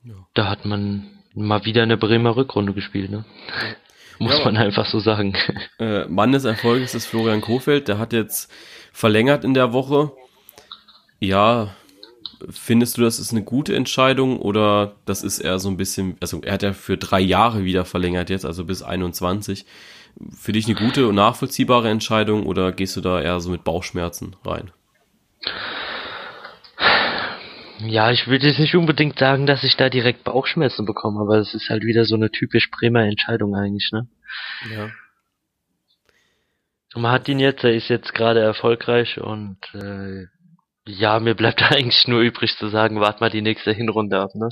Ja. 0.05 0.15
Da 0.35 0.49
hat 0.49 0.65
man 0.65 1.09
mal 1.35 1.65
wieder 1.65 1.83
eine 1.83 1.97
Bremer 1.97 2.37
Rückrunde 2.37 2.73
gespielt, 2.73 3.11
ne? 3.11 3.25
Ja. 3.49 3.77
Muss 4.21 4.39
ja, 4.39 4.45
man 4.45 4.57
einfach 4.57 4.87
so 4.87 5.01
sagen. 5.01 5.37
Äh, 5.81 6.07
Mann 6.07 6.33
des 6.33 6.45
Erfolges 6.45 6.97
ist 6.97 7.07
Florian 7.07 7.41
Kofeld. 7.41 7.87
Der 7.87 7.99
hat 7.99 8.13
jetzt 8.13 8.53
verlängert 8.93 9.45
in 9.45 9.55
der 9.55 9.73
Woche. 9.73 10.11
Ja, 11.21 11.77
findest 12.51 12.97
du, 12.97 13.03
das 13.03 13.21
ist 13.21 13.31
eine 13.31 13.45
gute 13.45 13.77
Entscheidung 13.77 14.41
oder 14.41 14.97
das 15.05 15.23
ist 15.23 15.39
eher 15.39 15.61
so 15.61 15.69
ein 15.69 15.77
bisschen, 15.77 16.17
also 16.21 16.41
er 16.43 16.55
hat 16.55 16.65
ja 16.65 16.73
für 16.73 16.97
drei 16.97 17.21
Jahre 17.21 17.65
wieder 17.65 17.85
verlängert 17.85 18.29
jetzt, 18.29 18.45
also 18.45 18.65
bis 18.65 18.83
21 18.83 19.67
für 20.31 20.53
dich 20.53 20.67
eine 20.67 20.75
gute 20.75 21.07
und 21.07 21.15
nachvollziehbare 21.15 21.89
Entscheidung 21.91 22.47
oder 22.47 22.73
gehst 22.73 22.97
du 22.97 23.01
da 23.01 23.21
eher 23.21 23.41
so 23.41 23.51
mit 23.51 23.65
Bauchschmerzen 23.65 24.37
rein? 24.45 24.71
Ja, 27.81 28.11
ich 28.11 28.27
würde 28.27 28.49
jetzt 28.49 28.59
nicht 28.59 28.75
unbedingt 28.75 29.19
sagen, 29.19 29.47
dass 29.47 29.63
ich 29.63 29.77
da 29.77 29.89
direkt 29.89 30.25
Bauchschmerzen 30.25 30.85
bekomme, 30.85 31.21
aber 31.21 31.39
es 31.39 31.55
ist 31.55 31.69
halt 31.71 31.85
wieder 31.85 32.05
so 32.05 32.17
eine 32.17 32.31
typisch 32.31 32.71
Bremer 32.71 33.05
Entscheidung 33.05 33.55
eigentlich, 33.55 33.91
ne? 33.93 34.09
Ja. 34.75 34.91
man 36.97 37.13
hat 37.13 37.29
ihn 37.29 37.39
jetzt, 37.39 37.63
er 37.63 37.75
ist 37.75 37.89
jetzt 37.89 38.15
gerade 38.15 38.41
erfolgreich 38.41 39.21
und 39.21 39.59
äh, 39.75 40.27
ja, 40.87 41.21
mir 41.21 41.35
bleibt 41.35 41.63
eigentlich 41.71 42.09
nur 42.09 42.21
übrig 42.21 42.57
zu 42.57 42.69
sagen, 42.69 43.01
wart 43.01 43.21
mal 43.21 43.31
die 43.31 43.43
nächste 43.43 43.73
Hinrunde 43.73 44.19
ab, 44.19 44.35
ne? 44.35 44.49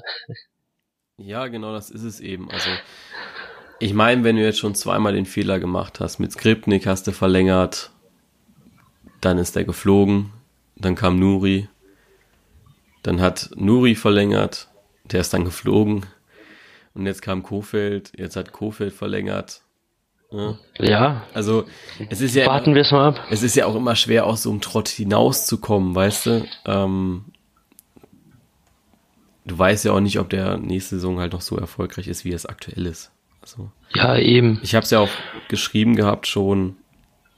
Ja, 1.19 1.49
genau, 1.49 1.73
das 1.73 1.91
ist 1.91 2.03
es 2.03 2.21
eben. 2.21 2.51
Also 2.51 2.71
ich 3.79 3.95
meine, 3.95 4.25
wenn 4.25 4.37
du 4.37 4.43
jetzt 4.43 4.59
schon 4.59 4.75
zweimal 4.75 5.13
den 5.13 5.27
Fehler 5.27 5.59
gemacht 5.59 6.01
hast, 6.01 6.19
mit 6.19 6.33
Skripnik 6.33 6.87
hast 6.87 7.07
du 7.07 7.13
verlängert, 7.13 7.91
dann 9.21 9.39
ist 9.39 9.57
er 9.57 9.65
geflogen, 9.65 10.33
dann 10.77 10.95
kam 10.95 11.19
Nuri, 11.19 11.69
dann 13.03 13.21
hat 13.21 13.51
Nuri 13.57 13.95
verlängert, 13.95 14.69
der 15.05 15.21
ist 15.21 15.33
dann 15.33 15.45
geflogen 15.45 16.07
und 16.95 17.07
jetzt 17.07 17.23
kam 17.23 17.43
Kofeld, 17.43 18.13
jetzt 18.17 18.37
hat 18.37 18.53
Kofeld 18.53 18.93
verlängert. 18.93 19.63
Ja. 20.31 20.59
ja. 20.79 21.23
Also 21.35 21.67
es 22.11 22.21
ist 22.21 22.35
ja 22.35 22.47
warten 22.47 22.75
wir 22.75 22.83
es 22.83 22.91
mal 22.91 23.09
ab. 23.09 23.25
Es 23.31 23.43
ist 23.43 23.55
ja 23.55 23.67
auch 23.67 23.77
immer 23.77 23.95
schwer 23.95 24.27
aus 24.27 24.43
so 24.43 24.51
einem 24.51 24.61
Trott 24.61 24.89
hinauszukommen, 24.89 25.95
weißt 25.95 26.27
du. 26.27 26.49
Ähm, 26.65 27.27
du 29.45 29.59
weißt 29.59 29.85
ja 29.85 29.93
auch 29.93 30.01
nicht, 30.01 30.19
ob 30.19 30.29
der 30.31 30.57
nächste 30.59 30.97
Saison 30.97 31.21
halt 31.21 31.33
noch 31.33 31.43
so 31.43 31.57
erfolgreich 31.57 32.09
ist, 32.09 32.25
wie 32.25 32.33
es 32.33 32.47
aktuell 32.47 32.87
ist. 32.87 33.13
So. 33.47 33.71
Ja, 33.95 34.17
eben. 34.17 34.59
Ich 34.63 34.75
habe 34.75 34.85
es 34.85 34.91
ja 34.91 34.99
auch 34.99 35.11
geschrieben 35.49 35.97
gehabt 35.97 36.27
schon. 36.27 36.77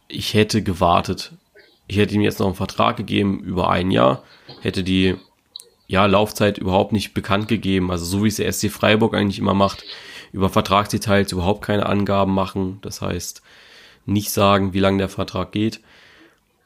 Ich 0.09 0.35
hätte 0.35 0.63
gewartet. 0.63 1.33
Ich 1.87 1.99
hätte 1.99 2.15
ihm 2.15 2.23
jetzt 2.23 2.41
noch 2.41 2.47
einen 2.47 2.55
Vertrag 2.55 2.97
gegeben 2.97 3.41
über 3.41 3.71
ein 3.71 3.91
Jahr, 3.91 4.23
hätte 4.61 4.83
die 4.83 5.17
ja, 5.87 6.05
Laufzeit 6.07 6.59
überhaupt 6.59 6.93
nicht 6.93 7.15
bekannt 7.15 7.49
gegeben. 7.49 7.91
Also 7.91 8.05
so 8.05 8.25
wie 8.25 8.29
es 8.29 8.37
der 8.37 8.53
SC 8.53 8.71
Freiburg 8.71 9.15
eigentlich 9.15 9.39
immer 9.39 9.55
macht, 9.55 9.85
über 10.33 10.51
Vertragsdetails 10.51 11.33
überhaupt 11.33 11.63
keine 11.63 11.87
Angaben 11.87 12.35
machen. 12.35 12.79
Das 12.83 13.01
heißt, 13.01 13.43
nicht 14.05 14.31
sagen, 14.31 14.75
wie 14.75 14.81
lange 14.81 14.99
der 14.99 15.09
Vertrag 15.09 15.53
geht. 15.53 15.81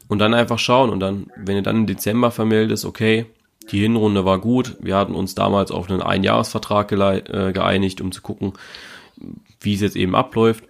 Und 0.08 0.18
dann 0.18 0.34
einfach 0.34 0.58
schauen. 0.58 0.90
Und 0.90 1.00
dann, 1.00 1.28
wenn 1.36 1.56
ihr 1.56 1.62
dann 1.62 1.76
im 1.76 1.86
Dezember 1.86 2.32
vermeldest, 2.32 2.84
okay, 2.84 3.26
die 3.70 3.80
Hinrunde 3.80 4.24
war 4.24 4.40
gut. 4.40 4.76
Wir 4.80 4.96
hatten 4.96 5.14
uns 5.14 5.36
damals 5.36 5.70
auf 5.70 5.88
einen 5.88 6.02
Einjahresvertrag 6.02 6.90
äh, 6.92 7.52
geeinigt, 7.52 8.00
um 8.00 8.10
zu 8.10 8.22
gucken, 8.22 8.54
wie 9.60 9.74
es 9.74 9.80
jetzt 9.80 9.96
eben 9.96 10.14
abläuft. 10.14 10.64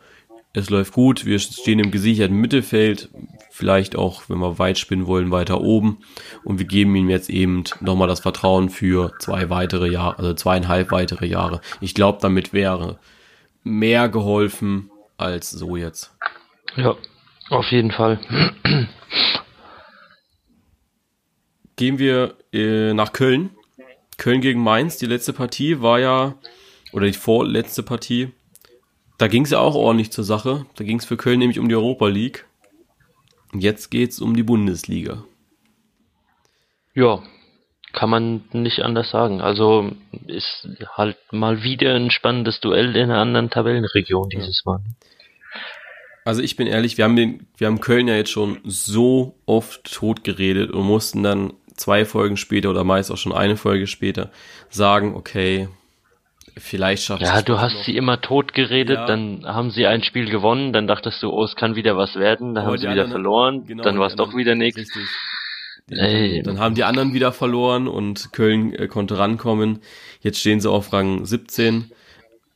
Es 0.55 0.69
läuft 0.69 0.93
gut, 0.93 1.25
wir 1.25 1.39
stehen 1.39 1.79
im 1.79 1.91
gesicherten 1.91 2.37
Mittelfeld, 2.37 3.09
vielleicht 3.51 3.97
auch, 3.97 4.25
wenn 4.29 4.39
wir 4.39 4.59
weit 4.59 4.79
spinnen 4.79 5.07
wollen, 5.07 5.31
weiter 5.31 5.63
oben. 5.63 5.99
Und 6.45 6.59
wir 6.59 6.67
geben 6.67 6.95
ihm 6.95 7.09
jetzt 7.09 7.31
eben 7.31 7.65
nochmal 7.81 8.09
das 8.09 8.21
Vertrauen 8.21 8.69
für 8.69 9.13
zwei 9.19 9.49
weitere 9.49 9.89
Jahre, 9.89 10.19
also 10.19 10.35
zweieinhalb 10.35 10.91
weitere 10.91 11.27
Jahre. 11.27 11.63
Ich 11.81 11.95
glaube, 11.95 12.19
damit 12.21 12.53
wäre 12.53 12.99
mehr 13.65 14.11
geholfen 14.11 14.91
als 15.17 15.51
so 15.51 15.77
jetzt. 15.77 16.15
Ja, 16.77 16.97
auf 17.49 17.71
jeden 17.71 17.91
Fall. 17.91 18.21
Gehen 21.77 21.99
wir 21.99 22.35
äh, 22.53 22.93
nach 22.93 23.13
Köln. 23.13 23.51
Köln 24.19 24.43
gegen 24.43 24.63
Mainz. 24.63 24.99
Die 24.99 25.07
letzte 25.07 25.33
Partie 25.33 25.81
war 25.81 25.99
ja, 25.99 26.35
oder 26.93 27.07
die 27.07 27.13
vorletzte 27.13 27.83
Partie 27.83 28.33
da 29.19 29.29
ging 29.29 29.45
es 29.45 29.51
ja 29.51 29.59
auch 29.59 29.75
ordentlich 29.75 30.11
zur 30.11 30.25
Sache. 30.25 30.67
Da 30.77 30.85
ging 30.85 30.99
es 30.99 31.05
für 31.05 31.17
Köln 31.17 31.39
nämlich 31.39 31.59
um 31.59 31.69
die 31.69 31.77
Europa 31.77 32.09
League. 32.09 32.47
Jetzt 33.55 33.91
geht 33.91 34.11
es 34.11 34.21
um 34.21 34.35
die 34.35 34.43
Bundesliga. 34.43 35.25
Ja, 36.95 37.23
kann 37.93 38.11
man 38.11 38.45
nicht 38.53 38.81
anders 38.81 39.11
sagen. 39.11 39.41
Also 39.41 39.93
ist 40.27 40.67
halt 40.97 41.17
mal 41.31 41.63
wieder 41.63 41.95
ein 41.95 42.11
spannendes 42.11 42.61
Duell 42.61 42.97
in 42.97 43.11
einer 43.11 43.19
anderen 43.19 43.51
Tabellenregion 43.51 44.31
dieses 44.31 44.65
Mal. 44.65 44.81
Also 46.25 46.41
ich 46.41 46.57
bin 46.57 46.67
ehrlich, 46.67 46.99
wir 46.99 47.05
haben 47.05 47.17
den, 47.17 47.47
wir 47.57 47.67
haben 47.67 47.81
Köln 47.81 48.09
ja 48.09 48.15
jetzt 48.15 48.31
schon 48.31 48.59
so 48.65 49.35
oft 49.45 49.93
tot 49.93 50.25
geredet 50.25 50.71
und 50.71 50.87
mussten 50.87 51.23
dann 51.23 51.53
zwei 51.75 52.05
Folgen 52.05 52.37
später 52.37 52.71
oder 52.71 52.85
meist 52.85 53.11
auch 53.11 53.17
schon 53.17 53.33
eine 53.33 53.57
Folge 53.57 53.87
später 53.87 54.31
sagen, 54.71 55.15
okay, 55.15 55.69
Vielleicht 56.57 57.05
schafft 57.05 57.23
Ja, 57.23 57.41
du 57.41 57.61
hast 57.61 57.75
noch. 57.75 57.85
sie 57.85 57.97
immer 57.97 58.21
tot 58.21 58.53
geredet, 58.53 58.97
ja. 58.97 59.07
dann 59.07 59.45
haben 59.47 59.71
sie 59.71 59.87
ein 59.87 60.03
Spiel 60.03 60.29
gewonnen, 60.31 60.73
dann 60.73 60.87
dachtest 60.87 61.23
du, 61.23 61.31
oh, 61.31 61.45
es 61.45 61.57
kann 61.57 61.77
wieder 61.77 61.97
was 61.97 62.17
werden, 62.17 62.55
dann 62.55 62.65
Aber 62.65 62.73
haben 62.73 62.79
sie 62.79 62.91
wieder 62.91 63.09
verloren, 63.09 63.65
genau, 63.67 63.83
dann 63.83 63.99
war 63.99 64.09
es 64.09 64.17
doch 64.17 64.37
wieder 64.37 64.55
nichts. 64.55 64.91
Dann, 65.89 66.43
dann, 66.45 66.59
haben 66.59 66.75
die 66.75 66.85
anderen 66.85 67.15
wieder 67.15 67.33
verloren 67.33 67.89
und 67.89 68.33
Köln 68.33 68.75
äh, 68.75 68.87
konnte 68.87 69.19
rankommen. 69.19 69.81
Jetzt 70.21 70.39
stehen 70.39 70.61
sie 70.61 70.71
auf 70.71 70.93
Rang 70.93 71.25
17. 71.25 71.91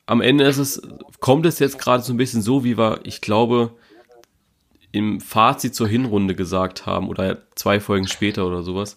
Am 0.06 0.20
Ende 0.20 0.44
ist 0.44 0.58
es, 0.58 0.80
kommt 1.20 1.44
es 1.46 1.58
jetzt 1.58 1.78
gerade 1.78 2.02
so 2.02 2.12
ein 2.12 2.18
bisschen 2.18 2.42
so, 2.42 2.64
wie 2.64 2.78
wir, 2.78 3.00
ich 3.04 3.20
glaube, 3.20 3.72
im 4.92 5.20
Fazit 5.20 5.74
zur 5.74 5.88
Hinrunde 5.88 6.34
gesagt 6.34 6.86
haben 6.86 7.08
oder 7.08 7.42
zwei 7.54 7.80
Folgen 7.80 8.06
später 8.06 8.46
oder 8.46 8.62
sowas, 8.62 8.96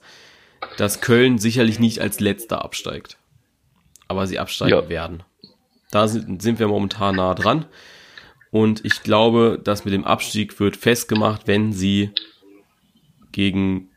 dass 0.78 1.02
Köln 1.02 1.38
sicherlich 1.38 1.80
nicht 1.80 2.00
als 2.00 2.20
letzter 2.20 2.64
absteigt 2.64 3.18
aber 4.10 4.28
sie 4.28 4.40
absteigen 4.40 4.74
ja. 4.74 4.90
werden. 4.90 5.24
Da 5.92 6.08
sind, 6.08 6.42
sind 6.42 6.60
wir 6.60 6.68
momentan 6.68 7.16
nah 7.16 7.34
dran. 7.34 7.66
Und 8.52 8.84
ich 8.84 9.04
glaube, 9.04 9.62
dass 9.64 9.86
mit 9.86 9.94
dem 9.94 10.04
Abstieg 10.04 10.60
wird 10.60 10.76
festgemacht, 10.76 11.48
wenn 11.48 11.72
sie 11.72 12.12
gegen 13.32 13.90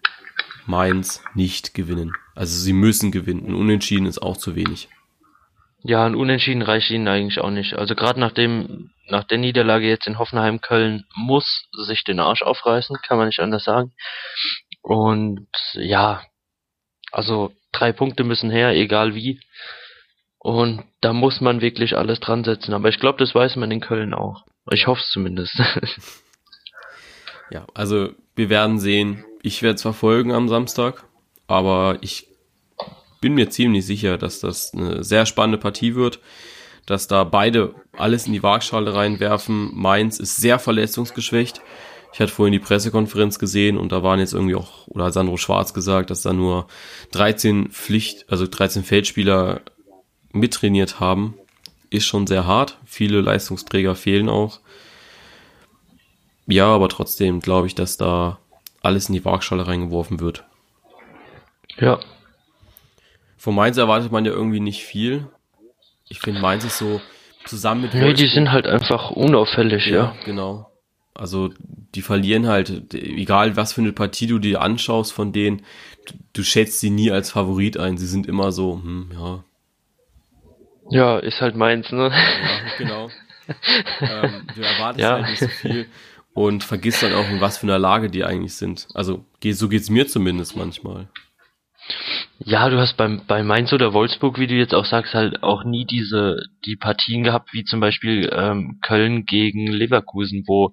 Mainz 0.67 1.23
nicht 1.35 1.75
gewinnen. 1.75 2.13
Also 2.35 2.57
sie 2.59 2.73
müssen 2.73 3.11
gewinnen. 3.11 3.55
Unentschieden 3.55 4.07
ist 4.07 4.23
auch 4.23 4.37
zu 4.37 4.55
wenig. 4.55 4.89
Ja, 5.83 6.07
ein 6.07 6.15
Unentschieden 6.15 6.63
reicht 6.63 6.91
ihnen 6.91 7.09
eigentlich 7.09 7.41
auch 7.41 7.51
nicht. 7.51 7.75
Also 7.75 7.95
gerade 7.95 8.21
nach 8.21 8.33
dem, 8.33 8.91
nach 9.09 9.25
der 9.25 9.39
Niederlage 9.39 9.89
jetzt 9.89 10.07
in 10.07 10.19
Hoffenheim 10.19 10.61
Köln 10.61 11.07
muss 11.17 11.67
sich 11.73 12.05
den 12.05 12.21
Arsch 12.21 12.43
aufreißen, 12.43 12.99
kann 13.03 13.19
man 13.19 13.27
nicht 13.27 13.41
anders 13.41 13.65
sagen. 13.65 13.93
Und 14.83 15.49
ja, 15.73 16.23
also 17.11 17.53
drei 17.73 17.93
Punkte 17.93 18.23
müssen 18.23 18.51
her, 18.51 18.71
egal 18.75 19.15
wie. 19.15 19.41
Und 20.43 20.83
da 21.01 21.13
muss 21.13 21.41
man 21.41 21.61
wirklich 21.61 21.97
alles 21.97 22.19
dran 22.19 22.43
setzen. 22.43 22.75
Aber 22.75 22.89
ich 22.89 22.99
glaube, 22.99 23.19
das 23.19 23.33
weiß 23.33 23.55
man 23.55 23.71
in 23.71 23.81
Köln 23.81 24.13
auch. 24.13 24.45
Ich 24.73 24.89
hoffe 24.89 25.01
es 25.01 25.11
zumindest. 25.13 25.55
ja, 27.51 27.65
also 27.75 28.09
wir 28.35 28.51
werden 28.51 28.81
sehen. 28.81 29.25
Ich 29.43 29.63
werde 29.63 29.77
es 29.77 29.83
verfolgen 29.83 30.33
am 30.33 30.49
Samstag, 30.49 31.05
aber 31.47 31.99
ich 32.01 32.27
bin 33.21 33.35
mir 33.35 33.51
ziemlich 33.51 33.87
sicher, 33.87 34.19
dass 34.19 34.41
das 34.41 34.75
eine 34.75 35.05
sehr 35.05 35.27
spannende 35.27 35.59
Partie 35.59 35.95
wird, 35.95 36.19
dass 36.87 37.07
da 37.07 37.23
beide 37.23 37.77
alles 37.97 38.27
in 38.27 38.33
die 38.33 38.43
Waagschale 38.43 38.93
reinwerfen. 38.93 39.71
Mainz 39.73 40.19
ist 40.19 40.39
sehr 40.39 40.59
verletzungsgeschwächt. 40.59 41.61
Ich 42.13 42.21
hatte 42.21 42.33
vorhin 42.33 42.53
die 42.53 42.59
Pressekonferenz 42.59 43.39
gesehen 43.39 43.79
und 43.79 43.93
da 43.93 44.03
waren 44.03 44.19
jetzt 44.19 44.35
irgendwie 44.35 44.57
auch, 44.57 44.89
oder 44.89 45.13
Sandro 45.13 45.37
Schwarz 45.37 45.73
gesagt, 45.73 46.11
dass 46.11 46.23
da 46.23 46.33
nur 46.33 46.67
13 47.13 47.71
Pflicht, 47.71 48.27
also 48.29 48.47
13 48.47 48.83
Feldspieler 48.83 49.63
mittrainiert 50.33 51.01
haben. 51.01 51.35
Ist 51.91 52.07
schon 52.07 52.27
sehr 52.27 52.47
hart. 52.47 52.79
Viele 52.85 53.21
Leistungsträger 53.21 53.95
fehlen 53.95 54.29
auch. 54.29 54.61
Ja, 56.47 56.67
aber 56.67 56.89
trotzdem 56.89 57.41
glaube 57.41 57.67
ich, 57.67 57.75
dass 57.75 57.97
da 57.97 58.39
alles 58.83 59.09
in 59.09 59.15
die 59.15 59.25
Waagschale 59.25 59.67
reingeworfen 59.67 60.21
wird. 60.21 60.45
Ja. 61.79 62.01
Von 63.37 63.55
Mainz 63.55 63.77
erwartet 63.77 64.13
man 64.13 64.25
ja 64.25 64.33
irgendwie 64.33 64.61
nicht 64.61 64.85
viel. 64.85 65.29
Ich 66.09 66.21
finde 66.21 66.41
Mainz 66.41 66.65
ist 66.65 66.79
so 66.79 67.01
zusammen 67.45 67.83
mit. 67.83 67.95
Nee, 67.95 68.13
die 68.13 68.29
sind 68.29 68.53
halt 68.53 68.67
einfach 68.67 69.11
unauffällig, 69.11 69.87
ja. 69.87 69.95
ja. 69.95 70.17
Genau. 70.25 70.71
Also 71.15 71.51
die 71.95 72.03
verlieren 72.03 72.47
halt, 72.47 72.95
egal 72.95 73.57
was 73.57 73.75
für 73.75 73.83
eine 73.83 73.93
Partie 73.93 74.27
du 74.27 74.39
dir 74.39 74.63
anschaust 74.63 75.13
von 75.13 75.33
denen, 75.33 75.63
du, 76.07 76.15
du 76.33 76.43
schätzt 76.43 76.81
sie 76.81 76.91
nie 76.91 77.11
als 77.11 77.31
Favorit 77.31 77.77
ein. 77.77 77.99
Sie 77.99 78.07
sind 78.07 78.27
immer 78.27 78.51
so, 78.53 78.81
hm, 78.83 79.11
ja. 79.13 79.45
Ja, 80.91 81.19
ist 81.19 81.41
halt 81.41 81.57
meins, 81.57 81.91
ne? 81.93 82.11
Ja, 82.11 82.77
genau. 82.79 83.11
ähm, 84.01 84.47
du 84.55 84.63
erwartest 84.63 85.01
ja. 85.01 85.13
halt 85.15 85.31
nicht 85.31 85.41
so 85.41 85.49
viel 85.49 85.87
und 86.35 86.65
vergisst 86.65 87.03
dann 87.03 87.13
auch, 87.13 87.29
in 87.29 87.41
was 87.41 87.59
für 87.59 87.67
einer 87.67 87.79
Lage 87.79 88.11
die 88.11 88.25
eigentlich 88.25 88.55
sind. 88.55 88.89
Also 88.95 89.25
so 89.45 89.69
geht's 89.69 89.91
mir 89.91 90.07
zumindest 90.07 90.57
manchmal. 90.57 91.09
Ja, 92.39 92.69
du 92.69 92.79
hast 92.79 92.97
beim, 92.97 93.23
bei 93.27 93.43
Mainz 93.43 93.73
oder 93.73 93.93
Wolfsburg, 93.93 94.39
wie 94.39 94.47
du 94.47 94.55
jetzt 94.55 94.75
auch 94.75 94.85
sagst, 94.85 95.15
halt 95.15 95.43
auch 95.43 95.65
nie 95.65 95.85
diese, 95.85 96.37
die 96.65 96.77
Partien 96.77 97.25
gehabt, 97.25 97.53
wie 97.53 97.65
zum 97.65 97.81
Beispiel 97.81 98.31
ähm, 98.33 98.79
Köln 98.83 99.27
gegen 99.27 99.67
Leverkusen, 99.67 100.45
wo 100.47 100.73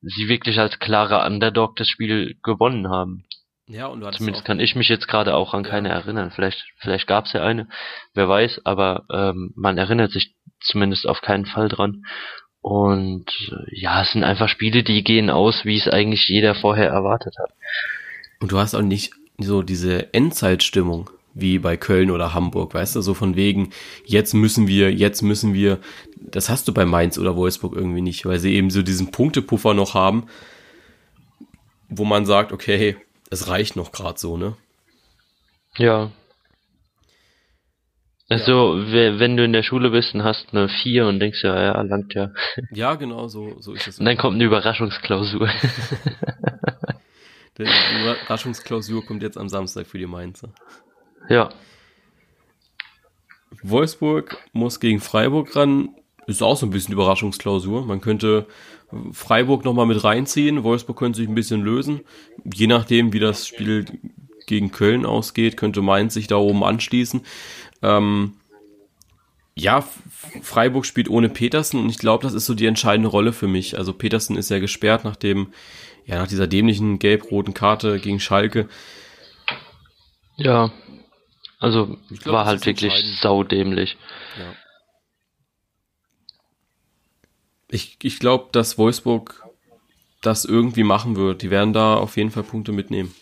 sie 0.00 0.28
wirklich 0.28 0.58
als 0.58 0.78
klarer 0.78 1.26
Underdog 1.26 1.76
das 1.76 1.88
Spiel 1.88 2.36
gewonnen 2.42 2.88
haben. 2.88 3.24
Ja, 3.68 3.86
und 3.86 4.00
du 4.00 4.10
Zumindest 4.10 4.46
kann 4.46 4.60
ich 4.60 4.74
mich 4.74 4.88
jetzt 4.88 5.08
gerade 5.08 5.34
auch 5.34 5.52
an 5.52 5.64
ja. 5.64 5.70
keine 5.70 5.90
erinnern. 5.90 6.30
Vielleicht, 6.34 6.64
vielleicht 6.78 7.06
gab 7.06 7.26
es 7.26 7.34
ja 7.34 7.44
eine, 7.44 7.68
wer 8.14 8.28
weiß, 8.28 8.62
aber 8.64 9.04
ähm, 9.12 9.52
man 9.56 9.76
erinnert 9.76 10.10
sich 10.10 10.34
zumindest 10.60 11.06
auf 11.06 11.20
keinen 11.20 11.44
Fall 11.44 11.68
dran. 11.68 12.04
Und 12.62 13.26
äh, 13.52 13.80
ja, 13.80 14.02
es 14.02 14.12
sind 14.12 14.24
einfach 14.24 14.48
Spiele, 14.48 14.82
die 14.82 15.04
gehen 15.04 15.28
aus, 15.28 15.64
wie 15.64 15.76
es 15.76 15.86
eigentlich 15.86 16.28
jeder 16.28 16.54
vorher 16.54 16.88
erwartet 16.88 17.34
hat. 17.38 17.50
Und 18.40 18.52
du 18.52 18.58
hast 18.58 18.74
auch 18.74 18.82
nicht 18.82 19.12
so 19.36 19.62
diese 19.62 20.14
Endzeitstimmung 20.14 21.10
wie 21.34 21.58
bei 21.58 21.76
Köln 21.76 22.10
oder 22.10 22.34
Hamburg, 22.34 22.74
weißt 22.74 22.96
du, 22.96 23.00
so 23.02 23.14
von 23.14 23.36
wegen, 23.36 23.70
jetzt 24.04 24.32
müssen 24.32 24.66
wir, 24.66 24.92
jetzt 24.92 25.22
müssen 25.22 25.54
wir, 25.54 25.78
das 26.16 26.48
hast 26.48 26.66
du 26.66 26.74
bei 26.74 26.84
Mainz 26.84 27.18
oder 27.18 27.36
Wolfsburg 27.36 27.76
irgendwie 27.76 28.00
nicht, 28.00 28.26
weil 28.26 28.40
sie 28.40 28.54
eben 28.54 28.70
so 28.70 28.82
diesen 28.82 29.12
Punktepuffer 29.12 29.74
noch 29.74 29.94
haben, 29.94 30.26
wo 31.88 32.04
man 32.04 32.26
sagt, 32.26 32.50
okay, 32.50 32.76
hey, 32.76 32.96
es 33.30 33.48
reicht 33.48 33.76
noch 33.76 33.92
gerade 33.92 34.18
so, 34.18 34.36
ne? 34.36 34.56
Ja. 35.76 36.10
Also, 38.28 38.78
ja. 38.78 39.18
wenn 39.18 39.36
du 39.36 39.44
in 39.44 39.52
der 39.52 39.62
Schule 39.62 39.90
bist 39.90 40.14
und 40.14 40.22
hast 40.22 40.48
eine 40.52 40.68
4 40.68 41.06
und 41.06 41.20
denkst, 41.20 41.42
ja, 41.42 41.60
ja, 41.60 41.80
langt 41.82 42.14
ja. 42.14 42.30
Ja, 42.70 42.94
genau, 42.94 43.28
so, 43.28 43.60
so 43.60 43.72
ist 43.72 43.88
es. 43.88 43.98
Und 43.98 44.04
dann 44.04 44.18
kommt 44.18 44.34
eine 44.34 44.44
Überraschungsklausur. 44.44 45.48
Die 47.58 47.62
Überraschungsklausur 47.62 49.04
kommt 49.04 49.22
jetzt 49.22 49.36
am 49.36 49.48
Samstag 49.48 49.86
für 49.86 49.98
die 49.98 50.06
Mainzer. 50.06 50.50
Ja. 51.28 51.48
Wolfsburg 53.62 54.38
muss 54.52 54.78
gegen 54.78 55.00
Freiburg 55.00 55.56
ran. 55.56 55.88
Ist 56.28 56.42
auch 56.42 56.56
so 56.56 56.66
ein 56.66 56.70
bisschen 56.70 56.92
Überraschungsklausur. 56.92 57.84
Man 57.84 58.00
könnte 58.00 58.46
Freiburg 59.12 59.64
nochmal 59.64 59.86
mit 59.86 60.02
reinziehen. 60.02 60.64
Wolfsburg 60.64 60.98
könnte 60.98 61.18
sich 61.18 61.28
ein 61.28 61.34
bisschen 61.34 61.62
lösen. 61.62 62.00
Je 62.52 62.66
nachdem, 62.66 63.12
wie 63.12 63.20
das 63.20 63.46
Spiel 63.46 63.84
gegen 64.46 64.70
Köln 64.70 65.04
ausgeht, 65.04 65.56
könnte 65.56 65.82
Mainz 65.82 66.14
sich 66.14 66.26
da 66.26 66.36
oben 66.36 66.64
anschließen. 66.64 67.20
Ähm, 67.82 68.34
ja, 69.54 69.84
Freiburg 70.42 70.86
spielt 70.86 71.10
ohne 71.10 71.28
Petersen 71.28 71.80
und 71.80 71.90
ich 71.90 71.98
glaube, 71.98 72.22
das 72.22 72.32
ist 72.32 72.46
so 72.46 72.54
die 72.54 72.66
entscheidende 72.66 73.08
Rolle 73.08 73.32
für 73.32 73.48
mich. 73.48 73.76
Also 73.76 73.92
Petersen 73.92 74.36
ist 74.36 74.50
ja 74.50 74.58
gesperrt 74.58 75.04
nach 75.04 75.16
dem 75.16 75.48
ja, 76.08 76.16
nach 76.16 76.26
dieser 76.26 76.46
dämlichen 76.46 76.98
gelb-roten 76.98 77.52
Karte 77.52 78.00
gegen 78.00 78.18
Schalke. 78.18 78.68
Ja, 80.36 80.72
also 81.60 81.98
glaub, 82.22 82.34
war 82.34 82.46
halt 82.46 82.64
wirklich 82.64 82.94
saudämlich. 83.20 83.98
Ja. 84.38 84.54
Ich, 87.70 87.98
ich 88.02 88.18
glaube, 88.18 88.48
dass 88.52 88.78
Wolfsburg 88.78 89.44
das 90.22 90.44
irgendwie 90.44 90.84
machen 90.84 91.16
wird. 91.16 91.42
Die 91.42 91.50
werden 91.50 91.72
da 91.72 91.96
auf 91.96 92.16
jeden 92.16 92.30
Fall 92.30 92.42
Punkte 92.42 92.72
mitnehmen. 92.72 93.14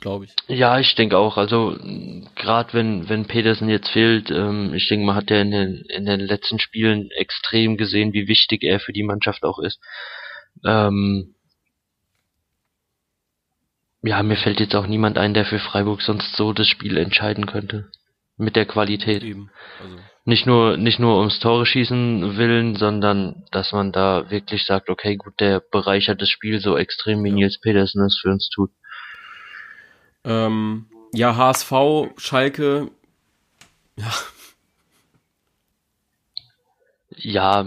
Glaube 0.00 0.24
ich. 0.24 0.34
Ja, 0.48 0.80
ich 0.80 0.94
denke 0.96 1.16
auch. 1.16 1.36
Also 1.36 1.76
gerade 2.34 2.72
wenn 2.72 3.08
wenn 3.08 3.26
Petersen 3.26 3.68
jetzt 3.68 3.88
fehlt, 3.88 4.30
ähm, 4.32 4.74
ich 4.74 4.88
denke, 4.88 5.06
man 5.06 5.14
hat 5.14 5.30
ja 5.30 5.40
in 5.40 5.52
den 5.52 5.84
in 5.88 6.06
den 6.06 6.20
letzten 6.20 6.58
Spielen 6.58 7.10
extrem 7.12 7.76
gesehen, 7.76 8.12
wie 8.12 8.26
wichtig 8.26 8.64
er 8.64 8.80
für 8.80 8.92
die 8.92 9.04
Mannschaft 9.04 9.44
auch 9.44 9.60
ist. 9.60 9.80
Ähm, 10.66 11.36
ja, 14.02 14.22
mir 14.24 14.36
fällt 14.36 14.58
jetzt 14.58 14.74
auch 14.74 14.88
niemand 14.88 15.18
ein, 15.18 15.34
der 15.34 15.44
für 15.44 15.60
Freiburg 15.60 16.02
sonst 16.02 16.34
so 16.34 16.52
das 16.52 16.66
Spiel 16.66 16.96
entscheiden 16.96 17.46
könnte. 17.46 17.88
Mit 18.36 18.56
der 18.56 18.66
Qualität. 18.66 19.22
Eben. 19.22 19.50
Also. 19.80 19.98
Nicht 20.24 20.46
nur, 20.46 20.76
nicht 20.76 21.00
nur 21.00 21.18
ums 21.18 21.40
Tore 21.40 21.66
schießen 21.66 22.36
willen, 22.36 22.76
sondern 22.76 23.44
dass 23.50 23.72
man 23.72 23.90
da 23.90 24.30
wirklich 24.30 24.64
sagt, 24.64 24.88
okay, 24.88 25.16
gut, 25.16 25.40
der 25.40 25.60
bereichert 25.60 26.22
das 26.22 26.28
Spiel 26.28 26.60
so 26.60 26.76
extrem, 26.76 27.24
wie 27.24 27.30
ja. 27.30 27.34
Nils 27.34 27.60
Petersen 27.60 28.04
es 28.04 28.18
für 28.20 28.30
uns 28.30 28.48
tut. 28.48 28.70
Ähm, 30.24 30.86
ja, 31.12 31.36
HSV, 31.36 31.72
Schalke, 32.18 32.90
ja, 33.96 34.12
ja, 37.16 37.66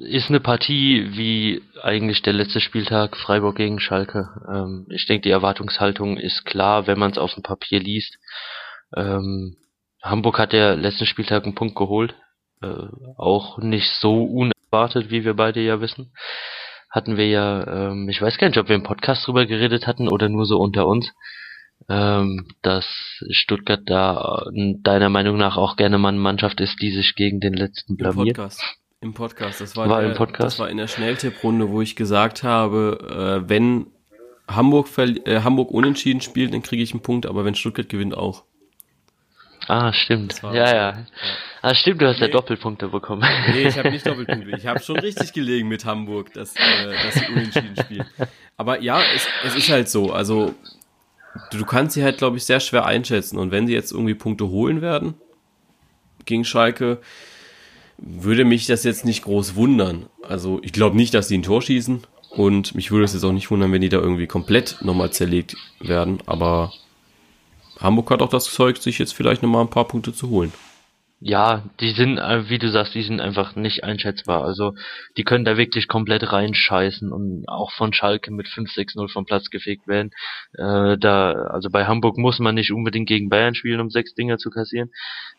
ist 0.00 0.28
eine 0.28 0.40
Partie 0.40 1.08
wie 1.12 1.62
eigentlich 1.82 2.22
der 2.22 2.32
letzte 2.32 2.60
Spieltag 2.60 3.16
Freiburg 3.16 3.56
gegen 3.56 3.80
Schalke. 3.80 4.30
Ähm, 4.48 4.86
ich 4.90 5.06
denke, 5.06 5.22
die 5.22 5.30
Erwartungshaltung 5.30 6.16
ist 6.16 6.44
klar, 6.44 6.86
wenn 6.86 6.98
man 6.98 7.10
es 7.10 7.18
auf 7.18 7.34
dem 7.34 7.42
Papier 7.42 7.80
liest. 7.80 8.18
Ähm, 8.96 9.56
Hamburg 10.04 10.38
hat 10.38 10.52
ja 10.52 10.74
letzten 10.74 11.06
Spieltag 11.06 11.44
einen 11.44 11.54
Punkt 11.54 11.74
geholt. 11.74 12.14
Äh, 12.62 12.66
auch 13.16 13.58
nicht 13.58 13.90
so 14.00 14.22
unerwartet, 14.22 15.10
wie 15.10 15.24
wir 15.24 15.34
beide 15.34 15.60
ja 15.60 15.80
wissen. 15.80 16.12
Hatten 16.90 17.16
wir 17.16 17.26
ja, 17.26 17.66
ähm, 17.90 18.08
ich 18.08 18.20
weiß 18.20 18.36
gar 18.38 18.48
nicht, 18.48 18.58
ob 18.58 18.68
wir 18.68 18.76
im 18.76 18.82
Podcast 18.82 19.26
drüber 19.26 19.46
geredet 19.46 19.86
hatten 19.86 20.08
oder 20.08 20.28
nur 20.28 20.44
so 20.44 20.58
unter 20.58 20.86
uns, 20.86 21.10
ähm, 21.88 22.46
dass 22.62 22.86
Stuttgart 23.30 23.80
da 23.86 24.44
äh, 24.54 24.74
deiner 24.82 25.08
Meinung 25.08 25.38
nach 25.38 25.56
auch 25.56 25.76
gerne 25.76 25.98
mal 25.98 26.10
eine 26.10 26.18
Mannschaft 26.18 26.60
ist, 26.60 26.80
die 26.82 26.90
sich 26.90 27.14
gegen 27.16 27.40
den 27.40 27.54
letzten 27.54 27.96
blamiert. 27.96 28.36
Podcast. 28.36 28.62
Im 29.00 29.14
Podcast. 29.14 29.60
Das 29.62 29.74
war, 29.76 29.88
war 29.88 30.02
der, 30.02 30.10
im 30.10 30.16
Podcast. 30.16 30.54
Das 30.54 30.58
war 30.58 30.68
in 30.68 30.76
der 30.76 30.86
Schnelltipprunde, 30.86 31.70
wo 31.70 31.80
ich 31.80 31.96
gesagt 31.96 32.42
habe, 32.42 33.42
äh, 33.44 33.48
wenn 33.48 33.86
Hamburg, 34.48 34.86
äh, 34.98 35.40
Hamburg 35.40 35.70
unentschieden 35.70 36.20
spielt, 36.20 36.52
dann 36.52 36.62
kriege 36.62 36.82
ich 36.82 36.92
einen 36.92 37.02
Punkt, 37.02 37.26
aber 37.26 37.44
wenn 37.46 37.54
Stuttgart 37.54 37.88
gewinnt, 37.88 38.16
auch. 38.16 38.44
Ah, 39.68 39.92
stimmt. 39.92 40.40
Ja, 40.42 40.54
ja, 40.54 40.74
ja. 40.74 41.06
Ah, 41.62 41.74
stimmt, 41.74 42.02
du 42.02 42.08
hast 42.08 42.20
nee. 42.20 42.26
ja 42.26 42.32
Doppelpunkte 42.32 42.88
bekommen. 42.88 43.26
Nee, 43.52 43.68
ich 43.68 43.78
habe 43.78 43.90
nicht 43.90 44.06
Doppelpunkte. 44.06 44.56
Ich 44.56 44.66
habe 44.66 44.80
schon 44.80 44.98
richtig 44.98 45.32
gelegen 45.32 45.68
mit 45.68 45.84
Hamburg, 45.84 46.32
dass, 46.34 46.54
äh, 46.56 46.92
dass 47.02 47.14
sie 47.14 47.32
unentschieden 47.32 47.76
spielen. 47.80 48.06
Aber 48.56 48.80
ja, 48.80 49.00
es, 49.14 49.26
es 49.46 49.56
ist 49.56 49.70
halt 49.70 49.88
so. 49.88 50.12
Also, 50.12 50.54
du, 51.50 51.58
du 51.58 51.64
kannst 51.64 51.94
sie 51.94 52.04
halt, 52.04 52.18
glaube 52.18 52.36
ich, 52.36 52.44
sehr 52.44 52.60
schwer 52.60 52.84
einschätzen. 52.84 53.38
Und 53.38 53.50
wenn 53.50 53.66
sie 53.66 53.72
jetzt 53.72 53.92
irgendwie 53.92 54.14
Punkte 54.14 54.48
holen 54.48 54.82
werden 54.82 55.14
gegen 56.26 56.44
Schalke, 56.44 56.98
würde 57.98 58.44
mich 58.44 58.66
das 58.66 58.84
jetzt 58.84 59.04
nicht 59.04 59.24
groß 59.24 59.54
wundern. 59.54 60.06
Also 60.22 60.60
ich 60.62 60.72
glaube 60.72 60.96
nicht, 60.96 61.14
dass 61.14 61.28
sie 61.28 61.38
ein 61.38 61.42
Tor 61.42 61.62
schießen 61.62 62.02
und 62.30 62.74
mich 62.74 62.90
würde 62.90 63.04
es 63.04 63.12
jetzt 63.12 63.24
auch 63.24 63.32
nicht 63.32 63.50
wundern, 63.50 63.72
wenn 63.72 63.80
die 63.80 63.88
da 63.88 63.98
irgendwie 63.98 64.26
komplett 64.26 64.78
nochmal 64.82 65.12
zerlegt 65.12 65.56
werden. 65.80 66.18
Aber 66.26 66.72
Hamburg 67.80 68.10
hat 68.10 68.22
auch 68.22 68.30
das 68.30 68.44
Zeug, 68.52 68.76
sich 68.78 68.98
jetzt 68.98 69.14
vielleicht 69.14 69.42
nochmal 69.42 69.62
ein 69.62 69.70
paar 69.70 69.86
Punkte 69.86 70.12
zu 70.12 70.30
holen. 70.30 70.52
ja, 71.20 71.62
die 71.80 71.90
sind, 71.90 72.18
äh, 72.18 72.50
wie 72.50 72.58
du 72.58 72.68
sagst, 72.68 72.94
die 72.94 73.02
sind 73.02 73.20
einfach 73.20 73.56
nicht 73.56 73.82
einschätzbar. 73.82 74.44
Also 74.44 74.74
die 75.16 75.24
können 75.24 75.46
da 75.46 75.56
wirklich 75.56 75.88
komplett 75.88 76.30
reinscheißen 76.32 77.10
und 77.10 77.48
auch 77.48 77.72
von 77.72 77.94
Schalke 77.94 78.30
mit 78.30 78.46
5-6-0 78.46 79.10
vom 79.10 79.24
Platz 79.24 79.48
gefegt 79.48 79.88
werden. 79.88 80.10
Äh, 80.52 80.98
da, 80.98 81.32
also 81.32 81.70
bei 81.70 81.86
Hamburg 81.86 82.18
muss 82.18 82.40
man 82.40 82.54
nicht 82.54 82.72
unbedingt 82.72 83.08
gegen 83.08 83.30
Bayern 83.30 83.54
spielen, 83.54 83.80
um 83.80 83.88
sechs 83.88 84.14
Dinger 84.14 84.36
zu 84.36 84.50
kassieren. 84.50 84.90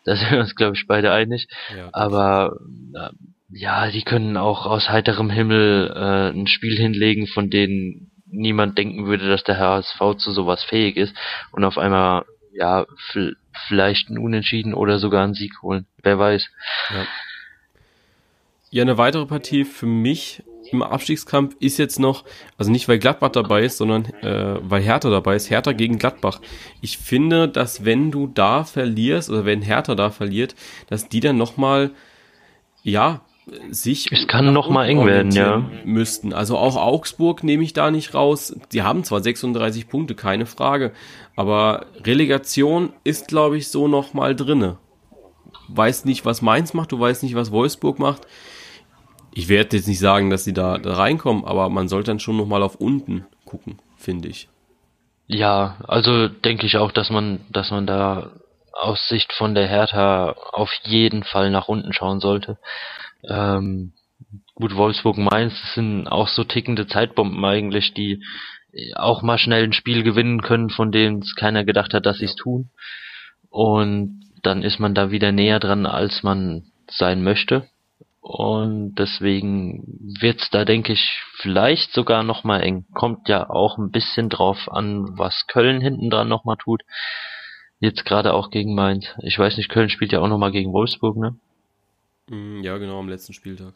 Da 0.04 0.16
sind 0.16 0.32
wir 0.32 0.40
uns, 0.40 0.56
glaube 0.56 0.76
ich, 0.76 0.86
beide 0.88 1.12
einig. 1.12 1.46
Ja, 1.76 1.88
Aber 1.92 2.58
äh, 2.94 3.10
ja, 3.50 3.88
die 3.90 4.02
können 4.02 4.36
auch 4.36 4.66
aus 4.66 4.90
heiterem 4.90 5.30
Himmel 5.30 5.92
äh, 5.94 6.36
ein 6.36 6.48
Spiel 6.48 6.76
hinlegen, 6.76 7.28
von 7.28 7.48
denen 7.48 8.10
niemand 8.26 8.76
denken 8.78 9.06
würde, 9.06 9.28
dass 9.28 9.44
der 9.44 9.58
HSV 9.58 10.16
zu 10.18 10.32
sowas 10.32 10.64
fähig 10.64 10.96
ist 10.96 11.14
und 11.52 11.64
auf 11.64 11.78
einmal 11.78 12.24
ja 12.52 12.86
vielleicht 13.68 14.10
ein 14.10 14.18
Unentschieden 14.18 14.74
oder 14.74 14.98
sogar 14.98 15.24
einen 15.24 15.34
Sieg 15.34 15.62
holen. 15.62 15.86
Wer 16.02 16.18
weiß. 16.18 16.48
Ja. 16.90 17.06
ja, 18.70 18.82
eine 18.82 18.98
weitere 18.98 19.26
Partie 19.26 19.64
für 19.64 19.86
mich 19.86 20.42
im 20.72 20.82
Abstiegskampf 20.82 21.54
ist 21.60 21.78
jetzt 21.78 21.98
noch, 21.98 22.24
also 22.58 22.70
nicht 22.70 22.88
weil 22.88 22.98
Gladbach 22.98 23.30
dabei 23.30 23.62
ist, 23.64 23.78
sondern 23.78 24.06
äh, 24.22 24.58
weil 24.60 24.82
Hertha 24.82 25.10
dabei 25.10 25.36
ist, 25.36 25.50
Hertha 25.50 25.72
gegen 25.72 25.98
Gladbach. 25.98 26.40
Ich 26.80 26.98
finde, 26.98 27.48
dass 27.48 27.84
wenn 27.84 28.10
du 28.10 28.26
da 28.26 28.64
verlierst 28.64 29.30
oder 29.30 29.44
wenn 29.44 29.62
Hertha 29.62 29.94
da 29.94 30.10
verliert, 30.10 30.54
dass 30.88 31.08
die 31.08 31.20
dann 31.20 31.36
nochmal, 31.36 31.90
ja, 32.82 33.20
sich 33.70 34.10
es 34.10 34.26
kann 34.26 34.52
noch 34.52 34.70
mal 34.70 34.88
eng 34.88 35.06
werden, 35.06 35.30
ja. 35.30 35.64
müssten. 35.84 36.32
Also 36.32 36.58
auch 36.58 36.76
Augsburg 36.76 37.44
nehme 37.44 37.62
ich 37.62 37.72
da 37.72 37.90
nicht 37.90 38.14
raus. 38.14 38.56
Die 38.72 38.82
haben 38.82 39.04
zwar 39.04 39.20
36 39.20 39.88
Punkte, 39.88 40.14
keine 40.14 40.46
Frage, 40.46 40.92
aber 41.36 41.86
Relegation 42.04 42.92
ist 43.04 43.28
glaube 43.28 43.56
ich 43.56 43.68
so 43.68 43.86
noch 43.88 44.14
mal 44.14 44.34
drinne. 44.34 44.78
Weiß 45.68 46.04
nicht, 46.04 46.24
was 46.24 46.42
Mainz 46.42 46.74
macht, 46.74 46.92
du 46.92 46.98
weißt 46.98 47.22
nicht, 47.22 47.34
was 47.34 47.52
Wolfsburg 47.52 47.98
macht. 47.98 48.26
Ich 49.32 49.48
werde 49.48 49.76
jetzt 49.76 49.86
nicht 49.86 49.98
sagen, 49.98 50.30
dass 50.30 50.44
sie 50.44 50.54
da, 50.54 50.78
da 50.78 50.94
reinkommen, 50.94 51.44
aber 51.44 51.68
man 51.68 51.88
sollte 51.88 52.10
dann 52.10 52.20
schon 52.20 52.36
noch 52.36 52.46
mal 52.46 52.62
auf 52.62 52.76
unten 52.76 53.26
gucken, 53.44 53.78
finde 53.96 54.28
ich. 54.28 54.48
Ja, 55.26 55.76
also 55.86 56.28
denke 56.28 56.66
ich 56.66 56.78
auch, 56.78 56.92
dass 56.92 57.10
man, 57.10 57.40
dass 57.50 57.70
man 57.70 57.86
da 57.86 58.30
aus 58.72 59.08
Sicht 59.08 59.32
von 59.32 59.54
der 59.54 59.66
Hertha 59.66 60.34
auf 60.52 60.70
jeden 60.84 61.24
Fall 61.24 61.50
nach 61.50 61.68
unten 61.68 61.92
schauen 61.92 62.20
sollte. 62.20 62.58
Ähm, 63.24 63.92
gut, 64.54 64.74
Wolfsburg 64.74 65.18
Mainz 65.18 65.54
sind 65.74 66.08
auch 66.08 66.28
so 66.28 66.44
tickende 66.44 66.86
Zeitbomben 66.86 67.44
eigentlich, 67.44 67.94
die 67.94 68.22
auch 68.94 69.22
mal 69.22 69.38
schnell 69.38 69.64
ein 69.64 69.72
Spiel 69.72 70.02
gewinnen 70.02 70.42
können, 70.42 70.70
von 70.70 70.92
denen 70.92 71.20
es 71.20 71.34
keiner 71.34 71.64
gedacht 71.64 71.94
hat, 71.94 72.06
dass 72.06 72.18
sie 72.18 72.26
es 72.26 72.36
tun. 72.36 72.70
Und 73.48 74.20
dann 74.42 74.62
ist 74.62 74.78
man 74.78 74.94
da 74.94 75.10
wieder 75.10 75.32
näher 75.32 75.60
dran, 75.60 75.86
als 75.86 76.22
man 76.22 76.64
sein 76.90 77.22
möchte. 77.22 77.68
Und 78.20 78.96
deswegen 78.96 79.84
wird's 80.20 80.50
da, 80.50 80.64
denke 80.64 80.92
ich, 80.92 81.22
vielleicht 81.36 81.92
sogar 81.92 82.22
noch 82.22 82.44
mal 82.44 82.60
eng. 82.60 82.84
Kommt 82.92 83.28
ja 83.28 83.48
auch 83.48 83.78
ein 83.78 83.90
bisschen 83.90 84.28
drauf 84.28 84.70
an, 84.70 85.16
was 85.16 85.46
Köln 85.46 85.80
hinten 85.80 86.10
dran 86.10 86.28
noch 86.28 86.44
mal 86.44 86.56
tut. 86.56 86.82
Jetzt 87.78 88.04
gerade 88.04 88.34
auch 88.34 88.50
gegen 88.50 88.74
Mainz. 88.74 89.06
Ich 89.22 89.38
weiß 89.38 89.56
nicht, 89.56 89.68
Köln 89.68 89.90
spielt 89.90 90.12
ja 90.12 90.20
auch 90.20 90.28
noch 90.28 90.38
mal 90.38 90.50
gegen 90.50 90.72
Wolfsburg, 90.72 91.16
ne? 91.16 91.36
Mm, 92.28 92.62
ja, 92.62 92.78
genau, 92.78 92.98
am 92.98 93.08
letzten 93.08 93.32
Spieltag. 93.32 93.74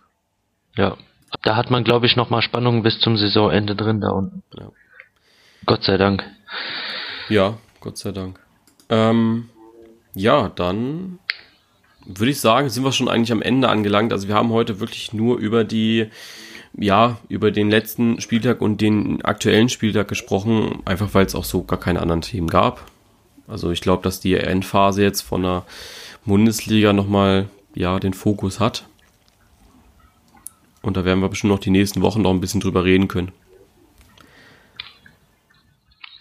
Ja, 0.77 0.97
da 1.43 1.57
hat 1.57 1.71
man, 1.71 1.85
glaube 1.85 2.07
ich, 2.07 2.17
nochmal 2.17 2.43
Spannung 2.43 2.83
bis 2.83 2.99
zum 3.01 3.17
Saisonende 3.17 3.77
drin 3.77 4.01
da 4.01 4.11
unten. 4.11 4.43
Ja. 4.57 4.71
Gott 5.67 5.85
sei 5.85 5.97
Dank. 5.97 6.25
Ja, 7.29 7.59
Gott 7.81 7.99
sei 7.99 8.13
Dank. 8.13 8.41
Ähm, 8.89 9.49
ja, 10.15 10.49
dann 10.49 11.19
würde 12.05 12.31
ich 12.31 12.41
sagen, 12.41 12.69
sind 12.69 12.83
wir 12.83 12.93
schon 12.93 13.09
eigentlich 13.09 13.33
am 13.33 13.43
Ende 13.43 13.69
angelangt. 13.69 14.13
Also 14.13 14.27
wir 14.27 14.35
haben 14.35 14.51
heute 14.51 14.81
wirklich 14.81 15.13
nur 15.13 15.39
über 15.39 15.65
die, 15.65 16.09
ja, 16.77 17.19
über 17.29 17.51
den 17.53 17.71
letzten 17.71 18.21
Spieltag 18.21 18.61
und 18.61 18.81
den 18.81 19.23
aktuellen 19.23 19.69
Spieltag 19.69 20.09
gesprochen, 20.09 20.83
einfach 20.85 21.15
weil 21.15 21.27
es 21.27 21.35
auch 21.35 21.45
so 21.45 21.63
gar 21.63 21.79
keine 21.79 22.01
anderen 22.01 22.23
Themen 22.23 22.49
gab. 22.49 22.91
Also 23.47 23.71
ich 23.71 23.81
glaube, 23.81 24.03
dass 24.03 24.21
die 24.21 24.35
Endphase 24.35 25.03
jetzt 25.03 25.21
von 25.21 25.43
der 25.43 25.65
Bundesliga 26.25 26.93
nochmal 26.93 27.49
ja, 27.75 27.99
den 27.99 28.15
Fokus 28.15 28.61
hat. 28.61 28.87
Und 30.83 30.97
da 30.97 31.05
werden 31.05 31.21
wir 31.21 31.29
bestimmt 31.29 31.53
noch 31.53 31.61
die 31.61 31.71
nächsten 31.71 32.03
Wochen 32.03 32.23
noch 32.23 32.31
ein 32.31 32.41
bisschen 32.41 32.61
drüber 32.61 32.85
reden 32.85 33.09
können. 33.09 33.33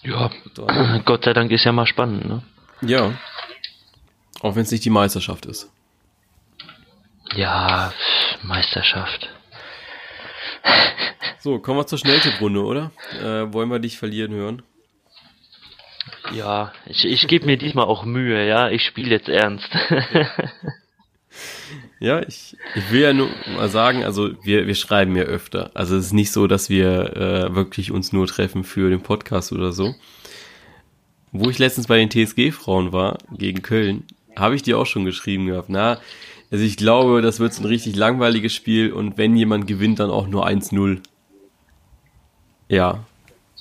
Ja, 0.04 0.32
Gott 1.06 1.26
sei 1.26 1.34
Dank 1.34 1.52
ist 1.52 1.66
ja 1.66 1.72
mal 1.72 1.86
spannend, 1.86 2.26
ne? 2.26 2.44
Ja. 2.82 3.14
Auch 4.42 4.56
wenn 4.56 4.64
es 4.64 4.72
nicht 4.72 4.86
die 4.86 4.90
Meisterschaft 4.90 5.46
ist. 5.46 5.72
Ja, 7.36 7.94
Meisterschaft. 8.44 9.30
So, 11.40 11.60
kommen 11.60 11.80
wir 11.80 11.88
zur 11.88 12.00
Schnelltipprunde, 12.00 12.64
oder? 12.64 12.92
Äh, 13.22 13.54
wollen 13.54 13.70
wir 13.70 13.80
dich 13.80 13.98
verlieren 13.98 14.34
hören? 14.34 14.62
Ja, 16.34 16.74
ich, 16.86 17.06
ich 17.06 17.28
gebe 17.28 17.46
mir 17.46 17.58
diesmal 17.58 17.86
auch 17.86 18.04
Mühe, 18.04 18.48
ja. 18.48 18.70
Ich 18.70 18.86
spiele 18.86 19.12
jetzt 19.12 19.30
ernst. 19.30 19.70
Ja, 22.00 22.22
ich, 22.22 22.56
ich 22.76 22.92
will 22.92 23.02
ja 23.02 23.14
nur 23.14 23.30
mal 23.56 23.70
sagen, 23.70 24.04
also 24.04 24.32
wir, 24.44 24.68
wir 24.68 24.76
schreiben 24.76 25.16
ja 25.16 25.24
öfter. 25.24 25.72
Also 25.74 25.98
es 25.98 26.08
ist 26.08 26.14
nicht 26.14 26.32
so, 26.32 26.48
dass 26.48 26.70
wir 26.70 27.16
äh, 27.16 27.56
wirklich 27.56 27.92
uns 27.92 28.14
nur 28.14 28.28
treffen 28.28 28.64
für 28.64 28.90
den 28.90 29.02
Podcast 29.02 29.52
oder 29.52 29.72
so. 29.72 29.96
Wo 31.32 31.50
ich 31.50 31.60
letztens 31.60 31.88
bei 31.88 32.04
den 32.04 32.10
TSG-Frauen 32.10 32.92
war, 32.92 33.18
gegen 33.38 33.62
Köln, 33.62 34.06
habe 34.36 34.56
ich 34.56 34.64
dir 34.64 34.80
auch 34.80 34.86
schon 34.86 35.06
geschrieben 35.06 35.46
gehabt. 35.46 35.70
Na, 35.70 36.00
also 36.52 36.64
ich 36.64 36.78
glaube, 36.78 37.22
das 37.22 37.40
wird 37.40 37.54
so 37.54 37.62
ein 37.62 37.68
richtig 37.68 37.96
langweiliges 37.96 38.56
Spiel 38.56 38.92
und 38.92 39.18
wenn 39.18 39.36
jemand 39.36 39.68
gewinnt, 39.68 40.00
dann 40.00 40.10
auch 40.10 40.28
nur 40.28 40.48
1-0. 40.48 41.00
Ja, 42.70 43.06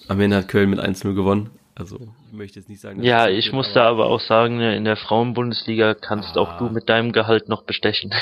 am 0.06 0.20
Ende 0.20 0.36
hat 0.36 0.48
Köln 0.48 0.70
mit 0.70 0.80
1-0 0.80 1.14
gewonnen. 1.14 1.50
Also 1.78 2.00
ich 2.26 2.36
möchte 2.36 2.58
jetzt 2.58 2.68
nicht 2.68 2.80
sagen. 2.80 3.02
Ja, 3.04 3.28
ich 3.28 3.52
muss 3.52 3.72
da 3.72 3.84
aber 3.84 4.06
auch 4.06 4.20
sagen, 4.20 4.56
ne, 4.56 4.76
in 4.76 4.84
der 4.84 4.96
Frauenbundesliga 4.96 5.94
kannst 5.94 6.36
ah. 6.36 6.40
auch 6.40 6.58
du 6.58 6.68
mit 6.68 6.88
deinem 6.88 7.12
Gehalt 7.12 7.48
noch 7.48 7.62
bestechen. 7.62 8.12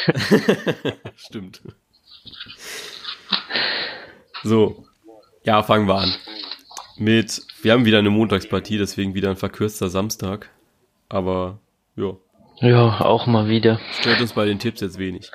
Stimmt. 1.17 1.63
So, 4.43 4.85
ja, 5.45 5.63
fangen 5.63 5.89
wir 5.89 5.97
an. 5.97 6.15
Mit, 6.99 7.43
wir 7.63 7.73
haben 7.73 7.87
wieder 7.87 7.99
eine 7.99 8.11
Montagspartie, 8.11 8.77
deswegen 8.77 9.15
wieder 9.15 9.31
ein 9.31 9.37
verkürzter 9.37 9.89
Samstag. 9.89 10.51
Aber, 11.09 11.59
ja. 11.97 12.13
Ja, 12.61 13.01
auch 13.01 13.27
mal 13.27 13.49
wieder. 13.49 13.81
Stört 14.01 14.21
uns 14.21 14.35
bei 14.35 14.45
den 14.45 14.59
Tipps 14.59 14.81
jetzt 14.83 14.99
wenig. 14.99 15.31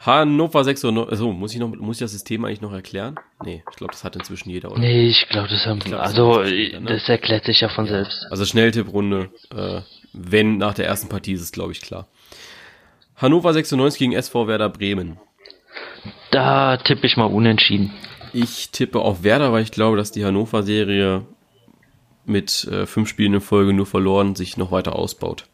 Hannover 0.00 0.62
96, 0.62 1.10
also 1.10 1.32
muss 1.32 1.52
ich 1.52 1.58
noch, 1.58 1.74
muss 1.74 1.96
ich 1.96 2.00
das 2.00 2.12
System 2.12 2.44
eigentlich 2.44 2.60
noch 2.60 2.72
erklären? 2.72 3.16
Nee, 3.44 3.62
ich 3.68 3.76
glaube, 3.76 3.92
das 3.92 4.04
hat 4.04 4.14
inzwischen 4.14 4.50
jeder, 4.50 4.70
oder? 4.70 4.80
Nee, 4.80 5.08
ich 5.08 5.28
glaube, 5.28 5.48
das 5.48 5.66
haben, 5.66 5.80
glaub, 5.80 6.00
also, 6.00 6.38
das, 6.38 6.50
jeder, 6.50 6.80
ne? 6.80 6.90
das 6.90 7.08
erklärt 7.08 7.44
sich 7.44 7.60
ja 7.60 7.68
von 7.68 7.86
ja. 7.86 7.92
selbst. 7.92 8.26
Also 8.30 8.44
Schnelltipprunde, 8.44 9.30
äh, 9.54 9.80
wenn 10.12 10.58
nach 10.58 10.74
der 10.74 10.86
ersten 10.86 11.08
Partie 11.08 11.32
ist 11.32 11.42
es, 11.42 11.52
glaube 11.52 11.72
ich, 11.72 11.80
klar. 11.80 12.06
Hannover 13.16 13.52
96 13.52 13.98
gegen 13.98 14.12
SV 14.12 14.46
Werder 14.46 14.68
Bremen. 14.68 15.18
Da 16.30 16.76
tippe 16.76 17.06
ich 17.06 17.16
mal 17.16 17.24
unentschieden. 17.24 17.92
Ich 18.32 18.70
tippe 18.70 19.00
auf 19.00 19.24
Werder, 19.24 19.52
weil 19.52 19.62
ich 19.62 19.72
glaube, 19.72 19.96
dass 19.96 20.12
die 20.12 20.24
Hannover-Serie 20.24 21.26
mit 22.24 22.64
äh, 22.64 22.86
fünf 22.86 23.08
Spielen 23.08 23.34
in 23.34 23.40
Folge 23.40 23.72
nur 23.72 23.86
verloren 23.86 24.36
sich 24.36 24.56
noch 24.56 24.70
weiter 24.70 24.94
ausbaut. 24.94 25.46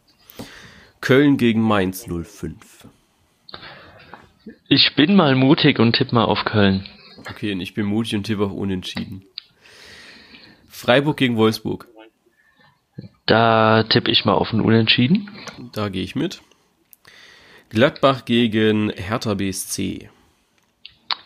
Köln 1.01 1.37
gegen 1.37 1.61
Mainz 1.61 2.05
05. 2.05 2.87
Ich 4.67 4.95
bin 4.95 5.15
mal 5.15 5.35
mutig 5.35 5.79
und 5.79 5.93
tippe 5.93 6.15
mal 6.15 6.25
auf 6.25 6.45
Köln. 6.45 6.85
Okay, 7.29 7.53
und 7.53 7.61
ich 7.61 7.73
bin 7.73 7.85
mutig 7.85 8.15
und 8.15 8.23
tippe 8.23 8.45
auf 8.45 8.51
Unentschieden. 8.51 9.23
Freiburg 10.69 11.17
gegen 11.17 11.37
Wolfsburg. 11.37 11.87
Da 13.25 13.83
tippe 13.83 14.11
ich 14.11 14.25
mal 14.25 14.33
auf 14.33 14.53
ein 14.53 14.61
Unentschieden. 14.61 15.29
Da 15.73 15.89
gehe 15.89 16.03
ich 16.03 16.15
mit. 16.15 16.41
Gladbach 17.69 18.25
gegen 18.25 18.91
Hertha 18.91 19.33
BSC. 19.33 20.09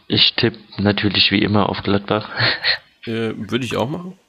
Ich 0.08 0.34
tippe 0.36 0.60
natürlich 0.78 1.32
wie 1.32 1.42
immer 1.42 1.70
auf 1.70 1.84
Gladbach. 1.84 2.30
Äh, 3.06 3.32
Würde 3.38 3.64
ich 3.64 3.78
auch 3.78 3.90
machen. 3.90 4.20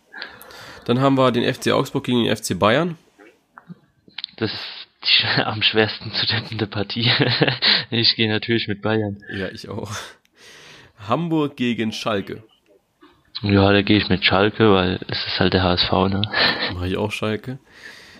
Dann 0.84 1.00
haben 1.00 1.18
wir 1.18 1.32
den 1.32 1.42
FC 1.42 1.72
Augsburg 1.72 2.04
gegen 2.04 2.22
den 2.22 2.34
FC 2.34 2.56
Bayern. 2.56 2.96
Das 4.36 4.52
die 5.04 5.42
am 5.44 5.62
schwersten 5.62 6.12
zu 6.12 6.26
tippende 6.26 6.66
Partie. 6.66 7.10
ich 7.90 8.16
gehe 8.16 8.28
natürlich 8.28 8.68
mit 8.68 8.82
Bayern. 8.82 9.18
Ja, 9.32 9.48
ich 9.48 9.68
auch. 9.68 9.90
Hamburg 11.08 11.56
gegen 11.56 11.92
Schalke. 11.92 12.42
Ja, 13.42 13.72
da 13.72 13.80
gehe 13.82 13.96
ich 13.96 14.08
mit 14.08 14.24
Schalke, 14.24 14.72
weil 14.72 15.00
es 15.08 15.26
ist 15.26 15.40
halt 15.40 15.54
der 15.54 15.62
HSV, 15.62 15.92
ne? 15.92 16.22
Mache 16.74 16.88
ich 16.88 16.96
auch 16.96 17.10
Schalke. 17.10 17.58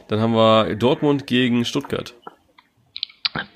Dann 0.09 0.21
haben 0.21 0.35
wir 0.35 0.75
Dortmund 0.77 1.27
gegen 1.27 1.65
Stuttgart. 1.65 2.15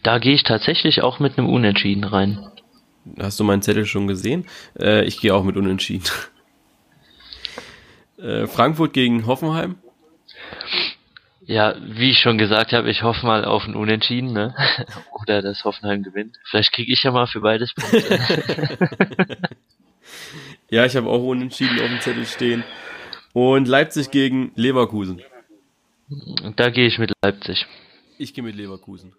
Da 0.02 0.18
gehe 0.18 0.34
ich 0.34 0.42
tatsächlich 0.42 1.02
auch 1.02 1.18
mit 1.18 1.38
einem 1.38 1.48
Unentschieden 1.48 2.04
rein. 2.04 2.46
Hast 3.18 3.40
du 3.40 3.44
meinen 3.44 3.62
Zettel 3.62 3.86
schon 3.86 4.06
gesehen? 4.06 4.46
Äh, 4.78 5.04
ich 5.04 5.20
gehe 5.20 5.34
auch 5.34 5.42
mit 5.42 5.56
Unentschieden. 5.56 6.04
Äh, 8.18 8.46
Frankfurt 8.46 8.92
gegen 8.92 9.26
Hoffenheim. 9.26 9.76
Ja, 11.46 11.74
wie 11.80 12.10
ich 12.10 12.18
schon 12.18 12.38
gesagt 12.38 12.72
habe, 12.72 12.90
ich 12.90 13.02
hoffe 13.02 13.26
mal 13.26 13.44
auf 13.44 13.66
ein 13.66 13.74
Unentschieden, 13.74 14.32
ne? 14.32 14.54
Oder 15.22 15.42
dass 15.42 15.64
Hoffenheim 15.64 16.02
gewinnt. 16.02 16.38
Vielleicht 16.44 16.72
kriege 16.72 16.92
ich 16.92 17.02
ja 17.02 17.10
mal 17.10 17.26
für 17.26 17.40
beides 17.40 17.74
Punkte. 17.74 18.78
ja, 20.70 20.86
ich 20.86 20.96
habe 20.96 21.08
auch 21.08 21.22
Unentschieden 21.22 21.80
auf 21.80 21.88
dem 21.88 22.00
Zettel 22.00 22.26
stehen. 22.26 22.64
Und 23.32 23.68
Leipzig 23.68 24.10
gegen 24.10 24.52
Leverkusen. 24.54 25.20
Da 26.56 26.70
gehe 26.70 26.86
ich 26.86 26.98
mit 26.98 27.12
Leipzig. 27.22 27.66
Ich 28.18 28.32
gehe 28.32 28.44
mit 28.44 28.54
Leverkusen. 28.54 29.14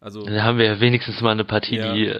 Also, 0.00 0.24
da 0.24 0.42
haben 0.42 0.58
wir 0.58 0.66
ja 0.66 0.80
wenigstens 0.80 1.20
mal 1.20 1.32
eine 1.32 1.44
Partie, 1.44 1.76
ja, 1.76 1.92
die 1.92 2.14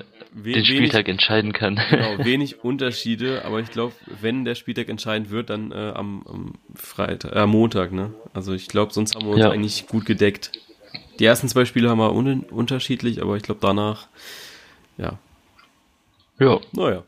den 0.45 0.65
Spieltag 0.65 1.07
wenig, 1.07 1.09
entscheiden 1.09 1.53
kann. 1.53 1.81
Genau, 1.91 2.19
wenig 2.25 2.63
Unterschiede, 2.63 3.45
aber 3.45 3.61
ich 3.61 3.71
glaube, 3.71 3.95
wenn 4.21 4.45
der 4.45 4.55
Spieltag 4.55 4.89
entscheidend 4.89 5.31
wird, 5.31 5.51
dann 5.51 5.73
äh, 5.73 5.93
am, 5.95 6.23
am 6.27 6.55
Freitag, 6.75 7.35
äh, 7.35 7.47
Montag, 7.47 7.93
ne? 7.93 8.13
Also 8.35 8.53
ich 8.53 8.69
glaube, 8.69 8.93
sonst 8.93 9.15
haben 9.15 9.27
wir 9.27 9.33
uns 9.33 9.41
ja. 9.41 9.51
eigentlich 9.51 9.87
gut 9.87 10.05
gedeckt. 10.05 10.53
Die 11.19 11.25
ersten 11.25 11.49
zwei 11.49 11.65
Spiele 11.65 11.89
haben 11.89 11.99
wir 11.99 12.13
un 12.13 12.41
unterschiedlich, 12.45 13.23
aber 13.23 13.37
ich 13.37 13.43
glaube 13.43 13.61
danach, 13.63 14.09
ja. 14.99 15.19
Ja. 16.39 16.61
Naja. 16.73 17.03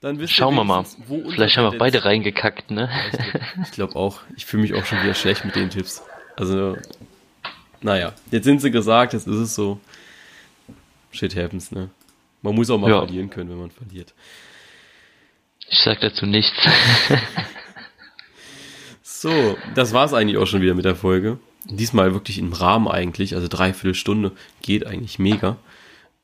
Dann 0.00 0.28
Schauen 0.28 0.54
wir 0.54 0.64
mal. 0.64 0.84
Vielleicht 1.30 1.56
haben 1.56 1.72
wir 1.72 1.78
beide 1.78 2.04
reingekackt, 2.04 2.70
ne? 2.70 2.90
ich 3.62 3.70
glaube 3.70 3.96
auch. 3.96 4.20
Ich 4.36 4.44
fühle 4.44 4.62
mich 4.62 4.74
auch 4.74 4.84
schon 4.84 5.02
wieder 5.02 5.14
schlecht 5.14 5.46
mit 5.46 5.54
den 5.54 5.70
Tipps. 5.70 6.02
Also, 6.36 6.76
naja, 7.80 8.12
jetzt 8.30 8.44
sind 8.44 8.60
sie 8.60 8.70
gesagt, 8.70 9.14
jetzt 9.14 9.26
ist 9.26 9.36
es 9.36 9.54
so. 9.54 9.80
Shit 11.10 11.34
happens, 11.36 11.70
ne? 11.70 11.88
Man 12.44 12.54
muss 12.54 12.68
auch 12.68 12.78
mal 12.78 12.90
ja. 12.90 12.98
verlieren 12.98 13.30
können, 13.30 13.48
wenn 13.48 13.58
man 13.58 13.70
verliert. 13.70 14.12
Ich 15.70 15.78
sag 15.78 16.00
dazu 16.00 16.26
nichts. 16.26 16.54
so, 19.02 19.56
das 19.74 19.94
war's 19.94 20.12
eigentlich 20.12 20.36
auch 20.36 20.46
schon 20.46 20.60
wieder 20.60 20.74
mit 20.74 20.84
der 20.84 20.94
Folge. 20.94 21.38
Diesmal 21.64 22.12
wirklich 22.12 22.36
im 22.38 22.52
Rahmen 22.52 22.86
eigentlich, 22.86 23.34
also 23.34 23.48
dreiviertel 23.48 23.94
Stunde 23.94 24.32
geht 24.60 24.86
eigentlich 24.86 25.18
mega. 25.18 25.56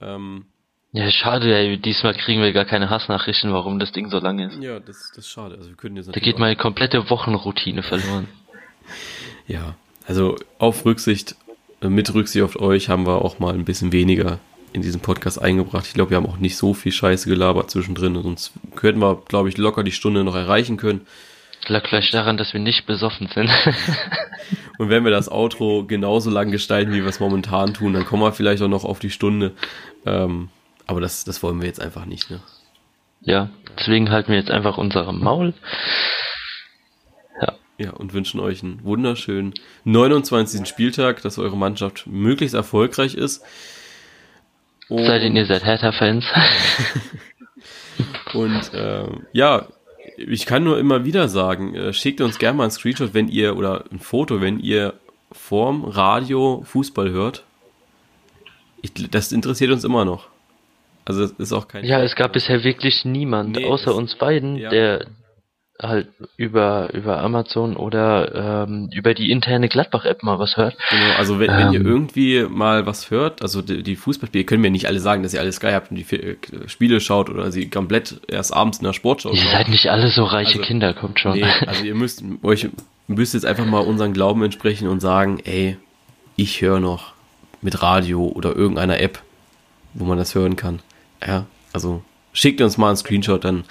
Ähm, 0.03 0.45
ja, 0.93 1.11
schade, 1.11 1.57
ey. 1.57 1.79
diesmal 1.79 2.15
kriegen 2.15 2.43
wir 2.43 2.53
gar 2.53 2.67
keine 2.67 2.91
Hassnachrichten, 2.91 3.55
warum 3.55 3.79
das 3.79 3.93
Ding 3.93 4.11
so 4.11 4.19
lang 4.19 4.41
ist. 4.41 4.63
Ja, 4.63 4.79
das, 4.79 5.13
das 5.17 5.25
ist 5.25 5.31
schade. 5.31 5.55
Also 5.55 5.71
wir 5.71 5.77
können 5.77 5.97
jetzt 5.97 6.15
da 6.15 6.21
geht 6.21 6.39
meine 6.39 6.57
komplette 6.57 7.09
Wochenroutine 7.09 7.83
verloren. 7.83 8.29
ja, 9.47 9.75
also 10.07 10.37
auf 10.59 10.85
Rücksicht, 10.85 11.35
äh, 11.81 11.89
mit 11.89 12.13
Rücksicht 12.13 12.45
auf 12.45 12.61
euch 12.61 12.91
haben 12.91 13.07
wir 13.07 13.25
auch 13.25 13.39
mal 13.39 13.55
ein 13.55 13.65
bisschen 13.65 13.91
weniger 13.93 14.39
in 14.73 14.83
diesen 14.83 15.01
Podcast 15.01 15.41
eingebracht. 15.41 15.87
Ich 15.87 15.95
glaube, 15.95 16.11
wir 16.11 16.17
haben 16.17 16.27
auch 16.27 16.39
nicht 16.39 16.57
so 16.57 16.75
viel 16.75 16.93
Scheiße 16.93 17.29
gelabert 17.29 17.71
zwischendrin, 17.71 18.21
sonst 18.23 18.53
könnten 18.77 19.01
wir, 19.01 19.23
glaube 19.29 19.49
ich, 19.49 19.59
locker 19.59 19.83
die 19.83 19.93
Stunde 19.93 20.25
noch 20.25 20.37
erreichen 20.37 20.77
können. 20.77 21.07
Lag 21.67 21.87
vielleicht 21.89 22.15
daran, 22.15 22.37
dass 22.37 22.53
wir 22.53 22.61
nicht 22.61 22.87
besoffen 22.87 23.29
sind. 23.35 23.51
Und 24.79 24.89
wenn 24.89 25.05
wir 25.05 25.11
das 25.11 25.31
Outro 25.31 25.85
genauso 25.85 26.31
lang 26.31 26.51
gestalten, 26.51 26.93
wie 26.93 27.03
wir 27.03 27.09
es 27.09 27.21
momentan 27.21 27.75
tun, 27.75 27.93
dann 27.93 28.07
kommen 28.07 28.23
wir 28.23 28.33
vielleicht 28.33 28.63
auch 28.63 28.69
noch 28.69 28.85
auf 28.85 28.99
die 28.99 29.11
Stunde. 29.11 29.53
Ähm, 30.07 30.49
aber 30.87 31.01
das, 31.01 31.25
das 31.25 31.43
wollen 31.43 31.61
wir 31.61 31.69
jetzt 31.69 31.81
einfach 31.81 32.07
nicht, 32.07 32.31
ne? 32.31 32.41
Ja, 33.21 33.51
deswegen 33.79 34.11
halten 34.11 34.33
wir 34.33 34.39
jetzt 34.39 34.51
einfach 34.51 34.79
unsere 34.79 35.13
Maul. 35.13 35.53
Ja. 37.43 37.53
Ja, 37.77 37.91
und 37.91 38.15
wünschen 38.15 38.41
euch 38.41 38.63
einen 38.63 38.83
wunderschönen 38.83 39.53
29. 39.85 40.67
Spieltag, 40.67 41.21
dass 41.21 41.39
eure 41.39 41.59
Mannschaft 41.59 42.07
möglichst 42.07 42.55
erfolgreich 42.55 43.15
ist. 43.15 43.45
Und 44.91 45.07
Sei 45.07 45.21
denn 45.21 45.37
ihr 45.37 45.47
seid 45.47 45.65
Hertha-Fans. 45.65 46.25
und 48.35 48.75
äh, 48.75 49.07
ja, 49.33 49.67
ich 50.17 50.47
kann 50.47 50.65
nur 50.65 50.79
immer 50.79 51.05
wieder 51.05 51.29
sagen, 51.29 51.75
äh, 51.75 51.93
schickt 51.93 52.21
uns 52.21 52.39
gerne 52.39 52.59
mal 52.59 52.65
ein 52.65 52.71
Screenshot, 52.73 53.15
wenn 53.15 53.29
ihr, 53.29 53.57
oder 53.57 53.85
ein 53.93 54.01
Foto, 54.01 54.41
wenn 54.41 54.59
ihr 54.59 54.95
vorm 55.31 55.85
Radio 55.85 56.63
Fußball 56.67 57.11
hört. 57.11 57.45
Ich, 58.83 58.93
das 59.11 59.31
interessiert 59.31 59.71
uns 59.71 59.85
immer 59.85 60.05
noch. 60.05 60.27
Also 61.05 61.23
es 61.23 61.33
ist 61.33 61.53
auch 61.53 61.69
kein. 61.69 61.85
Ja, 61.85 62.03
es 62.03 62.17
gab 62.17 62.33
bisher 62.33 62.65
wirklich 62.65 63.05
niemand, 63.05 63.57
nee, 63.57 63.65
außer 63.65 63.95
uns 63.95 64.17
beiden, 64.17 64.57
ja. 64.57 64.71
der, 64.71 65.07
halt 65.83 66.09
über, 66.37 66.93
über 66.93 67.19
Amazon 67.21 67.77
oder 67.77 68.65
ähm, 68.65 68.91
über 68.93 69.15
die 69.15 69.31
interne 69.31 69.69
Gladbach-App 69.69 70.23
mal 70.23 70.39
was 70.39 70.57
hört. 70.57 70.77
Genau, 70.91 71.17
also 71.17 71.39
wenn, 71.39 71.51
ähm, 71.51 71.57
wenn 71.57 71.73
ihr 71.73 71.81
ähm. 71.81 71.87
irgendwie 71.87 72.45
mal 72.49 72.87
was 72.87 73.11
hört, 73.11 73.43
also 73.43 73.63
die, 73.63 73.83
die 73.83 73.97
Fußballspiele, 73.97 74.45
können 74.45 74.63
wir 74.63 74.71
nicht 74.71 74.87
alle 74.87 75.01
sagen, 75.01 75.23
dass 75.23 75.35
ihr 75.35 75.41
alles 75.41 75.61
geil 75.61 75.75
habt 75.75 75.91
und 75.91 75.97
die 75.97 76.17
äh, 76.17 76.37
Spiele 76.67 77.01
schaut 77.01 77.31
oder 77.31 77.51
sie 77.53 77.71
komplett 77.71 78.21
erst 78.29 78.55
abends 78.55 78.79
in 78.79 78.85
der 78.85 78.93
Sportschau 78.93 79.31
schaut. 79.31 79.45
Ihr 79.45 79.51
seid 79.51 79.69
nicht 79.69 79.89
alle 79.89 80.11
so 80.11 80.25
reiche 80.25 80.59
also, 80.59 80.63
Kinder, 80.63 80.95
kommt 80.95 81.21
schon. 81.21 81.33
Nee, 81.33 81.45
also 81.67 81.85
ihr 81.85 81.95
müsst 81.95 82.23
euch 82.43 82.69
müsst 83.07 83.35
jetzt 83.35 83.47
einfach 83.47 83.67
mal 83.67 83.81
unseren 83.81 84.13
Glauben 84.13 84.43
entsprechen 84.43 84.89
und 84.89 85.01
sagen, 85.01 85.41
ey, 85.45 85.77
ich 86.37 86.61
höre 86.61 86.81
noch 86.81 87.13
mit 87.61 87.83
Radio 87.83 88.27
oder 88.27 88.55
irgendeiner 88.55 89.01
App, 89.01 89.21
wo 89.95 90.05
man 90.05 90.19
das 90.19 90.35
hören 90.35 90.57
kann. 90.57 90.81
Ja, 91.27 91.47
also 91.73 92.03
schickt 92.33 92.61
uns 92.61 92.79
mal 92.79 92.89
einen 92.89 92.97
Screenshot, 92.97 93.45
dann 93.45 93.65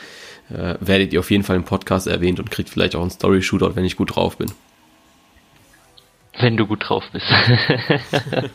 äh, 0.50 0.76
werdet 0.80 1.14
ihr 1.14 1.20
auf 1.20 1.32
jeden 1.32 1.44
Fall 1.44 1.56
im 1.56 1.64
Podcast 1.64 2.08
erwähnt 2.08 2.40
und 2.40 2.52
kriegt 2.52 2.70
vielleicht 2.70 2.96
auch 2.96 3.02
einen 3.02 3.12
Story-Shootout, 3.12 3.76
wenn 3.76 3.86
ich 3.86 3.96
gut 3.96 4.16
drauf 4.16 4.38
bin. 4.38 4.52
Wenn 6.40 6.58
du 6.58 6.66
gut 6.66 6.88
drauf 6.88 7.04
bist. 7.12 7.26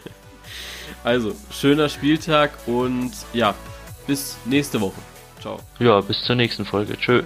also, 1.04 1.34
schöner 1.50 1.88
Spieltag 1.88 2.52
und 2.66 3.12
ja, 3.32 3.54
bis 4.06 4.38
nächste 4.44 4.80
Woche. 4.80 5.00
Ciao. 5.40 5.58
Ja, 5.78 6.00
bis 6.00 6.22
zur 6.22 6.36
nächsten 6.36 6.64
Folge. 6.64 6.96
Tschö. 6.96 7.22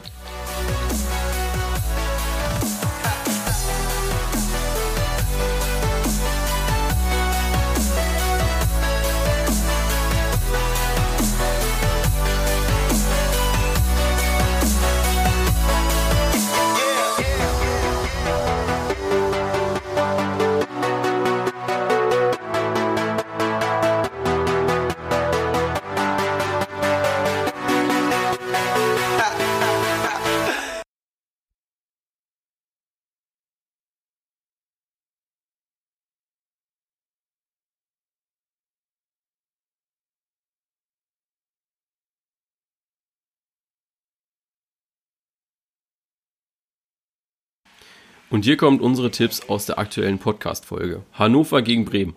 Und 48.31 48.45
hier 48.45 48.59
kommt 48.59 48.83
unsere 48.83 49.11
Tipps 49.11 49.49
aus 49.49 49.65
der 49.65 49.79
aktuellen 49.79 50.19
Podcast-Folge. 50.19 51.03
Hannover 51.15 51.63
gegen 51.63 51.87
Bremen. 51.87 52.15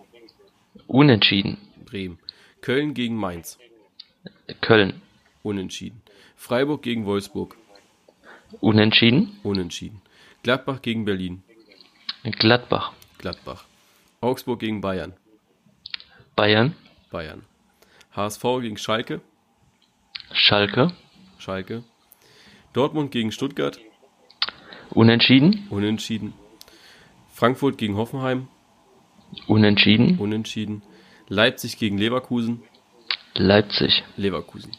Unentschieden. 0.86 1.56
Bremen. 1.86 2.18
Köln 2.60 2.92
gegen 2.92 3.16
Mainz. 3.16 3.58
Köln. 4.60 5.00
Unentschieden. 5.42 6.02
Freiburg 6.36 6.82
gegen 6.82 7.06
Wolfsburg. 7.06 7.56
Unentschieden. 8.60 9.38
Unentschieden. 9.42 10.02
Gladbach 10.42 10.82
gegen 10.82 11.06
Berlin. 11.06 11.42
Gladbach. 12.24 12.92
Gladbach. 13.16 13.64
Augsburg 14.20 14.60
gegen 14.60 14.82
Bayern. 14.82 15.14
Bayern. 16.36 16.74
Bayern. 17.10 17.42
HSV 18.14 18.42
gegen 18.60 18.76
Schalke. 18.76 19.22
Schalke. 20.32 20.92
Schalke. 21.38 21.84
Dortmund 22.74 23.12
gegen 23.12 23.32
Stuttgart. 23.32 23.80
Unentschieden. 24.94 25.66
Unentschieden. 25.70 26.34
Frankfurt 27.32 27.78
gegen 27.78 27.96
Hoffenheim. 27.96 28.48
Unentschieden. 29.46 30.18
Unentschieden. 30.18 30.82
Leipzig 31.28 31.78
gegen 31.78 31.98
Leverkusen. 31.98 32.62
Leipzig. 33.34 34.04
Leverkusen. 34.16 34.70